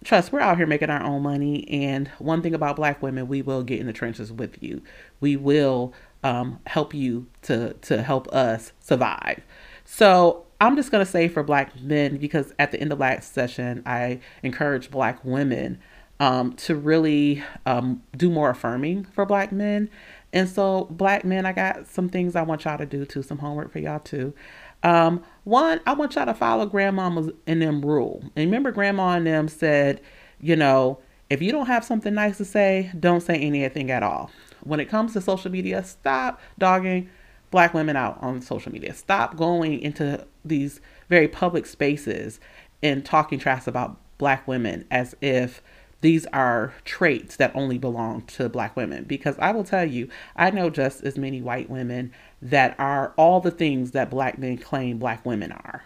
trust, 0.05 0.33
we're 0.33 0.41
out 0.41 0.57
here 0.57 0.67
making 0.67 0.91
our 0.91 1.03
own 1.03 1.23
money. 1.23 1.69
And 1.69 2.09
one 2.19 2.43
thing 2.43 2.55
about 2.55 2.77
black 2.77 3.03
women, 3.03 3.29
we 3.29 3.43
will 3.43 3.63
get 3.63 3.79
in 3.81 3.87
the 3.87 3.93
trenches 3.93 4.33
with 4.33 4.63
you. 4.63 4.83
We 5.21 5.37
will 5.37 5.93
um, 6.25 6.61
help 6.67 6.95
you 6.95 7.27
to 7.43 7.75
to 7.75 8.03
help 8.03 8.29
us 8.29 8.73
survive. 8.81 9.43
So 9.85 10.45
I'm 10.61 10.75
just 10.77 10.91
gonna 10.91 11.07
say 11.07 11.29
for 11.29 11.43
black 11.43 11.79
men, 11.81 12.17
because 12.17 12.53
at 12.59 12.73
the 12.73 12.81
end 12.81 12.93
of 12.93 12.99
last 12.99 13.35
session, 13.35 13.83
I 13.85 14.21
encourage 14.43 14.91
black 14.91 15.25
women 15.25 15.79
um, 16.21 16.55
to 16.55 16.75
really 16.75 17.43
um, 17.67 18.03
do 18.17 18.31
more 18.31 18.51
affirming 18.51 19.05
for 19.05 19.27
black 19.27 19.53
men. 19.53 19.91
And 20.33 20.49
so, 20.49 20.87
black 20.91 21.25
men, 21.25 21.47
I 21.47 21.53
got 21.53 21.87
some 21.87 22.09
things 22.09 22.37
I 22.37 22.43
want 22.43 22.65
y'all 22.65 22.79
to 22.79 22.87
do 22.87 23.05
too, 23.05 23.23
some 23.23 23.39
homework 23.39 23.73
for 23.73 23.79
y'all 23.79 24.01
too. 24.01 24.35
Um, 24.83 25.23
one, 25.45 25.81
I 25.87 25.95
want 25.95 26.15
y'all 26.15 26.27
to 26.27 26.35
follow 26.35 26.67
grandmama's 26.67 27.31
and 27.47 27.63
them 27.63 27.85
rule. 27.85 28.23
And 28.37 28.47
remember, 28.47 28.71
grandma 28.71 29.17
and 29.17 29.27
them 29.27 29.49
said, 29.49 30.01
you 30.41 30.57
know, 30.57 30.99
if 31.31 31.43
you 31.43 31.53
don't 31.53 31.67
have 31.67 31.85
something 31.85 32.15
nice 32.15 32.37
to 32.39 32.45
say, 32.45 32.91
don't 32.99 33.23
say 33.23 33.37
anything 33.37 33.91
at 33.91 34.03
all. 34.03 34.31
When 34.63 34.81
it 34.81 34.87
comes 34.87 35.13
to 35.15 35.21
social 35.21 35.51
media, 35.51 35.83
stop 35.85 36.41
dogging 36.59 37.09
black 37.51 37.75
women 37.75 37.97
out 37.97 38.19
on 38.21 38.43
social 38.43 38.73
media. 38.73 38.95
Stop 38.95 39.37
going 39.37 39.81
into 39.81 40.25
these 40.45 40.81
very 41.09 41.29
public 41.29 41.67
spaces 41.67 42.39
and 42.83 43.05
talking 43.05 43.39
trash 43.39 43.67
about 43.67 43.97
black 44.19 44.47
women 44.47 44.85
as 44.91 45.17
if 45.21 45.63
these 46.07 46.25
are 46.27 46.73
traits 46.85 47.35
that 47.35 47.51
only 47.57 47.79
belong 47.79 48.23
to 48.23 48.49
black 48.49 48.77
women 48.77 49.03
because 49.03 49.35
I 49.41 49.51
will 49.51 49.65
tell 49.65 49.85
you, 49.85 50.09
I 50.37 50.53
know 50.53 50.71
just 50.71 51.03
as 51.03 51.19
many 51.19 51.43
white 51.43 51.69
women 51.69 52.13
that 52.41 52.79
are 52.79 53.13
all 53.17 53.41
the 53.41 53.51
things 53.51 53.91
that 53.91 54.09
black 54.09 54.39
men 54.39 54.57
claim 54.57 54.99
black 54.99 55.27
women 55.27 55.51
are, 55.51 55.83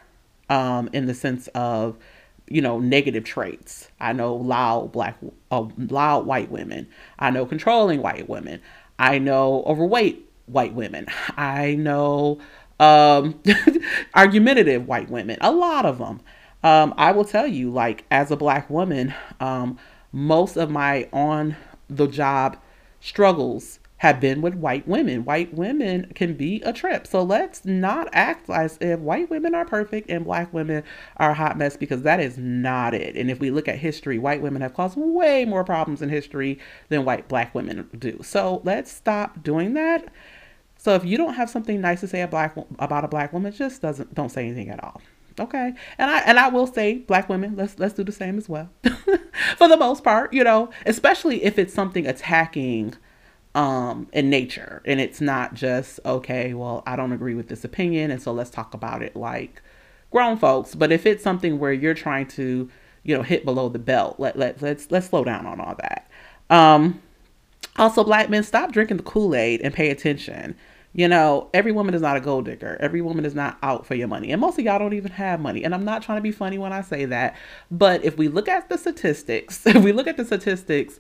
um, 0.50 0.90
in 0.92 1.06
the 1.06 1.14
sense 1.14 1.48
of, 1.54 1.96
you 2.48 2.60
know, 2.60 2.78
negative 2.78 3.24
traits. 3.24 3.88
I 3.98 4.12
know 4.12 4.34
loud 4.34 4.92
black, 4.92 5.16
uh, 5.50 5.64
loud 5.78 6.26
white 6.26 6.50
women. 6.50 6.86
I 7.18 7.30
know 7.30 7.46
controlling 7.46 8.02
white 8.02 8.28
women. 8.28 8.60
I 8.98 9.18
know 9.18 9.62
overweight 9.64 10.30
white 10.44 10.74
women. 10.74 11.06
I 11.38 11.76
know 11.76 12.40
um, 12.78 13.40
argumentative 14.14 14.86
white 14.86 15.08
women. 15.08 15.38
A 15.40 15.50
lot 15.50 15.86
of 15.86 15.96
them. 15.96 16.20
Um, 16.62 16.92
I 16.98 17.12
will 17.12 17.24
tell 17.24 17.46
you, 17.46 17.70
like 17.70 18.04
as 18.10 18.30
a 18.30 18.36
black 18.36 18.68
woman, 18.68 19.14
um, 19.40 19.78
most 20.12 20.56
of 20.56 20.70
my 20.70 21.08
on 21.12 21.56
the 21.88 22.06
job 22.06 22.56
struggles 23.00 23.78
have 24.00 24.18
been 24.18 24.40
with 24.40 24.54
white 24.54 24.88
women. 24.88 25.26
White 25.26 25.52
women 25.52 26.11
can 26.14 26.32
be 26.32 26.62
a 26.62 26.72
trip. 26.72 27.06
So 27.06 27.22
let's 27.22 27.66
not 27.66 28.08
act 28.12 28.48
as 28.48 28.78
if 28.80 28.98
white 28.98 29.28
women 29.28 29.54
are 29.54 29.66
perfect 29.66 30.08
and 30.08 30.24
black 30.24 30.54
women 30.54 30.84
are 31.18 31.32
a 31.32 31.34
hot 31.34 31.58
mess 31.58 31.76
because 31.76 32.00
that 32.02 32.18
is 32.18 32.38
not 32.38 32.94
it. 32.94 33.14
And 33.14 33.30
if 33.30 33.40
we 33.40 33.50
look 33.50 33.68
at 33.68 33.76
history, 33.76 34.18
white 34.18 34.40
women 34.40 34.62
have 34.62 34.72
caused 34.72 34.96
way 34.96 35.44
more 35.44 35.64
problems 35.64 36.00
in 36.00 36.08
history 36.08 36.58
than 36.88 37.04
white 37.04 37.28
black 37.28 37.54
women 37.54 37.90
do. 37.98 38.18
So 38.22 38.62
let's 38.64 38.90
stop 38.90 39.42
doing 39.42 39.74
that. 39.74 40.08
So 40.78 40.94
if 40.94 41.04
you 41.04 41.18
don't 41.18 41.34
have 41.34 41.50
something 41.50 41.78
nice 41.82 42.00
to 42.00 42.08
say 42.08 42.22
a 42.22 42.28
black 42.28 42.56
about 42.78 43.04
a 43.04 43.08
black 43.08 43.34
woman, 43.34 43.52
just 43.52 43.82
doesn't 43.82 44.14
don't 44.14 44.30
say 44.30 44.46
anything 44.46 44.70
at 44.70 44.82
all. 44.82 45.02
Okay. 45.41 45.72
And 45.97 46.11
I 46.11 46.18
and 46.20 46.38
I 46.38 46.49
will 46.49 46.66
say 46.66 46.99
black 46.99 47.28
women, 47.28 47.57
let's 47.57 47.78
let's 47.78 47.95
do 47.95 48.05
the 48.05 48.12
same 48.12 48.36
as 48.36 48.49
well. 48.49 48.68
For 49.57 49.68
the 49.68 49.76
most 49.76 50.05
part, 50.05 50.34
you 50.34 50.45
know, 50.45 50.70
especially 50.84 51.43
if 51.43 51.59
it's 51.59 51.72
something 51.72 52.07
attacking 52.07 52.95
um 53.55 54.07
in 54.12 54.30
nature 54.30 54.80
and 54.84 55.01
it's 55.01 55.20
not 55.20 55.55
just 55.55 55.99
okay, 56.05 56.53
well, 56.53 56.82
I 56.86 56.95
don't 56.95 57.12
agree 57.12 57.34
with 57.34 57.49
this 57.49 57.64
opinion 57.64 58.11
and 58.11 58.22
so 58.22 58.32
let's 58.32 58.51
talk 58.51 58.74
about 58.74 59.03
it 59.03 59.16
like 59.16 59.62
grown 60.11 60.36
folks, 60.36 60.74
but 60.74 60.93
if 60.93 61.07
it's 61.07 61.24
something 61.24 61.59
where 61.59 61.72
you're 61.72 61.95
trying 61.95 62.26
to, 62.28 62.68
you 63.03 63.16
know, 63.16 63.22
hit 63.22 63.45
below 63.47 63.70
the 63.70 63.78
belt, 63.78 64.16
let 64.20 64.38
let 64.38 64.61
let's 64.61 64.91
let's 64.91 65.07
slow 65.07 65.24
down 65.24 65.47
on 65.47 65.59
all 65.59 65.74
that. 65.76 66.11
Um 66.51 67.01
also 67.76 68.05
black 68.05 68.28
men 68.28 68.43
stop 68.43 68.72
drinking 68.72 68.99
the 68.99 69.03
Kool-Aid 69.05 69.62
and 69.62 69.72
pay 69.72 69.88
attention. 69.88 70.55
You 70.93 71.07
know, 71.07 71.49
every 71.55 71.70
woman 71.70 71.95
is 71.95 72.03
not 72.03 72.16
a 72.16 72.20
gold 72.20 72.47
digger. 72.47 72.76
Every 72.80 73.01
woman 73.01 73.24
is 73.24 73.34
not 73.34 73.59
out 73.62 73.86
for 73.86 73.95
your 73.95 74.09
money. 74.09 74.32
And 74.32 74.41
most 74.41 74.59
of 74.59 74.64
y'all 74.64 74.78
don't 74.78 74.93
even 74.93 75.12
have 75.12 75.41
money. 75.41 75.62
And 75.62 75.72
I'm 75.72 75.84
not 75.84 76.03
trying 76.03 76.18
to 76.18 76.22
be 76.22 76.32
funny 76.32 76.59
when 76.59 76.72
I 76.72 76.82
say 76.82 77.05
that. 77.05 77.36
But 77.70 78.05
if 78.05 78.18
we 78.18 78.26
look 78.26 78.49
at 78.49 78.68
the 78.68 78.76
statistics, 78.76 79.64
if 79.66 79.82
we 79.84 79.93
look 79.93 80.09
at 80.09 80.16
the 80.16 80.24
statistics, 80.24 80.99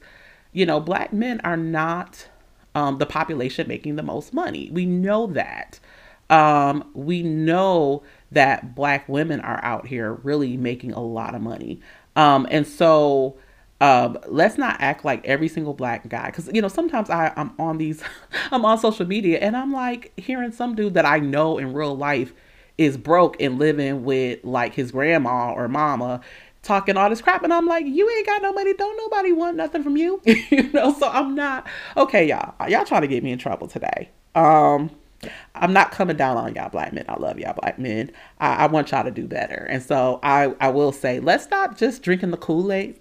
you 0.52 0.64
know, 0.64 0.78
black 0.78 1.12
men 1.12 1.40
are 1.42 1.56
not 1.56 2.28
um, 2.74 2.98
the 2.98 3.06
population 3.06 3.66
making 3.66 3.96
the 3.96 4.02
most 4.02 4.32
money. 4.32 4.70
We 4.72 4.86
know 4.86 5.26
that. 5.28 5.80
Um, 6.28 6.88
we 6.94 7.22
know 7.24 8.04
that 8.30 8.76
black 8.76 9.08
women 9.08 9.40
are 9.40 9.62
out 9.64 9.88
here 9.88 10.12
really 10.12 10.56
making 10.56 10.92
a 10.92 11.02
lot 11.02 11.34
of 11.34 11.42
money. 11.42 11.80
Um, 12.14 12.46
and 12.50 12.66
so, 12.66 13.36
um, 13.80 14.18
let's 14.26 14.58
not 14.58 14.76
act 14.80 15.04
like 15.04 15.24
every 15.24 15.48
single 15.48 15.74
black 15.74 16.08
guy, 16.08 16.26
because 16.26 16.50
you 16.52 16.60
know 16.60 16.68
sometimes 16.68 17.10
I 17.10 17.32
I'm 17.36 17.52
on 17.58 17.78
these, 17.78 18.02
I'm 18.50 18.64
on 18.64 18.78
social 18.78 19.06
media 19.06 19.38
and 19.38 19.56
I'm 19.56 19.72
like 19.72 20.12
hearing 20.18 20.52
some 20.52 20.74
dude 20.74 20.94
that 20.94 21.06
I 21.06 21.18
know 21.18 21.58
in 21.58 21.72
real 21.72 21.96
life 21.96 22.32
is 22.78 22.96
broke 22.96 23.40
and 23.40 23.58
living 23.58 24.04
with 24.04 24.40
like 24.44 24.74
his 24.74 24.92
grandma 24.92 25.52
or 25.52 25.68
mama 25.68 26.20
talking 26.62 26.96
all 26.96 27.08
this 27.08 27.22
crap 27.22 27.42
and 27.42 27.52
I'm 27.52 27.66
like 27.66 27.86
you 27.86 28.08
ain't 28.10 28.26
got 28.26 28.42
no 28.42 28.52
money 28.52 28.74
don't 28.74 28.96
nobody 28.96 29.32
want 29.32 29.56
nothing 29.56 29.82
from 29.82 29.96
you 29.96 30.20
you 30.24 30.70
know 30.72 30.92
so 30.92 31.08
I'm 31.08 31.34
not 31.34 31.66
okay 31.96 32.28
y'all 32.28 32.54
y'all 32.68 32.84
trying 32.84 33.00
to 33.00 33.08
get 33.08 33.22
me 33.22 33.32
in 33.32 33.38
trouble 33.38 33.66
today 33.66 34.10
um 34.34 34.90
I'm 35.54 35.72
not 35.72 35.90
coming 35.90 36.16
down 36.16 36.36
on 36.36 36.54
y'all 36.54 36.70
black 36.70 36.92
men. 36.92 37.04
I 37.08 37.18
love 37.18 37.38
y'all 37.38 37.52
black 37.52 37.78
men. 37.78 38.10
I, 38.38 38.54
I 38.54 38.66
want 38.68 38.90
y'all 38.90 39.04
to 39.04 39.10
do 39.10 39.26
better. 39.26 39.66
And 39.68 39.82
so 39.82 40.18
I, 40.22 40.54
I 40.60 40.70
will 40.70 40.92
say, 40.92 41.20
let's 41.20 41.44
stop 41.44 41.76
just 41.76 42.02
drinking 42.02 42.30
the 42.30 42.38
Kool-Aid 42.38 42.98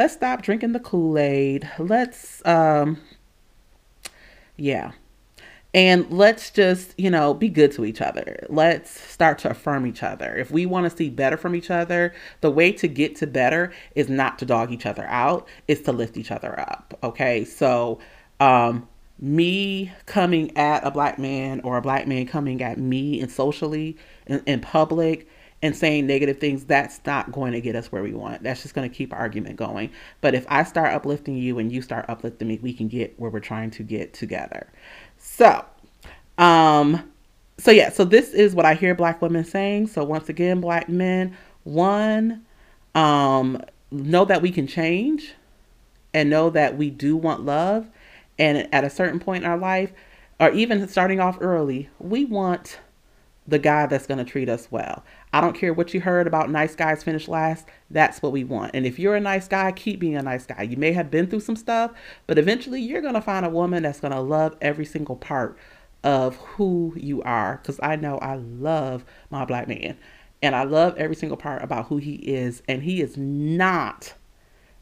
let's 0.00 0.14
stop 0.14 0.40
drinking 0.40 0.72
the 0.72 0.80
Kool-Aid. 0.80 1.70
Let's 1.78 2.40
um 2.46 2.96
yeah. 4.56 4.92
And 5.74 6.10
let's 6.10 6.50
just, 6.50 6.98
you 6.98 7.10
know, 7.10 7.34
be 7.34 7.50
good 7.50 7.70
to 7.72 7.84
each 7.84 8.00
other. 8.00 8.46
Let's 8.48 8.90
start 8.90 9.38
to 9.40 9.50
affirm 9.50 9.86
each 9.86 10.02
other. 10.02 10.34
If 10.34 10.50
we 10.50 10.64
want 10.64 10.90
to 10.90 10.96
see 10.96 11.10
better 11.10 11.36
from 11.36 11.54
each 11.54 11.70
other, 11.70 12.14
the 12.40 12.50
way 12.50 12.72
to 12.72 12.88
get 12.88 13.14
to 13.16 13.26
better 13.26 13.72
is 13.94 14.08
not 14.08 14.38
to 14.38 14.46
dog 14.46 14.72
each 14.72 14.86
other 14.86 15.06
out, 15.06 15.46
is 15.68 15.82
to 15.82 15.92
lift 15.92 16.16
each 16.16 16.30
other 16.30 16.58
up. 16.58 16.98
Okay? 17.02 17.44
So, 17.44 18.00
um 18.40 18.88
me 19.22 19.92
coming 20.06 20.56
at 20.56 20.82
a 20.82 20.90
black 20.90 21.18
man 21.18 21.60
or 21.60 21.76
a 21.76 21.82
black 21.82 22.06
man 22.06 22.26
coming 22.26 22.62
at 22.62 22.78
me 22.78 23.20
and 23.20 23.30
socially 23.30 23.98
in, 24.26 24.42
in 24.46 24.60
public 24.60 25.28
and 25.62 25.76
saying 25.76 26.06
negative 26.06 26.38
things, 26.38 26.64
that's 26.64 27.00
not 27.04 27.32
going 27.32 27.52
to 27.52 27.60
get 27.60 27.76
us 27.76 27.92
where 27.92 28.02
we 28.02 28.14
want. 28.14 28.42
That's 28.42 28.62
just 28.62 28.74
going 28.74 28.88
to 28.88 28.94
keep 28.94 29.12
argument 29.12 29.56
going. 29.56 29.90
But 30.20 30.34
if 30.34 30.46
I 30.48 30.64
start 30.64 30.94
uplifting 30.94 31.36
you 31.36 31.58
and 31.58 31.70
you 31.70 31.82
start 31.82 32.06
uplifting 32.08 32.48
me, 32.48 32.58
we 32.62 32.72
can 32.72 32.88
get 32.88 33.18
where 33.20 33.30
we're 33.30 33.40
trying 33.40 33.70
to 33.72 33.82
get 33.82 34.14
together. 34.14 34.68
So, 35.18 35.64
um, 36.38 37.12
so 37.58 37.70
yeah, 37.70 37.90
so 37.90 38.04
this 38.04 38.30
is 38.30 38.54
what 38.54 38.64
I 38.64 38.74
hear 38.74 38.94
black 38.94 39.20
women 39.20 39.44
saying. 39.44 39.88
So 39.88 40.02
once 40.02 40.30
again, 40.30 40.62
black 40.62 40.88
men, 40.88 41.36
one, 41.64 42.46
um, 42.94 43.62
know 43.90 44.24
that 44.24 44.40
we 44.40 44.50
can 44.50 44.66
change 44.66 45.34
and 46.14 46.30
know 46.30 46.48
that 46.50 46.78
we 46.78 46.88
do 46.88 47.16
want 47.16 47.44
love. 47.44 47.86
And 48.38 48.72
at 48.72 48.84
a 48.84 48.90
certain 48.90 49.20
point 49.20 49.44
in 49.44 49.50
our 49.50 49.58
life, 49.58 49.92
or 50.38 50.50
even 50.52 50.88
starting 50.88 51.20
off 51.20 51.36
early, 51.42 51.90
we 51.98 52.24
want 52.24 52.80
the 53.46 53.58
guy 53.58 53.86
that's 53.86 54.06
going 54.06 54.18
to 54.18 54.24
treat 54.24 54.48
us 54.48 54.68
well. 54.70 55.04
I 55.32 55.40
don't 55.40 55.54
care 55.54 55.72
what 55.72 55.94
you 55.94 56.00
heard 56.00 56.26
about 56.26 56.50
nice 56.50 56.74
guys 56.74 57.04
finish 57.04 57.28
last. 57.28 57.66
That's 57.90 58.20
what 58.20 58.32
we 58.32 58.42
want. 58.42 58.72
And 58.74 58.84
if 58.84 58.98
you're 58.98 59.14
a 59.14 59.20
nice 59.20 59.46
guy, 59.46 59.70
keep 59.72 60.00
being 60.00 60.16
a 60.16 60.22
nice 60.22 60.44
guy. 60.44 60.62
You 60.62 60.76
may 60.76 60.92
have 60.92 61.10
been 61.10 61.28
through 61.28 61.40
some 61.40 61.56
stuff, 61.56 61.92
but 62.26 62.38
eventually 62.38 62.80
you're 62.80 63.02
going 63.02 63.14
to 63.14 63.20
find 63.20 63.46
a 63.46 63.50
woman 63.50 63.84
that's 63.84 64.00
going 64.00 64.12
to 64.12 64.20
love 64.20 64.56
every 64.60 64.84
single 64.84 65.16
part 65.16 65.56
of 66.02 66.36
who 66.36 66.94
you 66.96 67.22
are. 67.22 67.58
Because 67.62 67.78
I 67.82 67.96
know 67.96 68.18
I 68.18 68.36
love 68.36 69.04
my 69.30 69.44
black 69.44 69.68
man. 69.68 69.96
And 70.42 70.56
I 70.56 70.64
love 70.64 70.96
every 70.96 71.16
single 71.16 71.36
part 71.36 71.62
about 71.62 71.86
who 71.86 71.98
he 71.98 72.14
is. 72.14 72.62
And 72.66 72.82
he 72.82 73.00
is 73.00 73.16
not 73.16 74.14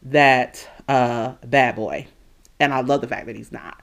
that 0.03 0.67
uh, 0.89 1.35
bad 1.45 1.77
boy. 1.77 2.07
And 2.61 2.73
I 2.73 2.81
love 2.81 3.01
the 3.03 3.09
fact 3.09 3.27
that 3.27 3.37
he's 3.37 3.53
not. 3.53 3.83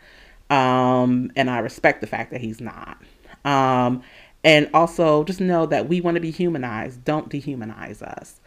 Um, 0.49 1.31
and 1.35 1.49
I 1.49 1.59
respect 1.59 2.01
the 2.01 2.07
fact 2.07 2.31
that 2.31 2.41
he's 2.41 2.61
not. 2.61 2.97
Um, 3.43 4.01
and 4.45 4.69
also 4.75 5.23
just 5.23 5.41
know 5.41 5.65
that 5.65 5.89
we 5.89 5.99
want 5.99 6.15
to 6.15 6.21
be 6.21 6.31
humanized. 6.31 7.03
Don't 7.03 7.29
dehumanize 7.29 8.03
us. 8.03 8.39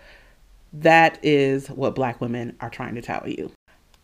That 0.73 1.19
is 1.25 1.69
what 1.69 1.97
Black 1.97 2.21
women 2.21 2.57
are 2.61 2.71
trying 2.71 2.95
to 2.95 3.03
tell 3.03 3.29
you. 3.29 3.51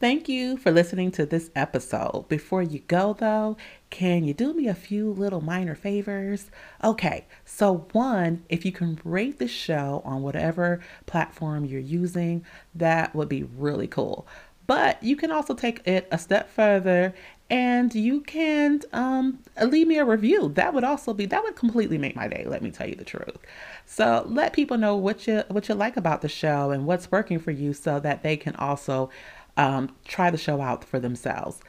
Thank 0.01 0.29
you 0.29 0.57
for 0.57 0.73
listening 0.73 1.13
to 1.13 1.25
this 1.25 1.51
episode. 1.55 2.27
Before 2.29 2.63
you 2.63 2.81
go, 2.81 3.15
though, 3.15 3.57
can 3.91 4.25
you 4.25 4.35
do 4.35 4.53
me 4.53 4.67
a 4.67 4.75
few 4.75 5.13
little 5.13 5.41
minor 5.41 5.77
favors? 5.77 6.51
Okay, 6.83 7.27
so 7.45 7.87
one, 7.93 8.45
if 8.49 8.65
you 8.65 8.73
can 8.73 8.99
rate 9.05 9.39
the 9.39 9.47
show 9.47 10.03
on 10.05 10.21
whatever 10.21 10.81
platform 11.07 11.65
you're 11.65 11.81
using, 11.81 12.45
that 12.75 13.15
would 13.15 13.29
be 13.29 13.45
really 13.45 13.87
cool. 13.87 14.27
But 14.67 15.03
you 15.03 15.15
can 15.15 15.31
also 15.31 15.55
take 15.55 15.87
it 15.87 16.09
a 16.11 16.19
step 16.19 16.51
further 16.51 17.15
and 17.55 17.95
you 17.95 18.21
can 18.23 18.81
um, 18.93 19.39
leave 19.63 19.87
me 19.87 19.99
a 19.99 20.05
review. 20.05 20.49
That 20.57 20.75
would 20.75 20.83
also 20.83 21.15
be 21.15 21.25
that 21.27 21.45
would 21.45 21.55
completely 21.55 21.99
make 21.99 22.17
my 22.17 22.27
day. 22.27 22.45
Let 22.49 22.63
me 22.63 22.73
tell 22.73 22.89
you 22.89 22.97
the 22.97 23.05
truth. 23.05 23.39
So 23.87 24.25
let 24.27 24.53
people 24.53 24.77
know 24.77 24.97
what 24.97 25.29
you 25.29 25.45
what 25.47 25.69
you 25.69 25.77
like 25.77 25.97
about 25.97 26.21
the 26.21 26.29
show 26.29 26.73
and 26.73 26.85
what's 26.85 27.13
working 27.13 27.39
for 27.39 27.53
you, 27.53 27.73
so 27.73 28.01
that 28.01 28.25
they 28.25 28.37
can 28.37 28.57
also 28.57 29.09
um, 29.57 29.95
try 30.05 30.33
the 30.33 30.37
show 30.37 30.61
out 30.61 30.83
for 30.85 30.99
themselves. 30.99 31.61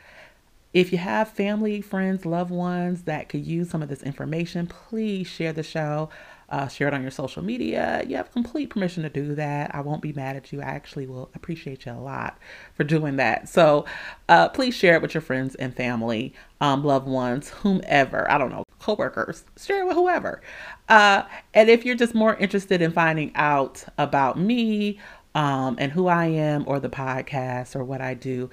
If 0.74 0.92
you 0.92 0.98
have 0.98 1.30
family, 1.30 1.82
friends, 1.82 2.26
loved 2.26 2.50
ones 2.50 3.04
that 3.04 3.30
could 3.30 3.46
use 3.46 3.70
some 3.70 3.84
of 3.84 3.88
this 3.88 4.02
information, 4.02 4.66
please 4.66 5.28
share 5.28 5.54
the 5.54 5.62
show. 5.62 6.10
Uh, 6.50 6.68
share 6.68 6.88
it 6.88 6.94
on 6.94 7.02
your 7.02 7.12
social 7.12 7.44
media. 7.44 8.04
You 8.08 8.18
have 8.18 8.32
complete 8.32 8.70
permission 8.70 9.04
to 9.04 9.10
do 9.10 9.36
that. 9.36 9.74
I 9.74 9.82
won't 9.82 10.02
be 10.02 10.14
mad 10.14 10.36
at 10.36 10.52
you. 10.52 10.62
I 10.62 10.66
actually 10.66 11.08
will 11.08 11.30
appreciate 11.34 11.86
you 11.86 11.92
a 11.92 11.94
lot 11.94 12.38
for 12.74 12.84
doing 12.84 13.16
that. 13.16 13.50
So 13.50 13.86
uh, 14.30 14.50
please 14.50 14.76
share 14.76 14.96
it 14.96 15.02
with 15.02 15.14
your 15.14 15.22
friends 15.22 15.56
and 15.56 15.76
family, 15.76 16.34
um, 16.62 16.84
loved 16.84 17.08
ones, 17.08 17.50
whomever. 17.50 18.30
I 18.30 18.38
don't 18.38 18.52
know, 18.52 18.64
coworkers. 18.80 19.44
Share 19.58 19.82
it 19.82 19.88
with 19.88 19.96
whoever. 19.96 20.42
Uh, 20.88 21.24
and 21.54 21.70
if 21.70 21.84
you're 21.86 21.96
just 21.96 22.14
more 22.14 22.36
interested 22.36 22.82
in 22.82 22.92
finding 22.92 23.32
out 23.36 23.84
about 23.98 24.38
me 24.38 25.00
um, 25.34 25.76
and 25.80 25.92
who 25.92 26.08
I 26.08 26.28
am 26.28 26.64
or 26.68 26.80
the 26.80 26.90
podcast 26.90 27.76
or 27.76 27.84
what 27.84 28.02
I 28.02 28.14
do, 28.14 28.50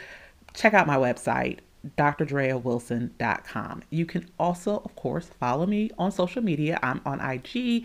check 0.54 0.74
out 0.74 0.86
my 0.86 0.96
website, 0.96 1.58
drdreawilson.com. 1.96 3.82
You 3.90 4.06
can 4.06 4.28
also, 4.38 4.82
of 4.84 4.94
course, 4.96 5.30
follow 5.40 5.66
me 5.66 5.90
on 5.98 6.12
social 6.12 6.42
media. 6.42 6.78
I'm 6.82 7.00
on 7.04 7.20
IG 7.20 7.84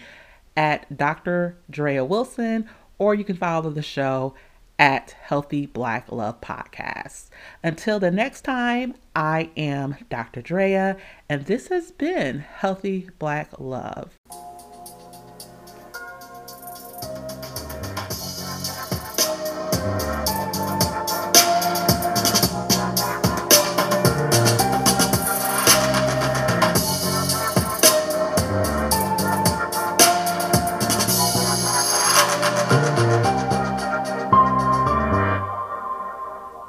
at 0.56 0.96
Dr. 0.96 1.58
Drea 1.70 2.04
Wilson, 2.04 2.70
or 2.98 3.16
you 3.16 3.24
can 3.24 3.38
follow 3.38 3.70
the 3.70 3.82
show 3.82 4.34
at 4.80 5.12
Healthy 5.22 5.66
Black 5.66 6.12
Love 6.12 6.42
Podcast. 6.42 7.30
Until 7.64 8.00
the 8.00 8.12
next 8.12 8.42
time, 8.42 8.96
I 9.16 9.50
am 9.58 9.98
Dr. 10.10 10.42
Drea, 10.42 10.98
and 11.30 11.46
this 11.46 11.68
has 11.70 11.92
been 11.92 12.40
Healthy 12.40 13.10
Black 13.18 13.60
Love. 13.60 14.14